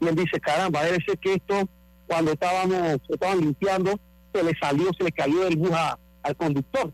Y 0.00 0.08
él 0.08 0.14
dice, 0.16 0.40
caramba, 0.40 0.82
debe 0.84 0.98
ser 1.06 1.18
que 1.18 1.34
esto, 1.34 1.68
cuando 2.06 2.32
estábamos, 2.32 3.00
estaban 3.08 3.40
limpiando, 3.40 3.98
se 4.32 4.42
le 4.42 4.52
salió, 4.60 4.90
se 4.98 5.04
le 5.04 5.12
cayó 5.12 5.44
del 5.44 5.56
bus 5.56 5.72
a- 5.72 5.98
al 6.22 6.36
conductor. 6.36 6.92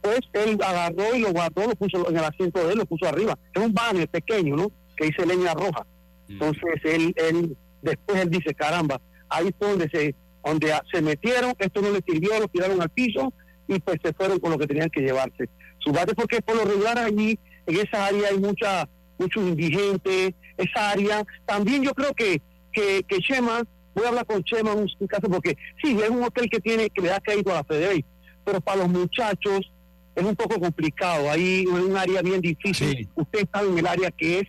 Pues 0.00 0.20
él 0.34 0.58
agarró 0.62 1.14
y 1.14 1.20
lo 1.20 1.32
guardó, 1.32 1.66
lo 1.66 1.74
puso 1.76 2.08
en 2.10 2.16
el 2.16 2.24
asiento 2.24 2.64
de 2.66 2.72
él, 2.72 2.78
lo 2.78 2.86
puso 2.86 3.06
arriba. 3.08 3.38
Es 3.54 3.62
un 3.62 3.72
banner 3.72 4.08
pequeño, 4.08 4.56
¿no? 4.56 4.70
Que 4.96 5.06
dice 5.06 5.24
leña 5.26 5.54
roja. 5.54 5.86
Entonces 6.28 6.62
él, 6.84 7.14
él, 7.16 7.56
después 7.84 8.20
él 8.20 8.30
dice, 8.30 8.54
caramba, 8.54 9.00
ahí 9.28 9.54
fue 9.58 9.70
donde 9.70 9.88
se, 9.90 10.14
donde 10.44 10.72
se 10.92 11.02
metieron, 11.02 11.54
esto 11.58 11.80
no 11.80 11.90
les 11.90 12.02
sirvió, 12.06 12.38
lo 12.40 12.48
tiraron 12.48 12.80
al 12.80 12.90
piso 12.90 13.32
y 13.68 13.78
pues 13.78 13.98
se 14.02 14.12
fueron 14.12 14.38
con 14.38 14.50
lo 14.50 14.58
que 14.58 14.66
tenían 14.66 14.90
que 14.90 15.00
llevarse. 15.00 15.48
Su 15.78 15.92
bate 15.92 16.14
porque 16.14 16.40
por 16.40 16.56
lo 16.56 16.64
regular 16.64 16.98
allí, 16.98 17.38
en 17.66 17.76
esa 17.76 18.06
área 18.06 18.28
hay 18.28 18.38
mucha, 18.38 18.88
muchos 19.18 19.42
indigentes, 19.42 20.34
esa 20.56 20.90
área. 20.90 21.24
También 21.46 21.82
yo 21.82 21.92
creo 21.92 22.12
que, 22.14 22.40
que, 22.72 23.02
que 23.06 23.18
Chema, 23.18 23.62
voy 23.94 24.04
a 24.04 24.08
hablar 24.08 24.26
con 24.26 24.42
Chema 24.44 24.72
en 24.72 24.78
un, 24.80 25.06
caso 25.06 25.28
porque 25.28 25.56
sí, 25.82 25.98
es 26.00 26.10
un 26.10 26.22
hotel 26.22 26.48
que 26.50 26.60
tiene, 26.60 26.90
que 26.90 27.02
le 27.02 27.08
da 27.08 27.20
crédito 27.20 27.50
a 27.50 27.56
la 27.56 27.64
FedEx, 27.64 28.06
pero 28.44 28.60
para 28.60 28.78
los 28.78 28.88
muchachos 28.88 29.70
es 30.14 30.24
un 30.24 30.36
poco 30.36 30.60
complicado, 30.60 31.30
ahí 31.30 31.62
es 31.62 31.68
un 31.68 31.96
área 31.96 32.22
bien 32.22 32.40
difícil. 32.40 33.08
Usted 33.14 33.40
está 33.40 33.62
en 33.62 33.78
el 33.78 33.86
área 33.86 34.10
que 34.10 34.40
es, 34.40 34.46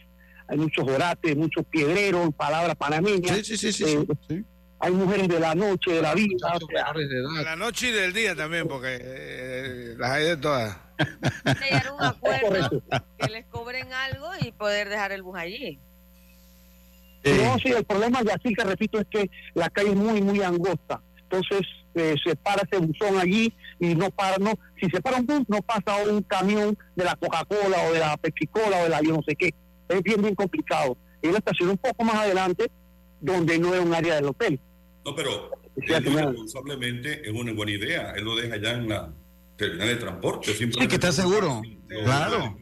hay 0.48 0.58
muchos 0.58 0.88
orates, 0.88 1.36
muchos 1.36 1.66
piedreros, 1.66 2.34
palabras 2.36 2.76
panameñas. 2.76 3.46
Sí, 3.46 3.58
sí, 3.58 3.72
sí, 3.74 3.84
Eh, 4.30 4.44
Hay 4.80 4.92
mujeres 4.92 5.28
de 5.28 5.40
la 5.40 5.56
noche, 5.56 5.92
de 5.92 6.02
la 6.02 6.14
vida. 6.14 6.36
o 6.54 6.68
sea, 6.68 6.94
De 6.94 7.44
la 7.44 7.56
noche 7.56 7.90
y 7.90 7.92
del 7.92 8.14
día 8.14 8.36
también, 8.36 8.68
porque 8.68 8.98
eh, 9.02 9.96
las 9.98 10.12
hay 10.12 10.26
de 10.26 10.38
todas. 10.38 10.78
Llegar 11.64 11.88
a 11.88 11.94
un 11.94 12.04
acuerdo, 12.04 12.84
que 13.18 13.30
les 13.30 13.46
cobren 13.48 13.92
algo 13.94 14.28
y 14.42 14.52
poder 14.52 14.90
dejar 14.90 15.12
el 15.12 15.24
bus 15.24 15.38
allí. 15.38 15.80
No, 17.24 17.58
sí, 17.58 17.70
el 17.70 17.84
problema 17.86 18.22
de 18.22 18.32
así 18.34 18.54
que 18.54 18.64
repito 18.64 19.00
es 19.00 19.08
que 19.10 19.30
la 19.56 19.70
calle 19.70 19.90
es 19.90 19.96
muy, 19.96 20.22
muy 20.22 20.42
angosta. 20.44 21.02
Entonces 21.24 21.62
eh, 21.96 22.14
se 22.24 22.36
para 22.36 22.62
ese 22.62 22.78
buzón 22.78 23.18
allí 23.18 23.52
y 23.80 23.96
no 23.96 24.12
para, 24.12 24.38
no, 24.38 24.54
si 24.80 24.88
se 24.92 25.02
para 25.02 25.18
un 25.18 25.26
bus, 25.26 25.42
no 25.48 25.60
pasa 25.64 25.96
un 26.08 26.22
camión 26.22 26.78
de 26.96 27.04
la 27.04 27.16
Coca-Cola 27.16 27.78
o 27.90 27.94
de 27.94 28.00
la 28.00 28.16
Pepsi-Cola 28.18 28.82
o 28.82 28.84
de 28.84 28.90
la 28.90 29.02
yo 29.02 29.14
no 29.14 29.24
sé 29.28 29.36
qué. 29.36 29.56
Es 29.90 30.02
bien, 30.04 30.22
bien 30.22 30.36
complicado. 30.36 30.98
Y 31.22 31.28
la 31.32 31.38
estación 31.40 31.70
un 31.70 31.78
poco 31.78 32.04
más 32.04 32.16
adelante, 32.16 32.70
donde 33.22 33.58
no 33.60 33.74
es 33.74 33.82
un 33.84 33.94
área 33.94 34.16
del 34.16 34.26
hotel. 34.26 34.60
No, 35.06 35.16
pero 35.16 35.52
Sí, 35.86 35.92
él 35.94 36.06
responsablemente 36.06 37.28
es 37.28 37.34
una 37.34 37.52
buena 37.54 37.74
idea. 37.74 38.12
Él 38.16 38.24
lo 38.24 38.36
deja 38.38 38.56
allá 38.56 38.72
en 38.72 38.88
la 38.88 39.12
terminal 39.58 39.88
de 39.90 39.96
transporte. 39.98 40.54
Sí, 40.54 40.70
que 40.70 40.96
está 40.96 41.12
seguro. 41.12 41.62
Claro. 41.90 42.58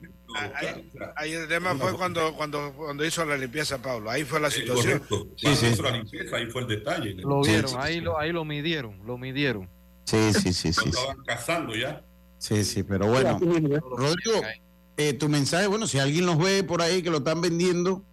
Ahí 1.15 1.33
el 1.33 1.47
tema 1.47 1.75
fue 1.75 1.93
cuando, 1.93 2.33
cuando, 2.35 2.73
cuando 2.73 3.05
hizo 3.05 3.23
la 3.23 3.37
limpieza 3.37 3.79
Pablo. 3.79 4.09
Ahí 4.09 4.23
fue 4.23 4.39
la 4.39 4.47
Eh, 4.47 4.51
situación. 4.51 4.99
correcto. 5.07 5.27
Cuando 5.41 5.67
hizo 5.67 5.83
la 5.83 5.91
limpieza, 5.91 6.35
ahí 6.37 6.47
fue 6.47 6.61
el 6.63 6.67
detalle. 6.67 7.13
Lo 7.15 7.43
Sí, 7.43 7.51
vieron, 7.51 7.69
sí, 7.69 7.75
ahí, 7.79 7.93
sí. 7.95 8.01
Lo, 8.01 8.19
ahí 8.19 8.31
lo 8.31 8.45
midieron, 8.45 8.99
lo 9.05 9.17
midieron. 9.19 9.69
Sí, 10.05 10.33
sí, 10.33 10.51
sí, 10.53 10.73
sí. 10.73 10.73
Sí. 10.73 10.89
estaban 10.89 11.17
cazando 11.23 11.75
ya. 11.75 12.01
Sí, 12.39 12.63
sí, 12.63 12.81
pero 12.83 13.07
bueno. 13.07 13.39
Rodrigo, 13.39 14.41
eh, 14.97 15.13
tu 15.13 15.29
mensaje, 15.29 15.67
bueno, 15.67 15.87
si 15.87 15.99
alguien 15.99 16.25
los 16.25 16.37
ve 16.37 16.63
por 16.63 16.81
ahí 16.81 17.01
que 17.01 17.09
lo 17.09 17.17
están 17.17 17.41
vendiendo, 17.41 18.03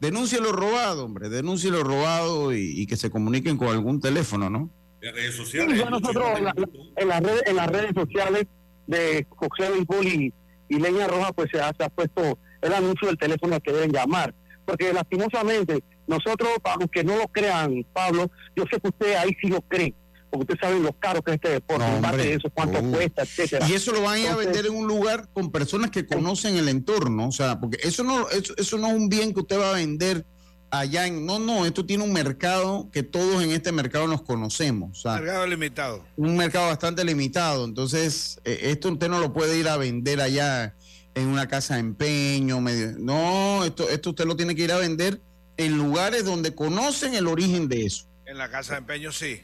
denúncialo 0.00 0.52
robado, 0.52 1.04
hombre, 1.04 1.28
denúncialo 1.28 1.82
robado 1.82 2.52
y, 2.54 2.80
y 2.80 2.86
que 2.86 2.96
se 2.96 3.10
comuniquen 3.10 3.56
con 3.56 3.68
algún 3.68 4.00
teléfono, 4.00 4.48
¿no? 4.48 4.70
En 5.02 5.14
redes 5.14 5.34
sociales. 5.34 5.84
nosotros 5.90 6.40
la- 6.40 6.54
en 6.96 7.08
las 7.08 7.20
redes, 7.22 7.42
en 7.46 7.56
las 7.56 7.66
redes 7.68 7.92
sociales 7.94 8.46
de 8.86 9.26
Coxero 9.28 9.76
y 9.76 9.84
Poli 9.84 10.32
y 10.68 10.78
Leña 10.78 11.06
Roja, 11.08 11.32
pues 11.32 11.48
se 11.52 11.60
ha, 11.60 11.72
se 11.76 11.84
ha 11.84 11.88
puesto 11.88 12.38
el 12.62 12.72
anuncio 12.72 13.08
del 13.08 13.16
teléfono 13.18 13.54
al 13.54 13.62
que 13.62 13.72
deben 13.72 13.92
llamar. 13.92 14.34
Porque 14.66 14.92
lastimosamente, 14.92 15.82
nosotros, 16.06 16.50
para 16.62 16.76
los 16.76 16.90
que 16.90 17.02
no 17.02 17.16
lo 17.16 17.26
crean, 17.28 17.84
Pablo, 17.92 18.30
yo 18.54 18.64
sé 18.70 18.78
que 18.78 18.88
usted 18.88 19.14
ahí 19.16 19.30
sí 19.40 19.48
lo 19.48 19.62
cree, 19.62 19.94
porque 20.30 20.42
ustedes 20.52 20.60
saben 20.60 20.82
los 20.82 20.92
caros 20.98 21.22
que 21.24 21.32
es 21.32 21.34
este 21.36 21.48
deporte, 21.50 21.84
No, 21.84 21.96
en 21.96 22.02
base 22.02 22.14
hombre. 22.14 22.28
de 22.30 22.34
eso, 22.36 22.50
cuánto 22.54 22.78
Uh. 22.80 22.92
cuesta, 22.92 23.22
etcétera. 23.22 23.68
Y 23.68 23.72
eso 23.74 23.92
lo 23.92 24.02
van 24.02 24.14
a 24.14 24.18
ir 24.18 24.26
a 24.26 24.30
Entonces, 24.30 24.52
vender 24.52 24.70
en 24.70 24.76
un 24.78 24.86
lugar 24.88 25.28
con 25.32 25.50
personas 25.50 25.90
que 25.90 26.06
conocen 26.06 26.56
el 26.56 26.68
entorno, 26.68 27.28
o 27.28 27.32
sea, 27.32 27.58
porque 27.60 27.78
eso 27.82 28.04
no, 28.04 28.28
eso, 28.30 28.54
eso 28.56 28.78
no 28.78 28.88
es 28.88 28.94
un 28.94 29.08
bien 29.08 29.34
que 29.34 29.40
usted 29.40 29.58
va 29.58 29.70
a 29.70 29.74
vender 29.74 30.24
allá 30.72 31.06
en, 31.08 31.26
no, 31.26 31.40
no, 31.40 31.66
esto 31.66 31.84
tiene 31.84 32.04
un 32.04 32.12
mercado 32.12 32.88
que 32.92 33.02
todos 33.02 33.42
en 33.42 33.50
este 33.50 33.72
mercado 33.72 34.06
nos 34.06 34.22
conocemos, 34.22 34.98
o 34.98 35.00
sea, 35.02 35.14
Mercado 35.20 35.46
limitado. 35.48 36.04
un 36.16 36.36
mercado 36.36 36.68
bastante 36.68 37.04
limitado. 37.04 37.64
Entonces, 37.64 38.40
eh, 38.44 38.58
esto 38.64 38.90
usted 38.92 39.08
no 39.08 39.18
lo 39.18 39.32
puede 39.32 39.58
ir 39.58 39.66
a 39.68 39.76
vender 39.76 40.20
allá 40.20 40.76
en 41.16 41.26
una 41.26 41.48
casa 41.48 41.74
de 41.74 41.80
empeño. 41.80 42.60
Medio, 42.60 42.92
no, 42.98 43.64
esto, 43.64 43.88
esto 43.88 44.10
usted 44.10 44.26
lo 44.26 44.36
tiene 44.36 44.54
que 44.54 44.62
ir 44.62 44.70
a 44.70 44.76
vender 44.78 45.20
en 45.56 45.76
lugares 45.76 46.24
donde 46.24 46.54
conocen 46.54 47.14
el 47.14 47.26
origen 47.26 47.68
de 47.68 47.86
eso. 47.86 48.06
En 48.24 48.38
la 48.38 48.48
casa 48.48 48.74
de 48.74 48.78
empeño 48.78 49.10
sí. 49.10 49.40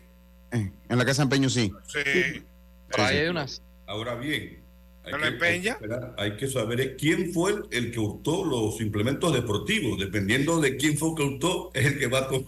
Eh, 0.52 0.70
en 0.88 0.98
la 0.98 1.04
casa 1.04 1.22
de 1.22 1.24
empeño 1.24 1.48
sí. 1.50 1.72
Sí. 1.86 2.42
Por 2.90 3.00
ahí 3.00 3.18
hay 3.18 3.28
unas. 3.28 3.62
Ahora 3.86 4.14
bien, 4.14 4.62
hay 5.04 5.12
¿Pero 5.12 5.38
que, 5.38 5.46
hay 5.46 5.60
que 5.62 5.68
esperar, 5.68 6.14
hay 6.18 6.36
que 6.36 6.48
saber 6.48 6.80
es 6.80 6.90
quién 6.98 7.32
fue 7.32 7.52
el, 7.52 7.62
el 7.70 7.92
que 7.92 7.98
hurtó 8.00 8.44
los 8.44 8.80
implementos 8.80 9.32
deportivos. 9.32 9.98
Dependiendo 9.98 10.60
de 10.60 10.76
quién 10.76 10.96
fue 10.98 11.10
el 11.10 11.14
que 11.16 11.22
hurtó, 11.22 11.70
es 11.74 11.86
el 11.86 11.98
que 11.98 12.06
va 12.08 12.28
con. 12.28 12.46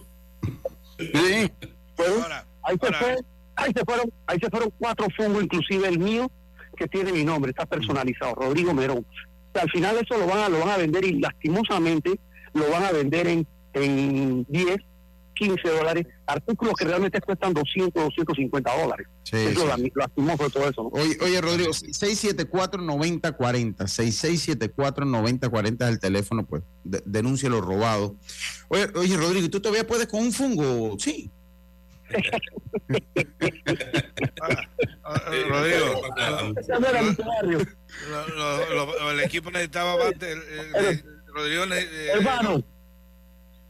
Sí. 0.97 1.51
Ahora, 1.97 2.45
ahí, 2.63 2.77
se 2.79 2.85
ahora- 2.85 2.99
fue, 2.99 3.17
ahí, 3.55 3.71
se 3.73 3.85
fueron, 3.85 4.11
ahí 4.27 4.39
se 4.39 4.49
fueron 4.49 4.73
cuatro 4.77 5.07
fungos, 5.15 5.43
inclusive 5.43 5.87
el 5.87 5.99
mío, 5.99 6.29
que 6.77 6.87
tiene 6.87 7.11
mi 7.11 7.23
nombre, 7.23 7.51
está 7.51 7.65
personalizado, 7.65 8.35
Rodrigo 8.35 8.73
Merón. 8.73 8.99
O 8.99 9.51
sea, 9.53 9.63
al 9.63 9.71
final 9.71 9.97
eso 9.97 10.17
lo 10.17 10.27
van 10.27 10.39
a, 10.39 10.49
lo 10.49 10.59
van 10.59 10.69
a 10.69 10.77
vender 10.77 11.03
y 11.05 11.19
lastimosamente 11.19 12.19
lo 12.53 12.69
van 12.69 12.83
a 12.83 12.91
vender 12.91 13.27
en, 13.27 13.47
en 13.73 14.45
10, 14.49 14.77
15 15.39 15.69
dólares, 15.69 16.05
artículos 16.27 16.73
que 16.75 16.83
realmente 16.85 17.19
cuestan 17.21 17.53
200, 17.53 18.03
250 18.03 18.81
dólares. 18.81 19.07
Sí, 19.23 19.37
es 19.37 19.55
lo 19.55 19.73
sí. 19.75 19.91
lastimoso 19.95 20.43
de 20.43 20.49
todo 20.49 20.69
eso. 20.69 20.83
¿no? 20.83 20.89
Oye, 20.89 21.17
oye, 21.21 21.39
Rodrigo, 21.41 21.71
674-9040, 21.71 23.87
6674-9040 23.87 25.83
es 25.83 25.87
el 25.89 25.99
teléfono, 25.99 26.45
pues, 26.45 26.63
de, 26.83 27.01
denuncia 27.05 27.49
lo 27.49 27.61
robado. 27.61 28.17
Oye, 28.67 28.87
oye, 28.95 29.15
Rodrigo, 29.15 29.45
¿y 29.45 29.49
tú 29.49 29.61
todavía 29.61 29.87
puedes 29.87 30.07
con 30.07 30.19
un 30.21 30.33
fungo? 30.33 30.97
Sí. 30.99 31.31
Ah, 35.03 35.21
eh, 35.31 35.43
Rodrigo, 35.47 36.01
lo- 38.75 39.11
el 39.11 39.19
equipo 39.21 39.51
necesitaba 39.51 39.93
el- 40.07 40.23
el- 40.23 40.75
el- 40.75 41.03
Rodrigo 41.27 41.63
eh, 41.65 42.09
Hermano, 42.15 42.63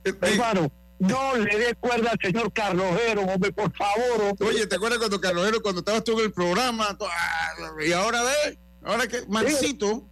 hermano, 0.03 0.71
no 0.99 1.35
le 1.37 1.57
dé 1.57 1.75
cuerda 1.75 2.11
al 2.11 2.17
señor 2.21 2.51
Carlojero, 2.53 3.21
hombre, 3.21 3.51
por 3.51 3.73
favor. 3.75 4.21
hombre. 4.29 4.47
Oye, 4.47 4.67
¿te 4.67 4.75
acuerdas 4.75 4.99
cuando 4.99 5.19
Carlojero, 5.19 5.61
cuando 5.61 5.79
estabas 5.79 6.03
tú 6.03 6.19
en 6.19 6.25
el 6.25 6.31
programa? 6.33 6.97
ah, 6.99 7.51
y 7.85 7.91
ahora 7.93 8.21
ve, 8.23 8.59
ahora 8.83 9.07
que, 9.07 9.25
Marcito. 9.27 10.07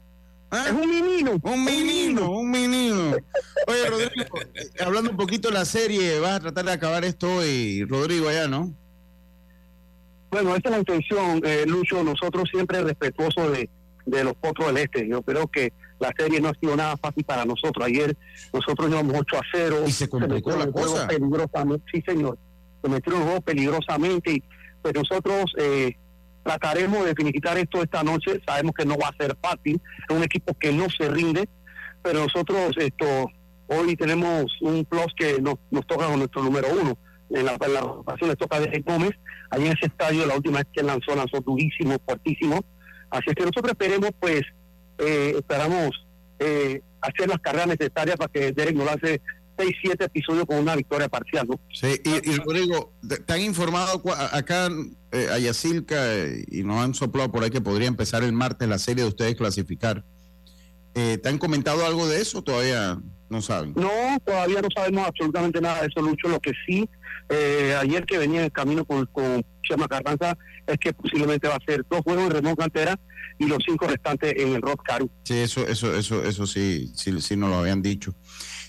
¿ah? 0.50 0.66
Es 0.68 0.72
un 0.72 0.90
menino. 0.90 1.40
Un 1.44 1.64
menino, 1.64 2.32
un 2.32 2.50
menino. 2.50 3.18
Oye, 3.68 3.90
Rodrigo, 3.90 4.40
eh, 4.56 4.70
hablando 4.80 5.12
un 5.12 5.18
poquito 5.18 5.50
de 5.50 5.56
la 5.56 5.66
serie, 5.66 6.20
vas 6.20 6.38
a 6.38 6.40
tratar 6.40 6.66
de 6.66 6.72
acabar 6.72 7.04
esto 7.04 7.36
hoy, 7.36 7.84
Rodrigo, 7.84 8.30
allá, 8.30 8.48
¿no? 8.48 8.74
Bueno, 10.32 10.52
esa 10.52 10.62
es 10.66 10.72
la 10.72 10.80
intención, 10.80 11.42
eh, 11.46 11.66
Lucho. 11.68 12.04
Nosotros 12.04 12.50
siempre 12.52 12.82
respetuosos 12.82 13.52
de, 13.52 13.70
de 14.06 14.24
los 14.24 14.36
Potros 14.36 14.68
del 14.68 14.78
Este. 14.78 15.08
Yo 15.08 15.22
creo 15.22 15.48
que 15.48 15.74
la 16.00 16.14
serie 16.18 16.40
no 16.40 16.50
ha 16.50 16.54
sido 16.54 16.76
nada 16.76 16.96
fácil 16.98 17.24
para 17.24 17.46
nosotros. 17.46 17.86
Ayer 17.86 18.16
nosotros 18.54 18.90
llevamos 18.90 19.16
8 19.20 19.38
a 19.38 19.42
0. 19.52 19.84
Y 19.88 19.92
se 19.92 20.10
complicó 20.10 20.56
la 20.56 20.72
cosa. 20.72 21.08
Peligrosamente. 21.08 21.86
Sí, 21.92 22.04
señor. 22.06 22.38
Se 22.82 22.90
metieron 22.90 23.22
el 23.22 23.28
juego 23.28 23.42
peligrosamente. 23.42 24.34
Y 24.34 24.44
pues 24.82 24.94
nosotros 24.94 25.54
eh, 25.58 25.98
trataremos 26.44 27.06
de 27.06 27.16
finiquitar 27.16 27.58
esto 27.58 27.82
esta 27.82 28.04
noche. 28.04 28.42
Sabemos 28.46 28.74
que 28.76 28.86
no 28.86 28.98
va 28.98 29.10
a 29.10 29.18
ser 29.18 29.36
fácil. 29.42 29.82
Es 30.08 30.16
un 30.16 30.24
equipo 30.24 30.54
que 30.60 30.72
no 30.72 30.88
se 30.90 31.10
rinde. 31.10 31.50
Pero 32.04 32.22
nosotros 32.24 32.72
esto 32.78 33.30
hoy 33.68 33.96
tenemos 33.96 34.46
un 34.62 34.86
plus 34.86 35.14
que 35.18 35.42
nos, 35.42 35.56
nos 35.72 35.86
toca 35.88 36.06
con 36.06 36.20
nuestro 36.20 36.44
número 36.44 36.68
uno. 36.72 36.98
En 37.30 37.46
la, 37.46 37.58
en 37.60 37.74
la 37.74 37.82
rotación 37.82 38.30
le 38.30 38.36
toca 38.36 38.58
a 38.58 38.60
Derek 38.62 38.86
Gómez. 38.86 39.12
Allí 39.50 39.66
en 39.66 39.74
ese 39.74 39.88
estadio, 39.88 40.26
la 40.26 40.36
última 40.36 40.60
vez 40.60 40.68
que 40.74 40.84
lanzó, 40.84 41.16
lanzó 41.16 41.42
durísimo, 41.42 41.98
fuertísimo. 42.06 42.64
Así 43.10 43.24
es 43.28 43.36
que 43.36 43.44
nosotros 43.44 43.72
esperemos, 43.72 44.12
pues, 44.20 44.42
eh, 44.98 45.36
esperamos 45.38 45.92
eh, 46.40 46.82
hacer 47.02 47.30
las 47.30 47.40
carreras 47.40 47.68
necesarias 47.68 48.18
para 48.18 48.32
que 48.32 48.52
Derek 48.52 48.76
nos 48.76 48.86
lance 48.86 49.22
6, 49.58 49.76
7 49.82 50.06
episodios 50.06 50.46
con 50.46 50.58
una 50.58 50.76
victoria 50.76 51.10
parcial, 51.10 51.48
¿no? 51.48 51.60
Sí, 51.74 52.00
y, 52.04 52.32
y 52.32 52.38
Rodrigo, 52.38 52.94
te 53.26 53.34
han 53.34 53.42
informado 53.42 54.02
acá 54.32 54.70
eh, 55.12 55.28
a 55.32 55.40
Yacilca 55.40 56.16
eh, 56.16 56.46
y 56.50 56.64
nos 56.64 56.84
han 56.84 56.94
soplado 56.94 57.32
por 57.32 57.44
ahí 57.44 57.50
que 57.50 57.62
podría 57.62 57.88
empezar 57.88 58.24
el 58.24 58.34
martes 58.34 58.68
la 58.68 58.78
serie 58.78 59.04
de 59.04 59.10
ustedes 59.10 59.36
clasificar. 59.36 60.04
Eh, 60.94 61.18
¿Te 61.18 61.30
han 61.30 61.38
comentado 61.38 61.86
algo 61.86 62.08
de 62.08 62.22
eso? 62.22 62.42
Todavía 62.42 63.00
no 63.30 63.42
saben. 63.42 63.74
No, 63.76 63.92
todavía 64.26 64.62
no 64.62 64.68
sabemos 64.74 65.08
absolutamente 65.08 65.62
nada 65.62 65.82
de 65.82 65.88
eso, 65.88 66.02
Lucho. 66.02 66.28
Lo 66.28 66.40
que 66.40 66.54
sí, 66.66 66.90
eh, 67.30 67.76
ayer 67.80 68.06
que 68.06 68.18
venía 68.18 68.40
en 68.40 68.46
el 68.46 68.52
camino 68.52 68.86
con, 68.86 69.06
con 69.08 69.46
Chema 69.64 69.88
Carranza, 69.88 70.38
es 70.68 70.78
que 70.80 70.94
posiblemente 70.94 71.48
va 71.48 71.56
a 71.56 71.60
ser 71.66 71.86
dos 71.90 72.02
juegos 72.02 72.26
en 72.26 72.32
Ramón 72.32 72.56
Cantera 72.56 73.00
y 73.40 73.46
los 73.48 73.60
cinco 73.66 73.88
restantes 73.88 74.34
en 74.38 74.54
el 74.56 74.62
Rock 74.62 74.84
Caru. 74.86 75.10
Sí, 75.24 75.38
eso, 75.38 75.66
eso, 75.68 75.96
eso, 75.96 76.24
eso 76.24 76.46
sí, 76.48 76.92
sí, 76.96 77.20
sí 77.22 77.36
nos 77.36 77.50
lo 77.50 77.58
habían 77.58 77.82
dicho. 77.82 78.14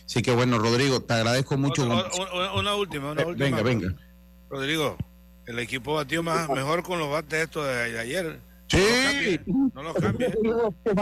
Así 0.07 0.23
que 0.23 0.31
bueno, 0.35 0.59
Rodrigo, 0.59 1.01
te 1.01 1.15
agradezco 1.15 1.57
mucho. 1.59 1.85
Otra- 1.85 2.11
una, 2.35 2.53
una 2.55 2.75
última, 2.77 3.13
una 3.13 3.23
Eh, 3.23 3.27
última. 3.27 3.45
venga, 3.45 3.63
venga. 3.63 3.95
Rodrigo, 4.49 4.97
el 5.47 5.59
equipo 5.59 5.95
batió 5.95 6.23
más, 6.23 6.49
mejor 6.49 6.83
con 6.83 6.99
los 6.99 7.11
bates 7.11 7.45
estos 7.45 7.67
de, 7.67 7.99
ayer. 7.99 8.41
Sí. 8.69 9.41
No 9.75 9.83
los 9.83 9.95
cambies. 9.95 10.33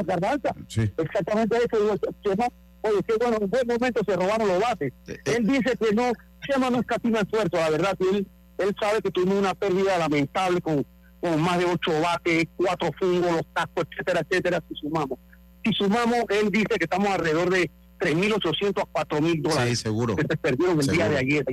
Carranza. 0.07 0.55
Sí. 0.69 0.83
Exactamente 0.97 1.57
eso 1.57 1.81
digo 1.83 1.97
Chema. 2.23 2.47
Oye, 2.83 3.03
qué 3.07 3.15
bueno, 3.19 3.39
en 3.41 3.51
buen 3.51 3.67
momento 3.67 4.01
se 4.07 4.15
robaron 4.15 4.47
los 4.47 4.61
bates. 4.61 4.93
Él 5.25 5.47
dice 5.47 5.77
que 5.81 5.93
no, 5.95 6.13
Chema 6.47 6.71
no 6.71 6.79
escatima 6.81 7.21
esfuerzo, 7.21 7.57
la 7.57 7.71
verdad, 7.71 7.97
que 7.99 8.09
él, 8.19 8.29
él 8.59 8.75
sabe 8.81 9.03
que 9.03 9.11
tuvimos 9.11 9.37
una 9.39 9.55
pérdida 9.55 9.99
lamentable 9.99 10.61
con, 10.61 10.85
con 11.21 11.41
más 11.41 11.59
de 11.59 11.65
ocho 11.67 11.93
bates, 12.01 12.47
cuatro 12.57 12.91
fungos, 12.99 13.33
los 13.33 13.43
cascos, 13.53 13.85
etcétera, 13.91 14.21
etcétera, 14.29 14.63
si 14.69 14.75
sumamos. 14.77 15.19
Si 15.65 15.73
sumamos, 15.73 16.25
él 16.29 16.51
dice 16.51 16.67
que 16.79 16.85
estamos 16.85 17.09
alrededor 17.09 17.51
de 17.51 17.71
3.800 17.99 18.83
a 18.95 19.05
4.000 19.07 19.43
dólares 19.43 19.71
Sí, 19.79 19.85
seguro. 19.85 20.15
que 20.17 20.23
se 20.23 20.37
perdieron 20.37 20.81
el 20.81 20.87
día 20.87 21.09
de 21.09 21.17
ayer. 21.19 21.45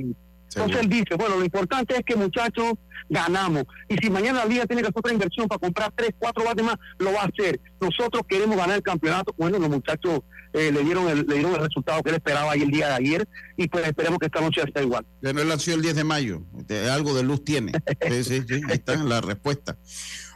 Entonces 0.54 0.80
él 0.82 0.88
dice, 0.88 1.14
bueno, 1.16 1.36
lo 1.36 1.44
importante 1.44 1.94
es 1.94 2.02
que 2.04 2.16
muchachos 2.16 2.74
ganamos. 3.08 3.64
Y 3.88 3.96
si 3.96 4.10
mañana 4.10 4.40
la 4.40 4.46
liga 4.46 4.66
tiene 4.66 4.82
que 4.82 4.88
hacer 4.88 4.98
otra 4.98 5.12
inversión 5.12 5.48
para 5.48 5.58
comprar 5.58 5.92
tres, 5.94 6.10
cuatro 6.18 6.44
bates 6.44 6.64
más, 6.64 6.76
lo 6.98 7.12
va 7.12 7.22
a 7.22 7.26
hacer. 7.26 7.60
Nosotros 7.80 8.22
queremos 8.28 8.56
ganar 8.56 8.76
el 8.76 8.82
campeonato. 8.82 9.34
Bueno, 9.36 9.58
los 9.58 9.68
muchachos 9.68 10.20
eh, 10.52 10.70
le 10.72 10.84
dieron 10.84 11.08
el, 11.08 11.26
le 11.26 11.34
dieron 11.34 11.54
el 11.54 11.60
resultado 11.60 12.02
que 12.02 12.10
él 12.10 12.16
esperaba 12.16 12.52
ahí 12.52 12.62
el 12.62 12.70
día 12.70 12.88
de 12.88 12.94
ayer 12.94 13.28
y 13.56 13.68
pues 13.68 13.86
esperemos 13.86 14.18
que 14.18 14.26
esta 14.26 14.40
noche 14.40 14.62
sea 14.72 14.82
igual. 14.82 15.04
Pero 15.20 15.40
él 15.40 15.48
nació 15.48 15.74
el 15.74 15.82
10 15.82 15.96
de 15.96 16.04
mayo. 16.04 16.42
Este, 16.58 16.88
Algo 16.88 17.14
de 17.14 17.22
luz 17.22 17.44
tiene. 17.44 17.72
Sí, 18.08 18.24
sí, 18.24 18.42
sí. 18.46 18.60
Ahí 18.68 18.74
está 18.74 18.96
la 18.96 19.20
respuesta. 19.20 19.76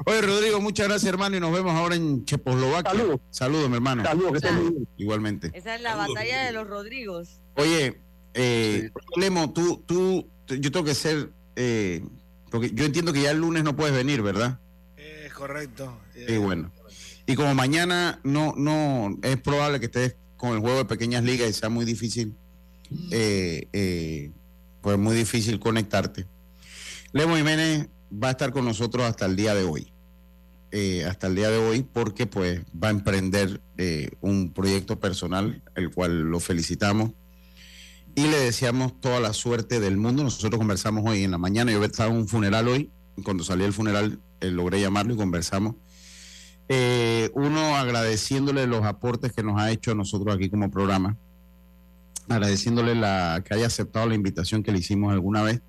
Oye, 0.04 0.20
Rodrigo, 0.22 0.60
muchas 0.60 0.88
gracias, 0.88 1.08
hermano. 1.08 1.36
Y 1.36 1.40
nos 1.40 1.52
vemos 1.52 1.72
ahora 1.72 1.94
en 1.94 2.24
Checoslovaquia. 2.24 2.90
Saludos. 2.90 3.20
Saludos, 3.30 3.68
mi 3.68 3.76
hermano. 3.76 4.04
Saludos, 4.04 4.40
que. 4.40 4.48
Igualmente. 4.96 5.50
Esa 5.54 5.74
es 5.74 5.82
la 5.82 5.94
batalla 5.94 6.44
de 6.44 6.52
los 6.52 6.66
Rodrigos. 6.66 7.40
Oye, 7.54 8.00
eh, 8.34 8.90
Lemo, 9.16 9.52
tú, 9.52 9.82
tú, 9.86 10.26
yo 10.46 10.70
tengo 10.72 10.84
que 10.84 10.94
ser. 10.94 11.30
eh, 11.56 12.02
porque 12.50 12.70
yo 12.72 12.84
entiendo 12.84 13.12
que 13.12 13.22
ya 13.22 13.30
el 13.30 13.38
lunes 13.38 13.62
no 13.62 13.76
puedes 13.76 13.94
venir, 13.94 14.22
¿verdad? 14.22 14.58
Es 14.96 15.32
correcto. 15.32 15.98
Sí, 16.14 16.38
bueno. 16.38 16.72
Y 17.26 17.34
como 17.34 17.54
mañana 17.54 18.20
no, 18.24 18.54
no, 18.56 19.16
es 19.22 19.36
probable 19.36 19.80
que 19.80 19.86
estés 19.86 20.16
con 20.36 20.54
el 20.54 20.60
juego 20.60 20.78
de 20.78 20.84
pequeñas 20.86 21.24
ligas 21.24 21.50
y 21.50 21.52
sea 21.52 21.68
muy 21.68 21.84
difícil, 21.84 22.34
eh, 23.10 23.68
eh, 23.72 24.30
pues 24.80 24.98
muy 24.98 25.14
difícil 25.14 25.58
conectarte. 25.60 26.26
Lemo 27.12 27.36
Jiménez 27.36 27.88
va 28.10 28.28
a 28.28 28.30
estar 28.30 28.50
con 28.52 28.64
nosotros 28.64 29.04
hasta 29.04 29.26
el 29.26 29.36
día 29.36 29.54
de 29.54 29.64
hoy. 29.64 29.92
Eh, 30.70 31.04
hasta 31.04 31.26
el 31.26 31.34
día 31.34 31.50
de 31.50 31.58
hoy, 31.58 31.82
porque 31.82 32.26
pues 32.26 32.60
va 32.82 32.88
a 32.88 32.90
emprender 32.90 33.60
eh, 33.78 34.10
un 34.20 34.52
proyecto 34.52 34.98
personal, 35.00 35.62
el 35.74 35.90
cual 35.90 36.30
lo 36.30 36.40
felicitamos 36.40 37.10
y 38.18 38.26
le 38.26 38.40
deseamos 38.40 39.00
toda 39.00 39.20
la 39.20 39.32
suerte 39.32 39.78
del 39.78 39.96
mundo. 39.96 40.24
Nosotros 40.24 40.58
conversamos 40.58 41.04
hoy 41.06 41.22
en 41.22 41.30
la 41.30 41.38
mañana, 41.38 41.70
yo 41.70 41.84
estaba 41.84 42.10
en 42.10 42.16
un 42.16 42.26
funeral 42.26 42.66
hoy, 42.66 42.90
cuando 43.22 43.44
salí 43.44 43.62
del 43.62 43.72
funeral 43.72 44.18
eh, 44.40 44.50
logré 44.50 44.80
llamarlo 44.80 45.14
y 45.14 45.16
conversamos. 45.16 45.76
Eh, 46.68 47.30
uno 47.34 47.76
agradeciéndole 47.76 48.66
los 48.66 48.84
aportes 48.84 49.32
que 49.32 49.44
nos 49.44 49.60
ha 49.60 49.70
hecho 49.70 49.92
a 49.92 49.94
nosotros 49.94 50.34
aquí 50.34 50.50
como 50.50 50.68
programa, 50.68 51.16
agradeciéndole 52.28 52.96
la 52.96 53.40
que 53.44 53.54
haya 53.54 53.68
aceptado 53.68 54.08
la 54.08 54.16
invitación 54.16 54.64
que 54.64 54.72
le 54.72 54.80
hicimos 54.80 55.12
alguna 55.12 55.44
vez. 55.44 55.62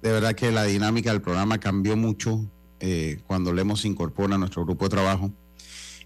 De 0.00 0.12
verdad 0.12 0.34
que 0.34 0.52
la 0.52 0.62
dinámica 0.62 1.10
del 1.10 1.22
programa 1.22 1.58
cambió 1.58 1.96
mucho 1.96 2.48
eh, 2.78 3.18
cuando 3.26 3.52
le 3.52 3.62
hemos 3.62 3.84
incorporado 3.84 4.36
a 4.36 4.38
nuestro 4.38 4.64
grupo 4.64 4.84
de 4.84 4.90
trabajo. 4.90 5.32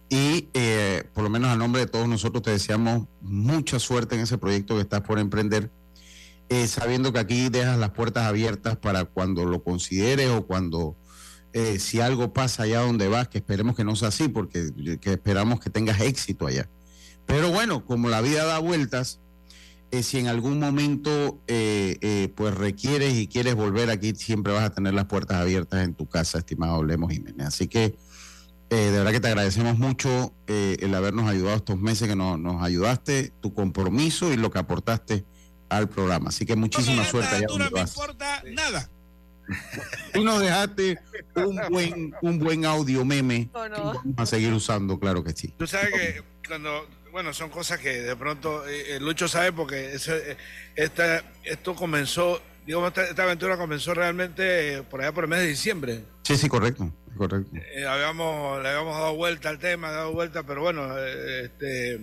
Y 0.08 0.48
eh, 0.54 1.04
por 1.12 1.24
lo 1.24 1.30
menos 1.30 1.50
a 1.50 1.56
nombre 1.56 1.82
de 1.82 1.86
todos 1.86 2.08
nosotros 2.08 2.42
te 2.42 2.50
deseamos 2.50 3.06
mucha 3.20 3.78
suerte 3.78 4.14
en 4.14 4.22
ese 4.22 4.38
proyecto 4.38 4.76
que 4.76 4.82
estás 4.82 5.02
por 5.02 5.18
emprender, 5.18 5.70
eh, 6.48 6.66
sabiendo 6.66 7.12
que 7.12 7.18
aquí 7.18 7.48
dejas 7.50 7.78
las 7.78 7.90
puertas 7.90 8.24
abiertas 8.26 8.76
para 8.76 9.04
cuando 9.04 9.44
lo 9.44 9.62
consideres 9.62 10.30
o 10.30 10.46
cuando 10.46 10.96
eh, 11.52 11.78
si 11.78 12.00
algo 12.00 12.32
pasa 12.32 12.62
allá 12.62 12.80
donde 12.80 13.08
vas, 13.08 13.28
que 13.28 13.38
esperemos 13.38 13.76
que 13.76 13.84
no 13.84 13.96
sea 13.96 14.08
así, 14.08 14.28
porque 14.28 14.70
que 15.00 15.12
esperamos 15.12 15.60
que 15.60 15.70
tengas 15.70 16.00
éxito 16.00 16.46
allá. 16.46 16.68
Pero 17.26 17.50
bueno, 17.50 17.84
como 17.84 18.08
la 18.08 18.22
vida 18.22 18.46
da 18.46 18.58
vueltas, 18.58 19.20
eh, 19.90 20.02
si 20.02 20.18
en 20.18 20.26
algún 20.26 20.58
momento 20.58 21.40
eh, 21.46 21.96
eh, 22.02 22.32
pues 22.34 22.54
requieres 22.54 23.14
y 23.14 23.26
quieres 23.26 23.54
volver 23.54 23.88
aquí, 23.88 24.14
siempre 24.14 24.52
vas 24.52 24.64
a 24.64 24.70
tener 24.70 24.92
las 24.92 25.06
puertas 25.06 25.38
abiertas 25.38 25.82
en 25.82 25.94
tu 25.94 26.06
casa, 26.06 26.38
estimado 26.38 26.84
Lemos 26.84 27.10
Jiménez. 27.10 27.46
Así 27.46 27.68
que 27.68 27.96
eh, 28.70 28.76
de 28.76 28.98
verdad 28.98 29.12
que 29.12 29.20
te 29.20 29.28
agradecemos 29.28 29.78
mucho 29.78 30.34
eh, 30.46 30.76
el 30.80 30.94
habernos 30.94 31.28
ayudado 31.28 31.56
estos 31.56 31.78
meses 31.78 32.08
que 32.08 32.16
nos, 32.16 32.38
nos 32.38 32.62
ayudaste, 32.62 33.32
tu 33.40 33.54
compromiso 33.54 34.32
y 34.32 34.36
lo 34.36 34.50
que 34.50 34.58
aportaste 34.58 35.24
al 35.68 35.88
programa. 35.88 36.28
Así 36.28 36.46
que 36.46 36.56
muchísima 36.56 37.04
suerte 37.04 37.36
allá 37.36 37.46
donde 37.48 37.68
vas. 37.70 37.90
importa 37.90 38.42
nada. 38.46 38.90
Tú 40.12 40.22
nos 40.22 40.40
dejaste 40.40 40.98
un 41.36 41.58
buen, 41.70 42.14
un 42.20 42.38
buen 42.38 42.64
audio 42.64 43.04
meme 43.04 43.48
que 43.52 43.80
vamos 43.80 44.14
a 44.16 44.26
seguir 44.26 44.52
usando, 44.52 44.98
claro 44.98 45.24
que 45.24 45.32
sí. 45.32 45.54
Tú 45.58 45.66
sabes 45.66 45.90
que 45.90 46.22
cuando, 46.46 46.86
bueno, 47.12 47.32
son 47.32 47.50
cosas 47.50 47.78
que 47.78 48.02
de 48.02 48.16
pronto 48.16 48.66
eh, 48.66 48.96
eh, 48.96 49.00
Lucho 49.00 49.28
sabe 49.28 49.52
porque 49.52 49.94
ese, 49.94 50.32
eh, 50.32 50.36
esta, 50.76 51.22
esto 51.44 51.74
comenzó, 51.74 52.42
digamos, 52.66 52.88
esta, 52.88 53.04
esta 53.04 53.22
aventura 53.22 53.56
comenzó 53.56 53.94
realmente 53.94 54.82
por 54.90 55.00
allá 55.00 55.12
por 55.12 55.24
el 55.24 55.30
mes 55.30 55.40
de 55.40 55.46
diciembre. 55.46 56.04
Sí, 56.22 56.36
sí, 56.36 56.48
correcto, 56.48 56.92
correcto. 57.18 57.50
Eh, 57.74 57.86
habíamos, 57.86 58.62
le 58.62 58.68
habíamos 58.68 58.94
dado 58.94 59.14
vuelta 59.14 59.48
al 59.50 59.58
tema, 59.58 59.90
dado 59.90 60.12
vuelta, 60.12 60.44
pero 60.44 60.62
bueno, 60.62 60.96
eh, 60.98 61.44
este, 61.44 62.00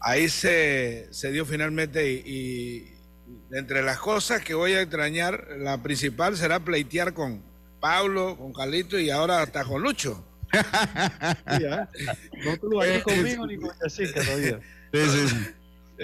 ahí 0.00 0.28
se, 0.28 1.08
se 1.10 1.32
dio 1.32 1.44
finalmente 1.44 2.10
y, 2.10 2.22
y 2.24 2.94
entre 3.52 3.82
las 3.82 3.98
cosas 3.98 4.42
que 4.42 4.54
voy 4.54 4.72
a 4.72 4.80
extrañar, 4.82 5.48
la 5.58 5.82
principal 5.82 6.36
será 6.36 6.60
pleitear 6.60 7.12
con 7.12 7.42
Pablo, 7.80 8.36
con 8.36 8.52
Carlito 8.52 8.98
y 8.98 9.10
ahora 9.10 9.42
hasta 9.42 9.64
con 9.64 9.82
Lucho. 9.82 10.24
No 12.44 12.56
tú 12.58 12.68
lo 12.68 12.76
vayas 12.78 13.02
conmigo 13.02 13.46
ni 13.46 13.56
con 13.56 13.70
Jessica 13.80 14.22
todavía. 14.22 14.60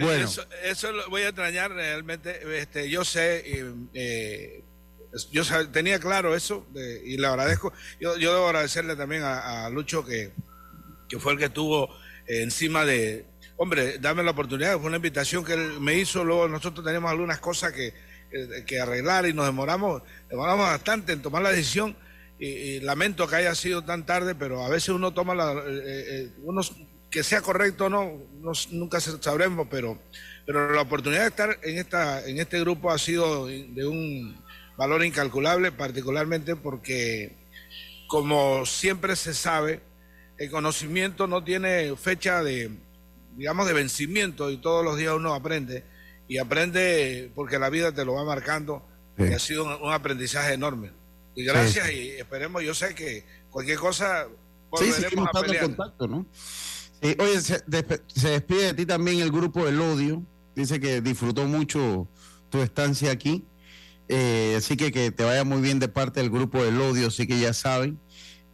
Bueno. 0.01 0.25
Eso, 0.25 0.47
eso 0.65 0.93
lo 0.93 1.09
voy 1.11 1.23
a 1.23 1.29
extrañar 1.29 1.71
realmente. 1.71 2.41
Este, 2.59 2.89
yo 2.89 3.05
sé, 3.05 3.43
eh, 3.45 3.75
eh, 3.93 4.65
yo 5.31 5.43
tenía 5.71 5.99
claro 5.99 6.35
eso 6.35 6.67
eh, 6.77 7.03
y 7.05 7.17
le 7.17 7.27
agradezco. 7.27 7.73
Yo, 8.01 8.17
yo 8.17 8.33
debo 8.33 8.47
agradecerle 8.47 8.97
también 8.97 9.23
a, 9.25 9.69
Lucho 9.71 10.05
que, 10.05 10.33
que 11.09 11.19
fue 11.19 11.33
el 11.33 11.39
que 11.39 11.47
estuvo 11.47 11.89
eh, 12.27 12.43
encima 12.43 12.85
de, 12.85 13.27
hombre, 13.57 13.99
dame 13.99 14.23
la 14.23 14.31
oportunidad. 14.31 14.79
Fue 14.79 14.87
una 14.87 14.97
invitación 14.97 15.45
que 15.45 15.55
él 15.55 15.81
me 15.81 15.95
hizo. 15.95 16.25
Luego 16.25 16.49
nosotros 16.49 16.85
teníamos 16.85 17.11
algunas 17.11 17.39
cosas 17.41 17.73
que, 17.73 17.93
que- 18.31 18.65
que 18.67 18.81
arreglar 18.81 19.27
y 19.27 19.35
nos 19.35 19.45
demoramos, 19.47 20.03
demoramos 20.31 20.67
bastante 20.67 21.13
en 21.13 21.21
tomar 21.23 21.43
la 21.43 21.51
decisión. 21.51 21.95
Y, 22.39 22.81
lamento 22.81 23.29
que 23.29 23.37
haya 23.37 23.55
sido 23.55 23.85
tan 23.85 24.05
tarde, 24.05 24.35
pero 24.35 24.65
a 24.65 24.69
veces 24.69 24.89
uno 24.89 25.13
toma 25.15 25.35
la, 25.35 25.53
eh, 25.53 25.63
eh, 25.67 26.29
uno 26.43 26.61
que 27.09 27.23
sea 27.23 27.41
correcto 27.43 27.85
o 27.85 27.89
no, 27.91 28.19
no- 28.41 28.53
nunca 28.71 28.99
sabremos, 29.01 29.69
pero, 29.71 30.01
pero 30.47 30.73
la 30.73 30.81
oportunidad 30.81 31.21
de 31.23 31.29
estar 31.29 31.59
en 31.63 31.79
esta, 31.79 32.27
en 32.27 32.39
este 32.41 32.59
grupo 32.59 32.91
ha 32.91 32.99
sido 32.99 33.47
de 33.47 33.87
un 33.87 34.42
valor 34.77 35.05
incalculable, 35.05 35.73
particularmente 35.73 36.57
porque, 36.57 37.37
como 38.09 38.65
siempre 38.67 39.17
se 39.17 39.35
sabe, 39.35 39.81
el 40.39 40.51
conocimiento 40.51 41.27
no 41.27 41.45
tiene 41.45 41.95
fecha 41.97 42.43
de, 42.43 42.71
digamos, 43.37 43.67
de 43.67 43.73
vencimiento 43.75 44.51
y 44.51 44.57
todos 44.59 44.85
los 44.85 44.97
días 44.97 45.15
uno 45.15 45.35
aprende 45.35 45.85
y 46.29 46.39
aprende 46.39 47.31
porque 47.35 47.59
la 47.59 47.69
vida 47.71 47.93
te 47.93 48.05
lo 48.05 48.15
va 48.15 48.25
marcando 48.25 48.87
Sí. 49.19 49.25
y 49.29 49.33
ha 49.35 49.39
sido 49.39 49.65
un, 49.65 49.73
un 49.89 49.93
aprendizaje 49.93 50.55
enorme. 50.55 50.91
Y 51.35 51.45
gracias 51.45 51.87
Sí. 51.89 51.93
y 51.95 52.09
esperemos, 52.13 52.63
yo 52.63 52.73
sé 52.75 52.95
que 52.95 53.25
cualquier 53.51 53.79
cosa 53.79 54.25
Sí, 54.27 54.31
volveremos 54.71 55.01
seguimos 55.01 55.29
a 55.35 55.41
pelear. 55.43 55.65
contacto, 55.65 56.09
¿no? 56.09 56.27
Sí, 57.03 57.15
oye, 57.19 57.41
se, 57.43 57.63
despe- 57.67 58.01
se 58.07 58.29
despide 58.31 58.63
de 58.67 58.75
ti 58.75 58.87
también 58.87 59.21
el 59.21 59.31
grupo 59.31 59.69
El 59.69 59.79
Odio. 59.81 60.23
Dice 60.57 60.81
que 60.81 61.01
disfrutó 61.03 61.45
mucho 61.47 62.09
tu 62.49 62.63
estancia 62.63 63.11
aquí. 63.13 63.45
Eh, 64.15 64.55
así 64.59 64.77
que 64.77 64.93
que 64.93 65.11
te 65.11 65.25
vaya 65.25 65.43
muy 65.43 65.63
bien 65.63 65.79
de 65.79 65.89
parte 65.89 66.21
del 66.21 66.29
grupo 66.29 66.63
El 66.63 66.79
Odio, 66.81 67.09
así 67.09 67.27
que 67.27 67.41
ya 67.41 67.55
saben. 67.55 67.99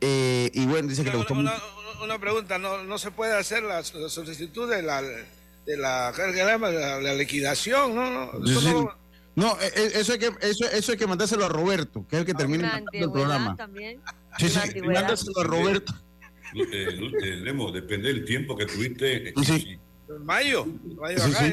Eh, 0.01 0.51
y 0.55 0.67
bueno, 0.67 0.89
dice 0.89 1.03
que 1.03 1.11
le 1.11 1.17
gustó 1.17 1.35
una, 1.35 1.51
mucho. 1.53 1.65
una- 1.97 2.05
una 2.05 2.19
pregunta, 2.21 2.59
¿no, 2.59 2.85
no 2.85 2.97
se 2.99 3.11
puede 3.11 3.37
hacer 3.37 3.65
la, 3.65 3.79
la 3.83 4.09
solicitud 4.09 4.71
de 4.71 4.83
la, 4.83 5.03
de 5.03 5.77
la, 5.77 6.13
la, 6.17 7.01
la 7.01 7.15
liquidación? 7.15 7.93
¿no? 7.97 8.09
no, 8.39 8.45
eso 8.49 8.61
Sí, 8.61 8.67
no- 8.73 8.95
No, 9.35 9.59
eh, 9.61 9.73
eh, 9.75 9.91
eso 9.95 10.13
hay 10.13 10.19
que 10.21 10.31
eso, 10.43 10.65
eso 10.71 10.93
hay 10.93 10.99
que 10.99 11.07
mandárselo 11.09 11.45
a 11.45 11.49
Roberto, 11.49 12.07
que 12.09 12.15
es 12.17 12.21
el 12.21 12.27
que 12.27 12.35
termina 12.35 12.69
La 12.69 12.73
mandando 12.75 13.07
el 13.07 13.13
programa. 13.13 13.57
también. 13.57 14.01
Sí, 14.39 14.49
sí, 14.49 14.81
mándaselo 14.81 15.41
a 15.41 15.45
Roberto. 15.45 15.93
Eh, 16.55 16.87
eh, 17.23 17.37
Lemo, 17.43 17.73
depende 17.73 18.09
del 18.09 18.25
tiempo 18.25 18.57
que 18.57 18.67
tuviste. 18.67 19.35
Sí. 19.45 19.77
Mayo, 20.23 20.67
mayo 21.01 21.19
Sí, 21.19 21.31
acá, 21.33 21.45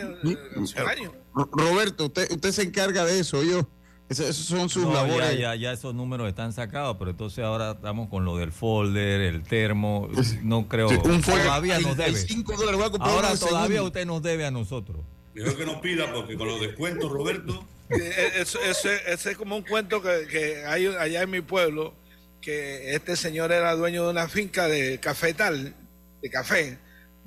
sí. 0.95 1.03
Ro- 1.33 1.49
Roberto, 1.51 2.05
usted, 2.05 2.31
usted 2.31 2.51
se 2.51 2.61
encarga 2.61 3.03
de 3.03 3.19
eso, 3.19 3.43
yo. 3.43 3.67
Eso- 4.09 4.27
Esos 4.27 4.45
son 4.45 4.69
sus 4.69 4.83
No, 4.83 4.93
labores. 4.93 5.37
ya, 5.39 5.55
ya 5.55 5.71
esos 5.71 5.95
números 5.95 6.27
están 6.29 6.53
sacados, 6.53 6.95
pero 6.99 7.11
entonces 7.11 7.43
ahora 7.43 7.71
estamos 7.71 8.07
con 8.09 8.23
lo 8.23 8.37
del 8.37 8.51
folder, 8.51 9.21
el 9.21 9.43
termo. 9.43 10.09
No 10.43 10.67
creo. 10.67 10.89
Sí, 10.89 10.95
un 11.03 11.23
folder, 11.23 11.43
todavía 11.45 11.79
nos 11.79 11.97
debe. 11.97 12.11
35 12.11 12.53
dólares, 12.55 12.77
voy 12.77 12.87
a 12.87 12.91
comprar 12.91 13.11
Ahora 13.11 13.35
todavía 13.35 13.67
segundo. 13.77 13.83
usted 13.85 14.05
nos 14.05 14.21
debe 14.21 14.45
a 14.45 14.51
nosotros. 14.51 14.97
Mejor 15.33 15.57
que 15.57 15.65
no 15.65 15.81
pida, 15.81 16.13
porque 16.13 16.35
con 16.37 16.47
los 16.47 16.61
descuentos, 16.61 17.11
Roberto. 17.11 17.65
Eh, 17.89 18.31
Eso, 18.37 18.59
ese, 18.61 18.95
ese 19.11 19.31
es 19.31 19.37
como 19.37 19.55
un 19.57 19.63
cuento 19.63 20.01
que, 20.01 20.27
que 20.29 20.65
hay 20.65 20.85
allá 20.87 21.21
en 21.23 21.29
mi 21.29 21.41
pueblo, 21.41 21.93
que 22.41 22.93
este 22.95 23.15
señor 23.15 23.51
era 23.51 23.75
dueño 23.75 24.05
de 24.05 24.11
una 24.11 24.27
finca 24.27 24.67
de 24.67 24.99
cafetal, 24.99 25.73
de 26.21 26.29
café, 26.29 26.77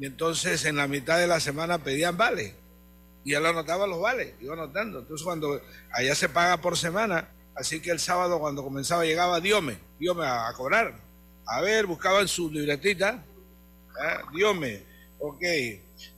y 0.01 0.07
entonces 0.07 0.64
en 0.64 0.76
la 0.76 0.87
mitad 0.89 1.18
de 1.18 1.26
la 1.26 1.39
semana 1.41 1.79
pedían 1.79 2.16
vales, 2.16 2.55
y 3.29 3.35
él 3.35 3.45
anotaba 3.45 3.87
los 3.87 4.01
vales, 4.01 4.33
iba 4.41 4.55
anotando. 4.55 5.01
Entonces 5.01 5.22
cuando 5.22 5.61
allá 5.93 6.14
se 6.14 6.31
paga 6.31 6.57
por 6.62 6.79
semana, 6.79 7.29
así 7.55 7.79
que 7.79 7.91
el 7.91 8.01
sábado 8.01 8.39
cuando 8.39 8.64
comenzaba 8.64 9.05
llegaba 9.05 9.39
Diome, 9.39 9.76
Diome 10.01 10.24
a, 10.26 10.51
cobrar. 10.57 10.95
A 11.45 11.61
ver, 11.61 11.85
buscaba 11.85 12.22
en 12.22 12.29
su 12.29 12.51
libretita, 12.51 13.22
¿ah? 14.01 14.22
Diome, 14.33 14.83
ok, 15.18 15.43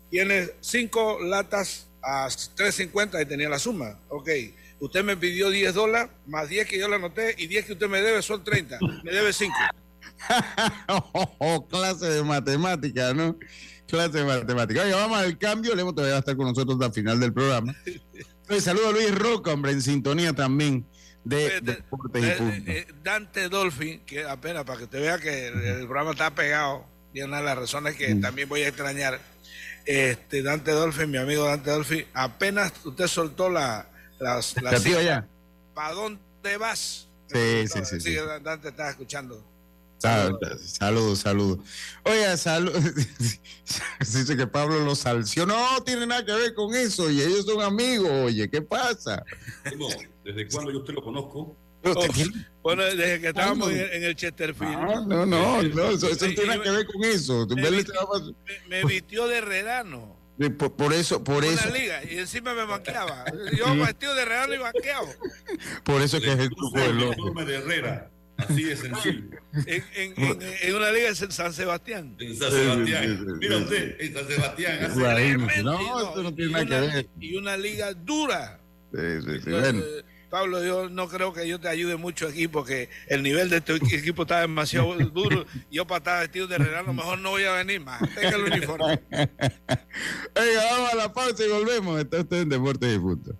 tiene 0.08 0.50
cinco 0.60 1.18
latas 1.20 1.88
a 2.00 2.28
3.50 2.28 3.20
y 3.20 3.26
tenía 3.26 3.48
la 3.48 3.58
suma. 3.58 3.98
Ok, 4.08 4.28
usted 4.78 5.02
me 5.02 5.16
pidió 5.16 5.50
10 5.50 5.74
dólares, 5.74 6.12
más 6.28 6.48
10 6.48 6.68
que 6.68 6.78
yo 6.78 6.88
le 6.88 6.94
anoté 6.94 7.34
y 7.38 7.48
10 7.48 7.66
que 7.66 7.72
usted 7.72 7.88
me 7.88 8.02
debe 8.02 8.22
son 8.22 8.44
30. 8.44 8.78
Me 9.02 9.10
debe 9.10 9.32
5. 9.32 9.52
Oh, 11.38 11.66
clase 11.66 12.06
de 12.06 12.22
matemática, 12.22 13.12
¿no? 13.14 13.36
Clase 13.90 14.18
de 14.18 14.24
matemática. 14.24 14.82
Oye, 14.82 14.92
vamos 14.92 15.18
al 15.18 15.36
cambio. 15.38 15.74
Lemo 15.74 15.92
todavía 15.94 16.14
va 16.14 16.18
a 16.18 16.20
estar 16.20 16.36
con 16.36 16.46
nosotros 16.46 16.74
hasta 16.76 16.86
el 16.86 16.92
final 16.92 17.20
del 17.20 17.32
programa. 17.32 17.74
Oye, 18.48 18.60
saludo 18.60 18.88
a 18.88 18.92
Luis 18.92 19.14
Roca, 19.16 19.52
hombre, 19.52 19.72
en 19.72 19.82
sintonía 19.82 20.32
también 20.32 20.86
de 21.24 21.60
Deportes 21.60 22.22
y 22.22 22.26
Eh, 22.26 22.34
Punto. 22.38 22.70
eh, 22.70 22.86
Dante 23.02 23.48
Dolphin, 23.48 24.00
que 24.06 24.24
apenas 24.24 24.64
para 24.64 24.78
que 24.80 24.86
te 24.86 24.98
vea 25.00 25.18
que 25.18 25.48
el, 25.48 25.60
el 25.60 25.84
programa 25.86 26.12
está 26.12 26.34
pegado, 26.34 26.86
y 27.12 27.20
una 27.22 27.38
de 27.38 27.44
las 27.44 27.58
razones 27.58 27.96
que 27.96 28.14
Mm. 28.14 28.20
también 28.20 28.48
voy 28.48 28.62
a 28.62 28.68
extrañar. 28.68 29.20
Este, 29.84 30.42
Dante 30.42 30.70
Dolphin, 30.72 31.10
mi 31.10 31.18
amigo 31.18 31.44
Dante 31.46 31.70
Dolphin, 31.70 32.04
apenas 32.14 32.72
usted 32.84 33.06
soltó 33.06 33.48
la, 33.50 33.88
las, 34.18 34.54
La. 34.62 35.26
¿Para 35.74 35.94
dónde 35.94 36.56
vas? 36.58 37.08
Sí, 37.32 37.66
sí, 37.68 37.80
sí. 37.84 38.00
sí. 38.00 38.16
Dante 38.42 38.68
está 38.68 38.90
escuchando. 38.90 39.44
Sal- 40.00 40.38
Saludos, 40.64 41.18
saludos. 41.20 41.58
Oye, 42.04 42.36
salud. 42.36 42.72
Dice 44.00 44.36
que 44.36 44.46
Pablo 44.46 44.80
lo 44.84 44.94
salció. 44.94 45.44
No 45.46 45.82
tiene 45.84 46.06
nada 46.06 46.24
que 46.24 46.32
ver 46.32 46.54
con 46.54 46.74
eso. 46.74 47.04
Oye, 47.04 47.24
ellos 47.24 47.44
son 47.44 47.60
amigos. 47.62 48.10
Oye, 48.10 48.48
¿qué 48.48 48.62
pasa? 48.62 49.22
¿desde 50.24 50.48
cuándo 50.48 50.70
yo 50.72 50.78
usted 50.78 50.94
lo 50.94 51.02
conozco? 51.02 51.56
Oh, 51.82 52.06
bueno, 52.62 52.82
desde 52.82 53.20
que 53.22 53.28
estábamos 53.28 53.70
en, 53.70 53.80
en 53.92 54.04
el 54.04 54.14
Chesterfield. 54.14 54.74
Ah, 54.74 55.02
no, 55.06 55.24
no, 55.24 55.62
no, 55.62 55.90
eso, 55.90 56.08
eso 56.08 56.26
no 56.26 56.34
tiene 56.34 56.46
nada 56.46 56.62
que 56.62 56.70
ver 56.70 56.86
con 56.86 57.04
eso. 57.04 57.46
Me, 57.46 57.70
vistió, 57.70 58.08
me- 58.68 58.68
me 58.68 58.84
vistió 58.84 59.26
de 59.28 59.40
redano. 59.40 60.18
Por, 60.58 60.72
por 60.72 60.92
eso, 60.94 61.22
por 61.22 61.44
una 61.44 61.48
eso, 61.52 61.68
liga 61.70 62.02
y 62.04 62.18
encima 62.18 62.54
me 62.54 62.64
banqueaba. 62.64 63.24
Yo 63.56 63.74
vestido 63.76 64.14
de 64.14 64.24
redano 64.24 64.54
y 64.54 64.58
banqueado. 64.58 65.06
por 65.84 66.00
eso 66.00 66.18
que 66.20 66.32
es 66.32 66.38
el 66.38 66.48
grupo 66.48 66.78
del 66.78 67.46
de 67.46 67.54
Herrera. 67.56 68.10
Así 68.48 68.62
de 68.64 68.76
sencillo. 68.76 69.22
En, 69.66 69.84
en- 69.94 70.14
en- 70.16 70.38
en 70.62 70.74
una 70.76 70.90
liga 70.92 71.08
en 71.08 71.16
San 71.16 71.52
Sebastián. 71.52 72.16
En 72.18 72.36
San 72.36 72.50
Sebastián. 72.50 73.26
Mira 73.38 73.56
usted, 73.58 73.96
en 74.00 74.14
San 74.14 74.26
Sebastián. 74.28 74.84
hace- 74.84 75.62
No, 75.62 76.08
esto 76.08 76.22
no 76.22 76.34
tiene 76.34 76.52
nada 76.52 76.64
que 76.66 76.80
ver. 76.96 77.06
Y 77.20 77.36
una 77.36 77.56
liga 77.56 77.92
dura. 77.94 78.60
Sí, 78.92 78.98
sí, 79.00 79.26
sí, 79.26 79.30
Entonces, 79.46 79.72
bueno. 79.72 79.82
Pablo, 80.30 80.64
yo 80.64 80.88
no 80.88 81.08
creo 81.08 81.32
que 81.32 81.48
yo 81.48 81.58
te 81.58 81.66
ayude 81.68 81.96
mucho 81.96 82.28
aquí 82.28 82.46
porque 82.46 82.88
el 83.08 83.20
nivel 83.24 83.50
de 83.50 83.60
tu 83.60 83.72
equipo 83.74 84.22
está 84.22 84.40
demasiado 84.42 84.94
duro. 84.96 85.44
Yo 85.72 85.86
para 85.88 85.98
estar 85.98 86.20
vestido 86.20 86.46
de 86.46 86.56
redano 86.58 86.92
mejor 86.92 87.18
no 87.18 87.30
voy 87.30 87.42
a 87.42 87.52
venir 87.54 87.80
más. 87.80 88.00
Tenga 88.14 88.36
el 88.36 88.44
uniforme. 88.44 89.00
Venga, 89.10 90.64
vamos 90.70 90.92
a 90.92 90.96
la 90.96 91.12
pausa 91.12 91.44
y 91.44 91.48
volvemos. 91.48 92.00
Está 92.00 92.20
usted 92.20 92.42
en 92.42 92.48
Deportes 92.48 92.94
y 92.94 92.98
Punto. 93.00 93.36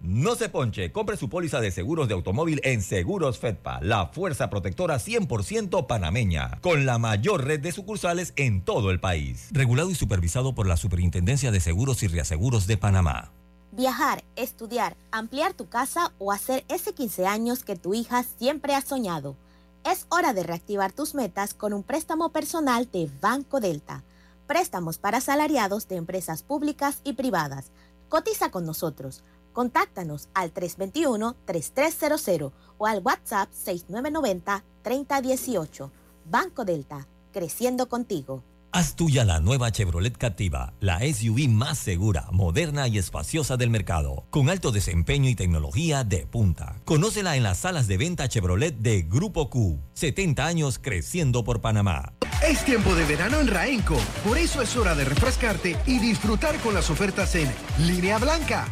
No 0.00 0.34
se 0.34 0.48
ponche, 0.48 0.92
compre 0.92 1.18
su 1.18 1.28
póliza 1.28 1.60
de 1.60 1.70
seguros 1.70 2.08
de 2.08 2.14
automóvil 2.14 2.62
en 2.64 2.80
Seguros 2.80 3.38
Fedpa, 3.38 3.80
la 3.82 4.06
fuerza 4.06 4.48
protectora 4.48 4.96
100% 4.96 5.86
panameña, 5.86 6.58
con 6.62 6.86
la 6.86 6.96
mayor 6.96 7.44
red 7.44 7.60
de 7.60 7.70
sucursales 7.70 8.32
en 8.36 8.64
todo 8.64 8.90
el 8.90 8.98
país. 8.98 9.48
Regulado 9.52 9.90
y 9.90 9.94
supervisado 9.94 10.54
por 10.54 10.66
la 10.66 10.78
Superintendencia 10.78 11.50
de 11.50 11.60
Seguros 11.60 12.02
y 12.02 12.08
Reaseguros 12.08 12.66
de 12.66 12.78
Panamá. 12.78 13.30
Viajar, 13.72 14.24
estudiar, 14.36 14.96
ampliar 15.12 15.52
tu 15.52 15.68
casa 15.68 16.12
o 16.18 16.32
hacer 16.32 16.64
ese 16.70 16.94
15 16.94 17.26
años 17.26 17.62
que 17.62 17.76
tu 17.76 17.92
hija 17.92 18.24
siempre 18.38 18.74
ha 18.74 18.80
soñado. 18.80 19.36
Es 19.84 20.06
hora 20.08 20.32
de 20.32 20.44
reactivar 20.44 20.92
tus 20.92 21.14
metas 21.14 21.52
con 21.52 21.74
un 21.74 21.82
préstamo 21.82 22.30
personal 22.30 22.88
de 22.90 23.10
Banco 23.20 23.60
Delta. 23.60 24.02
Préstamos 24.46 24.96
para 24.96 25.18
asalariados 25.18 25.88
de 25.88 25.96
empresas 25.96 26.42
públicas 26.42 27.02
y 27.04 27.12
privadas. 27.12 27.70
Cotiza 28.08 28.50
con 28.50 28.64
nosotros. 28.64 29.22
Contáctanos 29.52 30.28
al 30.34 30.54
321-3300 30.54 32.52
o 32.78 32.86
al 32.86 33.02
WhatsApp 33.04 33.50
6990-3018. 33.52 35.90
Banco 36.24 36.64
Delta, 36.64 37.08
creciendo 37.32 37.88
contigo. 37.88 38.44
Haz 38.72 38.94
tuya 38.94 39.24
la 39.24 39.40
nueva 39.40 39.72
Chevrolet 39.72 40.16
Captiva, 40.16 40.74
la 40.78 41.00
SUV 41.00 41.48
más 41.48 41.76
segura, 41.76 42.28
moderna 42.30 42.86
y 42.86 42.98
espaciosa 42.98 43.56
del 43.56 43.68
mercado, 43.68 44.26
con 44.30 44.48
alto 44.48 44.70
desempeño 44.70 45.28
y 45.28 45.34
tecnología 45.34 46.04
de 46.04 46.24
punta. 46.24 46.76
Conócela 46.84 47.36
en 47.36 47.42
las 47.42 47.58
salas 47.58 47.88
de 47.88 47.96
venta 47.96 48.28
Chevrolet 48.28 48.76
de 48.76 49.02
Grupo 49.02 49.50
Q. 49.50 49.80
70 49.94 50.46
años 50.46 50.78
creciendo 50.78 51.42
por 51.42 51.60
Panamá. 51.60 52.12
Es 52.46 52.64
tiempo 52.64 52.94
de 52.94 53.04
verano 53.06 53.40
en 53.40 53.48
Raenco, 53.48 53.96
por 54.24 54.38
eso 54.38 54.62
es 54.62 54.76
hora 54.76 54.94
de 54.94 55.04
refrescarte 55.04 55.76
y 55.84 55.98
disfrutar 55.98 56.56
con 56.60 56.72
las 56.72 56.90
ofertas 56.90 57.34
en 57.34 57.52
línea 57.80 58.18
blanca, 58.18 58.68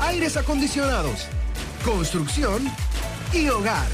aires 0.00 0.36
acondicionados, 0.36 1.26
construcción 1.84 2.62
y 3.32 3.48
hogar. 3.48 3.86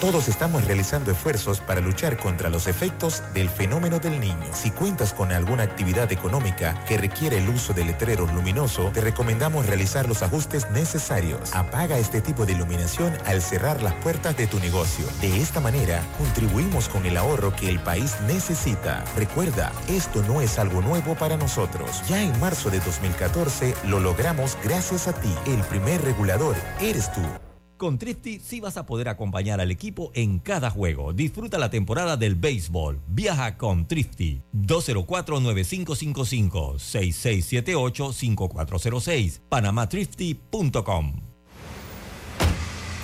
Todos 0.00 0.28
estamos 0.28 0.64
realizando 0.64 1.10
esfuerzos 1.10 1.60
para 1.60 1.82
luchar 1.82 2.16
contra 2.16 2.48
los 2.48 2.66
efectos 2.66 3.22
del 3.34 3.50
fenómeno 3.50 3.98
del 3.98 4.18
niño. 4.18 4.46
Si 4.54 4.70
cuentas 4.70 5.12
con 5.12 5.30
alguna 5.30 5.62
actividad 5.62 6.10
económica 6.10 6.82
que 6.88 6.96
requiere 6.96 7.36
el 7.36 7.50
uso 7.50 7.74
de 7.74 7.84
letreros 7.84 8.32
luminosos, 8.32 8.94
te 8.94 9.02
recomendamos 9.02 9.66
realizar 9.66 10.08
los 10.08 10.22
ajustes 10.22 10.70
necesarios. 10.70 11.54
Apaga 11.54 11.98
este 11.98 12.22
tipo 12.22 12.46
de 12.46 12.52
iluminación 12.52 13.12
al 13.26 13.42
cerrar 13.42 13.82
las 13.82 13.92
puertas 13.96 14.34
de 14.38 14.46
tu 14.46 14.58
negocio. 14.58 15.04
De 15.20 15.38
esta 15.38 15.60
manera, 15.60 16.02
contribuimos 16.16 16.88
con 16.88 17.04
el 17.04 17.18
ahorro 17.18 17.54
que 17.54 17.68
el 17.68 17.78
país 17.78 18.16
necesita. 18.26 19.04
Recuerda, 19.16 19.70
esto 19.86 20.22
no 20.22 20.40
es 20.40 20.58
algo 20.58 20.80
nuevo 20.80 21.14
para 21.14 21.36
nosotros. 21.36 22.02
Ya 22.08 22.22
en 22.22 22.40
marzo 22.40 22.70
de 22.70 22.80
2014 22.80 23.74
lo 23.84 24.00
logramos 24.00 24.56
gracias 24.64 25.08
a 25.08 25.12
ti. 25.12 25.34
El 25.44 25.60
primer 25.64 26.00
regulador 26.00 26.56
eres 26.80 27.12
tú. 27.12 27.49
Con 27.80 27.98
Trifty 27.98 28.38
sí 28.40 28.60
vas 28.60 28.76
a 28.76 28.84
poder 28.84 29.08
acompañar 29.08 29.58
al 29.58 29.70
equipo 29.70 30.12
en 30.14 30.38
cada 30.38 30.68
juego. 30.68 31.14
Disfruta 31.14 31.56
la 31.56 31.70
temporada 31.70 32.18
del 32.18 32.34
béisbol. 32.34 33.00
Viaja 33.06 33.56
con 33.56 33.88
Trifty. 33.88 34.42
204-9555 34.52 36.74
6678-5406 36.76 39.40
panamatrifty.com 39.48 41.22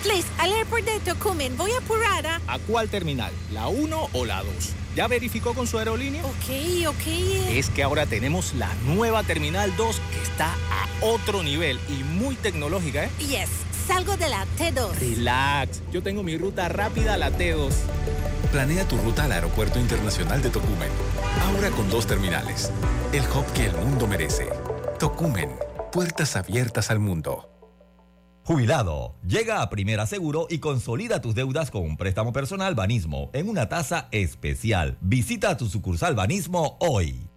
Please, 0.03 0.29
al 0.39 0.53
airport 0.53 0.85
de 0.85 1.01
Tocumen, 1.01 1.57
voy 1.57 1.71
apurada. 1.73 2.43
¿A 2.47 2.59
cuál 2.59 2.91
terminal? 2.91 3.33
¿La 3.53 3.69
1 3.69 4.11
o 4.13 4.25
la 4.27 4.43
2? 4.43 4.53
¿Ya 4.95 5.09
verificó 5.09 5.55
con 5.55 5.67
su 5.67 5.79
aerolínea? 5.79 6.23
Ok, 6.25 6.51
ok. 6.89 7.07
Es 7.49 7.71
que 7.71 7.83
ahora 7.83 8.05
tenemos 8.07 8.55
la 8.55 8.73
nueva 8.85 9.25
Terminal 9.25 9.75
2 9.77 10.01
que 10.13 10.23
está 10.23 10.53
a 10.53 10.87
otro 11.01 11.43
nivel 11.43 11.81
y 11.89 12.05
muy 12.05 12.37
tecnológica, 12.37 13.05
¿eh? 13.05 13.11
Yes, 13.19 13.51
salgo 13.87 14.17
de 14.17 14.29
la 14.29 14.45
T2. 14.59 14.93
Relax, 14.99 15.83
yo 15.93 16.03
tengo 16.03 16.23
mi 16.23 16.37
ruta 16.37 16.69
rápida 16.69 17.15
a 17.15 17.17
la 17.17 17.31
T2. 17.31 17.73
Planea 18.51 18.87
tu 18.87 18.97
ruta 18.99 19.25
al 19.25 19.33
Aeropuerto 19.33 19.79
Internacional 19.79 20.43
de 20.43 20.51
Tocumen. 20.51 20.91
Ahora 21.47 21.71
con 21.71 21.89
dos 21.91 22.07
terminales. 22.07 22.71
El 23.13 23.23
hub 23.23 23.45
que 23.55 23.67
el 23.67 23.77
mundo 23.77 24.07
merece. 24.07 24.49
Tocumen. 24.99 25.51
Puertas 25.93 26.37
abiertas 26.37 26.91
al 26.91 26.99
mundo. 26.99 27.51
Jubilado, 28.45 29.17
llega 29.27 29.61
a 29.61 29.71
Primera 29.71 30.07
Seguro 30.07 30.47
y 30.49 30.59
consolida 30.59 31.21
tus 31.21 31.35
deudas 31.35 31.71
con 31.71 31.83
un 31.83 31.97
préstamo 31.97 32.33
personal 32.33 32.77
Banismo 32.77 33.31
en 33.33 33.49
una 33.49 33.69
tasa 33.69 34.09
especial. 34.13 34.99
Visita 35.01 35.57
tu 35.57 35.67
sucursal 35.67 36.15
Banismo 36.15 36.77
hoy. 36.81 37.29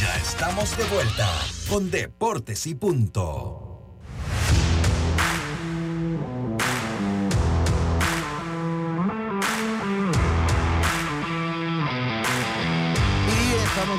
Ya 0.00 0.16
estamos 0.16 0.76
de 0.76 0.84
vuelta 0.84 1.28
con 1.68 1.90
Deportes 1.90 2.66
y 2.66 2.74
Punto. 2.74 3.69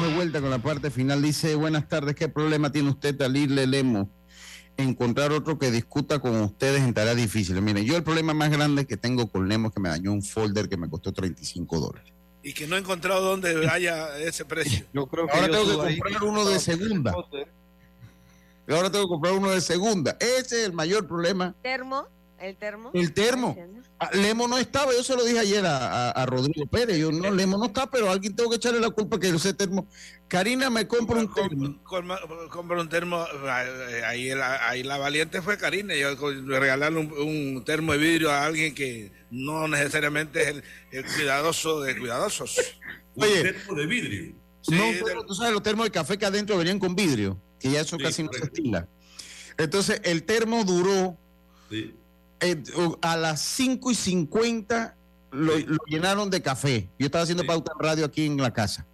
Estamos 0.01 0.09
de 0.09 0.15
vuelta 0.15 0.41
con 0.41 0.49
la 0.49 0.59
parte 0.59 0.89
final. 0.89 1.21
Dice, 1.21 1.53
buenas 1.55 1.87
tardes, 1.87 2.15
¿qué 2.15 2.27
problema 2.27 2.71
tiene 2.71 2.89
usted, 2.89 3.15
Talirle 3.15 3.67
Lemo? 3.67 4.09
Encontrar 4.77 5.31
otro 5.31 5.59
que 5.59 5.69
discuta 5.69 6.19
con 6.19 6.41
ustedes 6.41 6.81
en 6.81 6.93
tareas 6.93 7.15
difíciles. 7.15 7.61
Miren, 7.61 7.85
yo 7.85 7.95
el 7.97 8.03
problema 8.03 8.33
más 8.33 8.49
grande 8.49 8.87
que 8.87 8.97
tengo 8.97 9.27
con 9.27 9.47
Lemo 9.47 9.67
es 9.67 9.73
que 9.75 9.79
me 9.79 9.89
dañó 9.89 10.11
un 10.11 10.23
folder 10.23 10.69
que 10.69 10.77
me 10.77 10.89
costó 10.89 11.11
35 11.11 11.79
dólares. 11.79 12.13
Y 12.41 12.53
que 12.53 12.65
no 12.65 12.77
he 12.77 12.79
encontrado 12.79 13.21
dónde 13.21 13.69
haya 13.69 14.17
ese 14.17 14.43
precio. 14.43 14.87
Yo 14.93 15.05
creo 15.05 15.27
Ahora 15.31 15.47
tengo 15.47 15.85
que 15.85 15.97
comprar 15.99 16.23
uno 16.23 16.45
de 16.45 16.59
segunda. 16.59 17.13
Ahora 18.67 18.91
tengo 18.91 19.05
que 19.05 19.09
comprar 19.09 19.33
uno 19.33 19.51
de 19.51 19.61
segunda. 19.61 20.17
Ese 20.19 20.61
es 20.61 20.65
el 20.65 20.73
mayor 20.73 21.07
problema. 21.07 21.53
¿Termo? 21.61 22.07
¿El 22.41 22.57
termo? 22.57 22.89
El 22.93 23.13
termo. 23.13 23.55
Ah, 23.99 24.09
Lemo 24.13 24.47
no 24.47 24.57
estaba, 24.57 24.91
yo 24.93 25.03
se 25.03 25.15
lo 25.15 25.23
dije 25.23 25.37
ayer 25.39 25.63
a, 25.65 26.09
a- 26.09 26.11
a 26.11 26.25
Rodrigo 26.25 26.65
Pérez. 26.65 26.97
Yo 26.97 27.11
no, 27.11 27.29
Lemo 27.29 27.57
no 27.57 27.65
está, 27.65 27.89
pero 27.89 28.09
alguien 28.09 28.35
tengo 28.35 28.49
que 28.49 28.55
echarle 28.55 28.79
la 28.79 28.89
culpa 28.89 29.19
que 29.19 29.29
ese 29.29 29.53
termo. 29.53 29.87
Karina 30.27 30.69
me 30.71 30.87
compra 30.87 31.19
un 31.19 31.31
termo. 31.33 31.79
Compra 32.49 32.81
un 32.81 32.89
termo, 32.89 33.23
eh, 33.23 34.01
ahí 34.05 34.29
la, 34.29 34.67
ahí 34.69 34.81
la 34.81 34.97
valiente 34.97 35.41
fue 35.41 35.57
Karina, 35.57 35.93
yo 35.95 36.15
regalarle 36.47 36.99
un, 36.99 37.11
un 37.11 37.63
termo 37.63 37.91
de 37.91 37.97
vidrio 37.99 38.31
a 38.31 38.45
alguien 38.45 38.73
que 38.73 39.11
no 39.29 39.67
necesariamente 39.67 40.41
es 40.41 40.47
el, 40.47 40.63
el 40.91 41.05
cuidadoso 41.05 41.81
de 41.81 41.97
cuidadosos. 41.99 42.57
Oye. 43.15 43.43
termo 43.43 43.75
de 43.75 43.85
vidrio. 43.85 44.35
no, 44.69 44.83
pero 45.05 45.25
tú 45.25 45.35
sabes 45.35 45.53
los 45.53 45.61
termos 45.61 45.85
de 45.85 45.91
café 45.91 46.17
que 46.17 46.25
adentro 46.25 46.57
venían 46.57 46.79
con 46.79 46.95
vidrio, 46.95 47.39
que 47.59 47.69
ya 47.69 47.81
eso 47.81 47.97
Sí, 47.97 48.03
casi 48.03 48.23
no 48.23 48.31
se 48.33 48.45
estila. 48.45 48.87
Entonces, 49.57 50.01
el 50.05 50.23
termo 50.23 50.63
duró 50.63 51.17
Sí. 51.69 51.95
Eh, 52.41 52.61
a 53.01 53.15
las 53.17 53.41
5 53.41 53.91
y 53.91 53.95
50 53.95 54.95
lo, 55.31 55.57
lo 55.59 55.77
llenaron 55.87 56.29
de 56.29 56.41
café. 56.41 56.89
Yo 56.99 57.05
estaba 57.05 57.23
haciendo 57.23 57.45
pauta 57.45 57.71
en 57.77 57.83
radio 57.85 58.05
aquí 58.05 58.25
en 58.25 58.37
la 58.37 58.51
casa. 58.51 58.85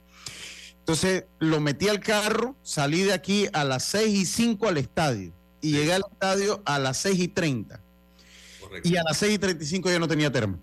Entonces 0.80 1.26
lo 1.40 1.60
metí 1.60 1.90
al 1.90 2.00
carro, 2.00 2.56
salí 2.64 3.02
de 3.04 3.14
aquí 3.14 3.48
a 3.54 3.64
las 3.64 3.84
6 3.86 4.08
y 4.20 4.26
5 4.26 4.68
al 4.68 4.78
estadio. 4.78 5.34
Y 5.62 5.72
llegué 5.72 5.94
al 5.94 6.04
estadio 6.12 6.62
a 6.66 6.80
las 6.80 6.98
6 6.98 7.20
y 7.20 7.28
30. 7.28 7.82
Y 8.84 8.96
a 8.98 9.04
las 9.04 9.18
6 9.18 9.34
y 9.36 9.40
35 9.40 9.90
ya 9.90 10.00
no 10.00 10.08
tenía 10.08 10.32
termo. 10.32 10.60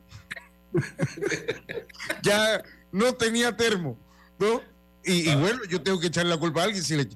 ya 2.22 2.62
no 2.92 3.12
tenía 3.14 3.56
termo. 3.56 3.98
¿no? 4.38 4.60
Y, 5.04 5.30
y 5.30 5.34
bueno, 5.34 5.60
yo 5.68 5.82
tengo 5.82 6.00
que 6.00 6.06
echarle 6.08 6.30
la 6.30 6.38
culpa 6.38 6.62
a 6.62 6.64
alguien. 6.64 6.82
Si 6.82 6.96
le- 6.96 7.08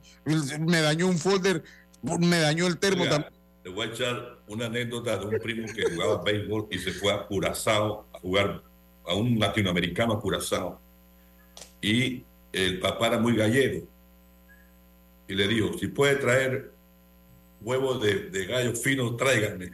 me 0.58 0.80
dañó 0.80 1.06
un 1.06 1.18
folder, 1.18 1.62
me 2.02 2.38
dañó 2.40 2.66
el 2.66 2.78
termo 2.78 3.02
Oiga, 3.04 3.12
también. 3.12 3.32
Te 3.62 3.70
voy 3.70 3.88
a 3.88 3.90
echar 3.90 4.37
una 4.48 4.66
anécdota 4.66 5.16
de 5.16 5.26
un 5.26 5.38
primo 5.38 5.66
que 5.72 5.90
jugaba 5.90 6.22
béisbol 6.22 6.68
y 6.70 6.78
se 6.78 6.92
fue 6.92 7.12
a 7.12 7.26
Curazao 7.26 8.06
a 8.12 8.18
jugar 8.18 8.62
a 9.04 9.14
un 9.14 9.38
latinoamericano 9.38 10.14
a 10.14 10.20
Curazao. 10.20 10.80
Y 11.80 12.24
el 12.52 12.80
papá 12.80 13.08
era 13.08 13.18
muy 13.18 13.36
gallego. 13.36 13.86
Y 15.28 15.34
le 15.34 15.46
dijo, 15.46 15.76
si 15.78 15.88
puede 15.88 16.16
traer 16.16 16.72
huevos 17.60 18.02
de, 18.02 18.30
de 18.30 18.46
gallo 18.46 18.74
fino, 18.74 19.14
tráiganme. 19.16 19.72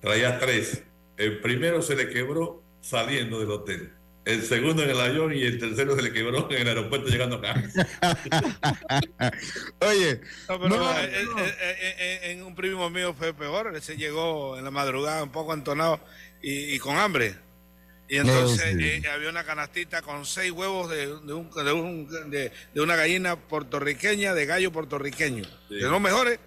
Traía 0.00 0.38
tres. 0.38 0.82
El 1.16 1.40
primero 1.40 1.82
se 1.82 1.96
le 1.96 2.08
quebró 2.08 2.62
saliendo 2.80 3.40
del 3.40 3.50
hotel. 3.50 3.92
El 4.24 4.42
segundo 4.42 4.82
en 4.82 4.90
el 4.90 5.00
avión 5.00 5.34
y 5.34 5.42
el 5.42 5.58
tercero 5.58 5.94
se 5.96 6.02
le 6.02 6.12
quebró 6.12 6.50
en 6.50 6.62
el 6.62 6.68
aeropuerto 6.68 7.08
llegando 7.08 7.36
acá. 7.36 7.62
Oye, 9.80 10.20
No, 10.48 10.60
pero 10.60 10.68
No, 10.68 10.94
en 10.98 12.42
un 12.42 12.54
primo 12.54 12.88
mío 12.90 13.14
fue 13.14 13.34
peor, 13.34 13.72
él 13.74 13.82
se 13.82 13.96
llegó 13.96 14.56
en 14.58 14.64
la 14.64 14.70
madrugada 14.70 15.22
un 15.22 15.30
poco 15.30 15.52
entonado 15.52 16.00
y, 16.42 16.74
y 16.74 16.78
con 16.78 16.96
hambre. 16.96 17.34
Y 18.08 18.16
entonces 18.18 18.74
No, 18.74 18.80
sí. 18.80 18.86
eh, 18.86 19.02
había 19.08 19.30
una 19.30 19.44
canastita 19.44 20.02
con 20.02 20.24
seis 20.26 20.50
huevos 20.50 20.90
de, 20.90 21.06
de 21.06 21.32
un- 21.32 21.50
de 21.50 21.72
un- 21.72 22.30
de- 22.30 22.52
de 22.74 22.80
una 22.80 22.96
gallina 22.96 23.36
puertorriqueña, 23.36 24.34
de 24.34 24.46
gallo 24.46 24.70
puertorriqueño. 24.72 25.44
De 25.70 25.80
los 25.82 26.00
mejores. 26.00 26.38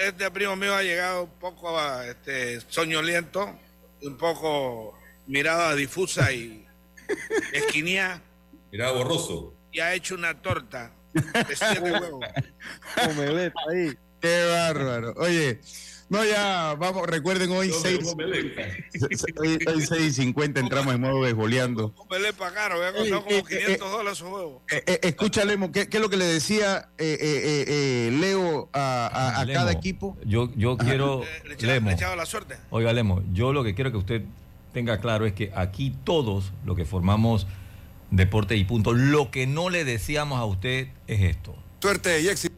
Este 0.00 0.30
primo 0.30 0.54
mío 0.56 0.74
ha 0.74 0.82
llegado 0.82 1.24
un 1.24 1.38
poco 1.38 1.78
a, 1.78 2.06
este, 2.06 2.60
soñoliento, 2.68 3.58
un 4.02 4.16
poco 4.18 4.98
mirada 5.32 5.74
difusa 5.74 6.30
y 6.32 6.64
esquinía, 7.52 8.20
Mirá, 8.70 8.90
borroso. 8.92 9.54
y 9.72 9.80
ha 9.80 9.94
hecho 9.94 10.14
una 10.14 10.40
torta 10.42 10.92
de 11.14 11.56
siete 11.56 11.80
huevos. 11.80 12.24
Omeleta 13.10 13.58
ahí. 13.70 13.92
Qué 14.20 14.44
bárbaro. 14.46 15.14
Oye, 15.16 15.60
no, 16.10 16.22
ya, 16.24 16.74
vamos, 16.78 17.06
recuerden 17.08 17.50
hoy 17.50 17.70
Yo 17.70 17.76
me 17.76 17.82
6 17.82 17.98
como 18.00 18.16
melé. 18.16 18.54
hoy, 19.40 19.58
hoy 19.66 19.80
6 19.86 20.00
y 20.02 20.12
50 20.12 20.60
entramos 20.60 20.94
en 20.94 21.00
modo 21.00 21.20
beisboleando. 21.20 21.94
Un 21.98 22.06
caro, 22.54 22.74
había 22.76 22.90
Oye, 23.00 23.10
costado 23.10 23.24
como 23.24 23.36
eh, 23.36 23.44
eh, 23.50 23.64
500 23.64 23.90
dólares 23.90 24.18
esos 24.18 24.32
huevos. 24.32 24.62
Eh, 24.70 24.82
eh, 24.86 25.00
escucha, 25.02 25.44
Lemo, 25.44 25.72
¿qué, 25.72 25.88
qué 25.88 25.96
es 25.96 26.02
lo 26.02 26.08
que 26.10 26.18
le 26.18 26.26
decía 26.26 26.90
eh, 26.98 27.16
eh, 27.20 27.40
eh, 27.44 27.64
eh, 27.66 28.10
Leo 28.20 28.68
a, 28.74 29.06
a- 29.06 29.40
a 29.40 29.44
Lemo, 29.46 29.58
cada 29.58 29.72
equipo? 29.72 30.16
Yo, 30.24 30.50
yo 30.54 30.74
Ajá. 30.78 30.84
quiero, 30.88 31.24
Le 31.44 31.54
echaba, 31.54 31.72
Lemo, 31.72 31.88
le 31.88 31.94
echaba 31.96 32.16
la 32.16 32.26
suerte. 32.26 32.56
oiga 32.70 32.92
Lemo, 32.92 33.22
yo 33.32 33.52
lo 33.52 33.64
que 33.64 33.74
quiero 33.74 33.90
que 33.90 33.96
usted 33.96 34.22
tenga 34.72 35.00
claro 35.00 35.26
es 35.26 35.32
que 35.32 35.52
aquí 35.54 35.94
todos 36.04 36.52
lo 36.64 36.74
que 36.74 36.84
formamos 36.84 37.46
deporte 38.10 38.56
y 38.56 38.64
punto, 38.64 38.92
lo 38.92 39.30
que 39.30 39.46
no 39.46 39.70
le 39.70 39.84
decíamos 39.84 40.38
a 40.38 40.44
usted 40.44 40.88
es 41.06 41.22
esto. 41.22 41.54
Suerte 41.80 42.20
y 42.20 42.28
éxito. 42.28 42.54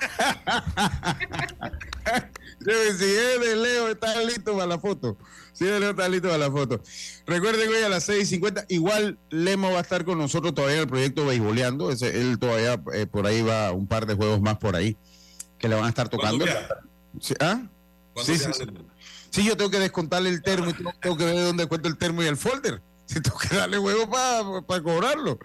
Si 2.62 2.68
es 2.68 2.98
de 2.98 3.56
Leo, 3.56 3.88
está 3.88 4.22
listo 4.22 4.52
para 4.52 4.66
la 4.66 4.78
foto. 4.78 5.16
Si 5.54 5.64
es 5.64 5.70
de 5.70 5.80
Leo, 5.80 5.90
está 5.90 6.06
listo 6.10 6.28
para 6.28 6.38
la 6.38 6.50
foto. 6.50 6.82
Recuerden 7.26 7.70
que 7.70 7.76
hoy 7.76 7.82
a 7.82 7.88
las 7.88 8.06
6.50, 8.06 8.66
igual 8.68 9.18
Lemo 9.30 9.72
va 9.72 9.78
a 9.78 9.80
estar 9.80 10.04
con 10.04 10.18
nosotros 10.18 10.54
todavía 10.54 10.76
en 10.76 10.82
el 10.82 10.88
proyecto 10.88 11.24
Beisboleando. 11.24 11.90
Ese, 11.90 12.20
él 12.20 12.38
todavía 12.38 12.82
eh, 12.92 13.06
por 13.06 13.26
ahí 13.26 13.40
va 13.40 13.72
un 13.72 13.86
par 13.86 14.06
de 14.06 14.14
juegos 14.14 14.42
más 14.42 14.58
por 14.58 14.76
ahí 14.76 14.98
que 15.58 15.68
le 15.68 15.74
van 15.74 15.84
a 15.84 15.88
estar 15.88 16.10
tocando. 16.10 16.44
¿Ah? 17.40 17.62
¿Cuándo 18.12 18.34
Sí, 18.34 18.38
sí. 18.38 18.50
Sí, 19.30 19.44
yo 19.44 19.56
tengo 19.56 19.70
que 19.70 19.78
descontarle 19.78 20.28
el 20.28 20.42
termo 20.42 20.70
y 20.70 20.72
tengo, 20.74 21.16
que 21.16 21.24
ver 21.24 21.36
dónde 21.44 21.66
cuento 21.66 21.88
el 21.88 21.96
termo 21.96 22.22
y 22.22 22.26
el 22.26 22.36
folder. 22.36 22.82
Si 23.06 23.20
tengo 23.20 23.38
que 23.38 23.56
darle 23.56 23.78
huevo 23.78 24.08
para 24.66 24.82
cobrarlo. 24.82 25.38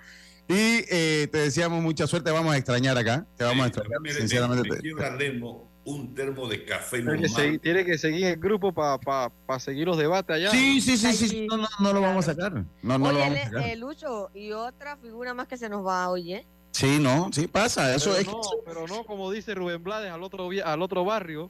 Y 0.48 0.84
eh, 0.90 1.28
te 1.32 1.40
deseamos 1.40 1.82
mucha 1.82 2.06
suerte, 2.06 2.30
vamos 2.32 2.54
a 2.54 2.58
extrañar 2.58 2.98
acá. 2.98 3.26
Te 3.38 3.44
vamos 3.44 3.64
a 3.64 3.68
extrañar, 3.68 4.00
Mire, 4.02 4.14
me- 4.16 4.20
sinceramente. 4.22 4.70
me 4.70 4.76
te- 4.76 4.82
quiebra 4.82 5.16
Lemo 5.16 5.72
un 5.86 6.14
termo 6.16 6.48
de 6.48 6.66
café 6.66 6.98
Tiene 6.98 7.12
que, 7.14 7.22
normal. 7.28 7.42
seguir, 7.42 7.60
tiene 7.62 7.86
que 7.86 7.98
seguir 8.00 8.26
el 8.26 8.38
grupo 8.38 8.74
para 8.74 9.60
seguir 9.60 9.86
los 9.88 9.98
debates 9.98 10.36
allá. 10.36 10.50
Sí, 10.52 10.82
sí, 10.82 10.98
sí, 10.98 11.14
sí, 11.14 11.48
no, 11.48 11.58
no, 11.58 11.68
no 11.80 11.94
lo 11.94 12.02
vamos 12.02 12.28
a 12.28 12.34
sacar. 12.34 12.54
No, 12.82 12.98
no 12.98 13.12
lo 13.12 13.20
vamos 13.20 13.38
a 13.40 13.44
sacar. 13.46 13.62
eh, 13.64 13.76
Lucho, 13.76 14.30
y 14.34 14.52
otra 14.52 14.98
figura 14.98 15.34
más 15.36 15.48
que 15.48 15.58
se 15.58 15.70
nos 15.70 15.86
va, 15.86 16.10
oye. 16.10 16.46
Sí, 16.72 16.98
no, 17.00 17.30
sí 17.32 17.48
pasa, 17.48 17.94
eso 17.96 18.10
pero 18.12 18.20
es. 18.22 18.28
no, 18.28 18.42
pero 18.66 18.88
no 18.88 19.04
como 19.06 19.32
dice 19.32 19.54
Rubén 19.56 19.82
Blades 19.84 20.12
al 20.12 20.22
otro 20.24 20.50
al 20.64 20.82
otro 20.82 21.06
barrio. 21.06 21.50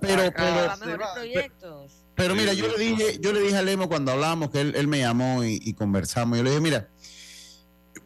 Pero, 0.00 0.22
Acá 0.22 0.78
pero, 0.80 0.98
va. 0.98 1.14
proyectos. 1.14 1.92
Mira, 2.34 2.52
yo 2.52 2.68
le 2.68 2.78
dije, 2.78 3.18
yo 3.20 3.32
le 3.32 3.40
dije 3.40 3.56
a 3.56 3.62
Lemo 3.62 3.88
cuando 3.88 4.12
hablábamos 4.12 4.50
que 4.50 4.60
él, 4.60 4.74
él 4.76 4.86
me 4.88 4.98
llamó 4.98 5.42
y, 5.42 5.58
y 5.62 5.72
conversamos. 5.72 6.36
Yo 6.36 6.44
le 6.44 6.50
dije, 6.50 6.60
mira, 6.60 6.88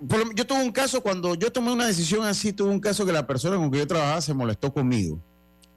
por 0.09 0.35
yo 0.35 0.47
tuve 0.47 0.63
un 0.63 0.73
caso 0.73 1.03
cuando 1.03 1.35
yo 1.35 1.51
tomé 1.53 1.73
una 1.73 1.87
decisión 1.87 2.25
así, 2.25 2.53
tuve 2.53 2.71
un 2.71 2.81
caso 2.81 3.05
que 3.07 3.13
la 3.13 3.27
persona 3.27 3.57
con 3.57 3.71
que 3.71 3.79
yo 3.79 3.87
trabajaba 3.87 4.21
se 4.21 4.35
molestó 4.35 4.73
conmigo. 4.73 5.19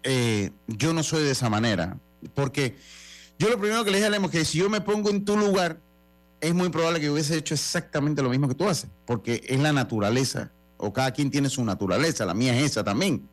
Eh, 0.04 0.52
yo 0.68 0.94
no 0.94 1.04
soy 1.04 1.24
de 1.24 1.32
esa 1.32 1.50
manera, 1.50 1.98
porque 2.34 2.76
yo 3.40 3.50
lo 3.50 3.60
primero 3.60 3.84
que 3.84 3.92
le 3.92 3.98
dije 3.98 4.08
a 4.08 4.10
Lemo 4.10 4.28
es 4.28 4.32
que 4.32 4.46
si 4.46 4.60
yo 4.60 4.70
me 4.70 4.82
pongo 4.82 5.10
en 5.10 5.26
tu 5.26 5.38
lugar, 5.38 5.80
es 6.40 6.54
muy 6.54 6.70
probable 6.70 7.00
que 7.00 7.08
yo 7.08 7.14
hubiese 7.14 7.36
hecho 7.36 7.54
exactamente 7.54 8.22
lo 8.22 8.30
mismo 8.30 8.48
que 8.48 8.56
tú 8.56 8.68
haces, 8.68 8.90
porque 9.06 9.44
es 9.48 9.60
la 9.60 9.74
naturaleza, 9.74 10.52
o 10.78 10.94
cada 10.94 11.12
quien 11.12 11.32
tiene 11.32 11.50
su 11.50 11.64
naturaleza, 11.66 12.26
la 12.26 12.34
mía 12.34 12.58
es 12.58 12.72
esa 12.72 12.84
también. 12.84 13.28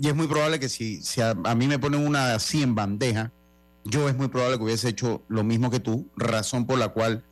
Y 0.00 0.08
es 0.08 0.14
muy 0.14 0.26
probable 0.28 0.60
que 0.60 0.68
si, 0.68 1.02
si 1.02 1.20
a, 1.20 1.30
a 1.44 1.54
mí 1.54 1.66
me 1.66 1.78
ponen 1.78 2.06
una 2.06 2.34
así 2.34 2.62
en 2.62 2.74
bandeja, 2.74 3.32
yo 3.84 4.08
es 4.08 4.16
muy 4.16 4.28
probable 4.28 4.58
que 4.58 4.64
hubiese 4.64 4.88
hecho 4.88 5.22
lo 5.28 5.42
mismo 5.44 5.70
que 5.70 5.80
tú, 5.80 6.08
razón 6.16 6.66
por 6.66 6.78
la 6.78 6.88
cual 6.90 7.24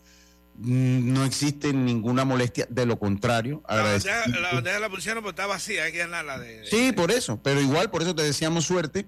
mm, 0.58 1.12
no 1.12 1.24
existe 1.24 1.72
ninguna 1.72 2.24
molestia, 2.24 2.66
de 2.68 2.86
lo 2.86 2.98
contrario. 2.98 3.62
La 3.68 3.82
bandeja, 3.82 4.26
la 4.40 4.52
bandeja 4.54 4.80
la 4.80 4.88
pusieron, 4.90 5.22
pero 5.22 5.30
está 5.30 5.46
vacía, 5.46 5.84
hay 5.84 5.92
que 5.92 5.98
llenarla 5.98 6.38
de. 6.38 6.60
de- 6.62 6.66
Sí, 6.66 6.92
por 6.92 7.10
eso, 7.12 7.40
pero 7.42 7.60
igual, 7.60 7.90
por 7.90 8.02
eso 8.02 8.14
te 8.14 8.22
deseamos 8.22 8.64
suerte. 8.64 9.06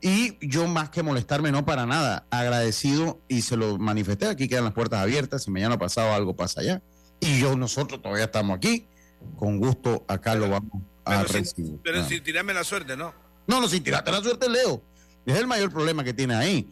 Y 0.00 0.36
yo 0.46 0.68
más 0.68 0.90
que 0.90 1.02
molestarme, 1.02 1.50
no 1.50 1.64
para 1.64 1.84
nada, 1.86 2.24
agradecido 2.30 3.20
y 3.26 3.42
se 3.42 3.56
lo 3.56 3.78
manifesté, 3.78 4.26
aquí 4.26 4.46
quedan 4.48 4.64
las 4.64 4.72
puertas 4.74 5.00
abiertas, 5.00 5.42
si 5.42 5.50
mañana 5.50 5.76
pasado 5.78 6.12
algo 6.12 6.36
pasa 6.36 6.60
allá. 6.60 6.82
Y 7.20 7.40
yo, 7.40 7.56
nosotros 7.56 8.00
todavía 8.00 8.26
estamos 8.26 8.56
aquí, 8.56 8.86
con 9.36 9.58
gusto 9.58 10.04
acá 10.08 10.34
lo 10.36 10.48
vamos 10.50 10.70
a 11.08 11.24
pero 11.24 11.44
sin, 11.44 11.78
pero 11.82 12.00
Ah. 12.00 12.06
sin 12.08 12.22
tirarme 12.22 12.54
la 12.54 12.64
suerte, 12.64 12.96
¿no? 12.96 13.14
No, 13.46 13.60
no, 13.60 13.68
sin 13.68 13.82
tirarte 13.82 14.10
la 14.12 14.22
suerte, 14.22 14.48
Leo. 14.48 14.82
Es 15.26 15.36
el 15.36 15.46
mayor 15.46 15.70
problema 15.72 16.04
que 16.04 16.12
tiene 16.14 16.34
ahí. 16.34 16.68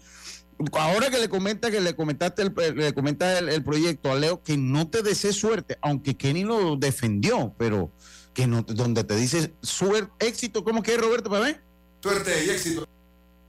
Ahora 0.72 1.10
que 1.10 1.18
le 1.18 1.28
comenta 1.28 1.70
que 1.70 1.80
le 1.80 1.94
comentaste 1.94 2.42
el, 2.42 2.54
le 2.76 2.94
comenta 2.94 3.38
el, 3.38 3.48
el 3.50 3.62
proyecto 3.62 4.10
a 4.10 4.14
Leo, 4.14 4.42
que 4.42 4.56
no 4.56 4.88
te 4.88 5.02
desee 5.02 5.32
suerte, 5.32 5.76
aunque 5.82 6.16
Kenny 6.16 6.44
lo 6.44 6.76
defendió, 6.76 7.54
pero 7.58 7.90
que 8.32 8.46
no, 8.46 8.62
donde 8.62 9.04
te 9.04 9.16
dice 9.16 9.52
suerte, 9.62 10.10
éxito, 10.26 10.64
¿cómo 10.64 10.82
que 10.82 10.94
es 10.94 11.00
Roberto 11.00 11.28
para 11.28 11.44
ver? 11.44 11.62
Suerte 12.02 12.44
y 12.44 12.50
éxito. 12.50 12.86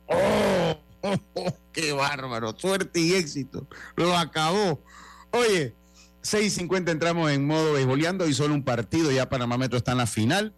Oh, 0.08 0.78
oh, 1.02 1.16
oh, 1.36 1.58
qué 1.72 1.94
bárbaro, 1.94 2.54
suerte 2.58 3.00
y 3.00 3.14
éxito. 3.14 3.68
Lo 3.96 4.16
acabó. 4.18 4.82
Oye, 5.32 5.76
6.50 6.24 6.90
entramos 6.92 7.32
en 7.32 7.46
modo 7.46 7.74
beisboleando 7.74 8.28
y 8.28 8.34
solo 8.34 8.54
un 8.54 8.64
partido, 8.64 9.12
ya 9.12 9.30
Panamá 9.30 9.58
Metro 9.58 9.78
está 9.78 9.94
en 9.94 10.00
la 10.00 10.08
final. 10.08 10.54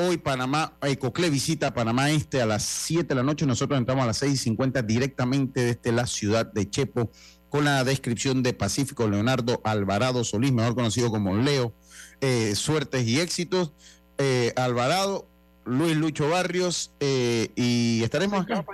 Hoy 0.00 0.16
Panamá, 0.16 0.74
eh, 0.82 0.96
Cocle 0.96 1.28
visita 1.28 1.66
a 1.68 1.74
Panamá 1.74 2.12
Este 2.12 2.40
a 2.40 2.46
las 2.46 2.62
7 2.62 3.08
de 3.08 3.14
la 3.16 3.24
noche. 3.24 3.46
Nosotros 3.46 3.76
entramos 3.76 4.04
a 4.04 4.06
las 4.06 4.22
6.50 4.22 4.82
directamente 4.86 5.60
desde 5.60 5.90
la 5.90 6.06
ciudad 6.06 6.46
de 6.46 6.70
Chepo 6.70 7.10
con 7.48 7.64
la 7.64 7.82
descripción 7.82 8.44
de 8.44 8.52
Pacífico 8.52 9.08
Leonardo 9.08 9.60
Alvarado 9.64 10.22
Solís, 10.22 10.52
mejor 10.52 10.76
conocido 10.76 11.10
como 11.10 11.34
Leo. 11.36 11.72
Eh, 12.20 12.54
suertes 12.54 13.08
y 13.08 13.18
éxitos. 13.18 13.72
Eh, 14.18 14.52
Alvarado, 14.54 15.26
Luis 15.64 15.96
Lucho 15.96 16.28
Barrios 16.30 16.92
eh, 17.00 17.50
y 17.56 18.00
estaremos 18.04 18.42
acá. 18.42 18.64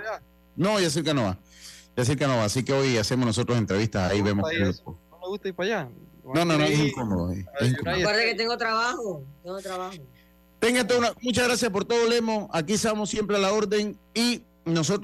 No, 0.57 0.79
Yacirca 0.79 1.14
no 1.14 1.22
va. 1.25 1.39
Yacirca 1.97 2.27
no 2.27 2.37
va. 2.37 2.45
Así 2.45 2.64
que 2.64 2.75
hoy 2.75 2.99
hacemos 2.99 3.25
nosotros 3.25 3.57
entrevistas. 3.57 4.11
Ahí 4.12 4.20
vemos. 4.20 4.51
Es. 4.53 4.83
No 4.85 4.99
me 5.22 5.29
gusta 5.29 5.49
ir 5.49 5.55
para 5.55 5.81
allá. 5.81 5.91
No, 6.22 6.45
no, 6.45 6.59
no, 6.59 6.64
es 6.64 6.79
incómodo. 6.79 7.33
eh, 7.33 7.47
es 7.61 7.70
incómodo. 7.70 7.97
Recuerde 7.97 8.25
que 8.27 8.35
tengo 8.35 8.57
trabajo. 8.59 9.25
Tengo 9.43 9.59
trabajo. 9.61 9.97
Una- 10.99 11.12
muchas 11.21 11.47
gracias 11.47 11.71
por 11.71 11.85
todo, 11.85 12.09
Lemo. 12.09 12.49
Aquí 12.53 12.75
estamos 12.75 13.11
siempre 13.11 13.37
a 13.37 13.41
la 13.41 13.53
orden 13.53 13.99
y 14.15 14.43
nosotros. 14.65 15.03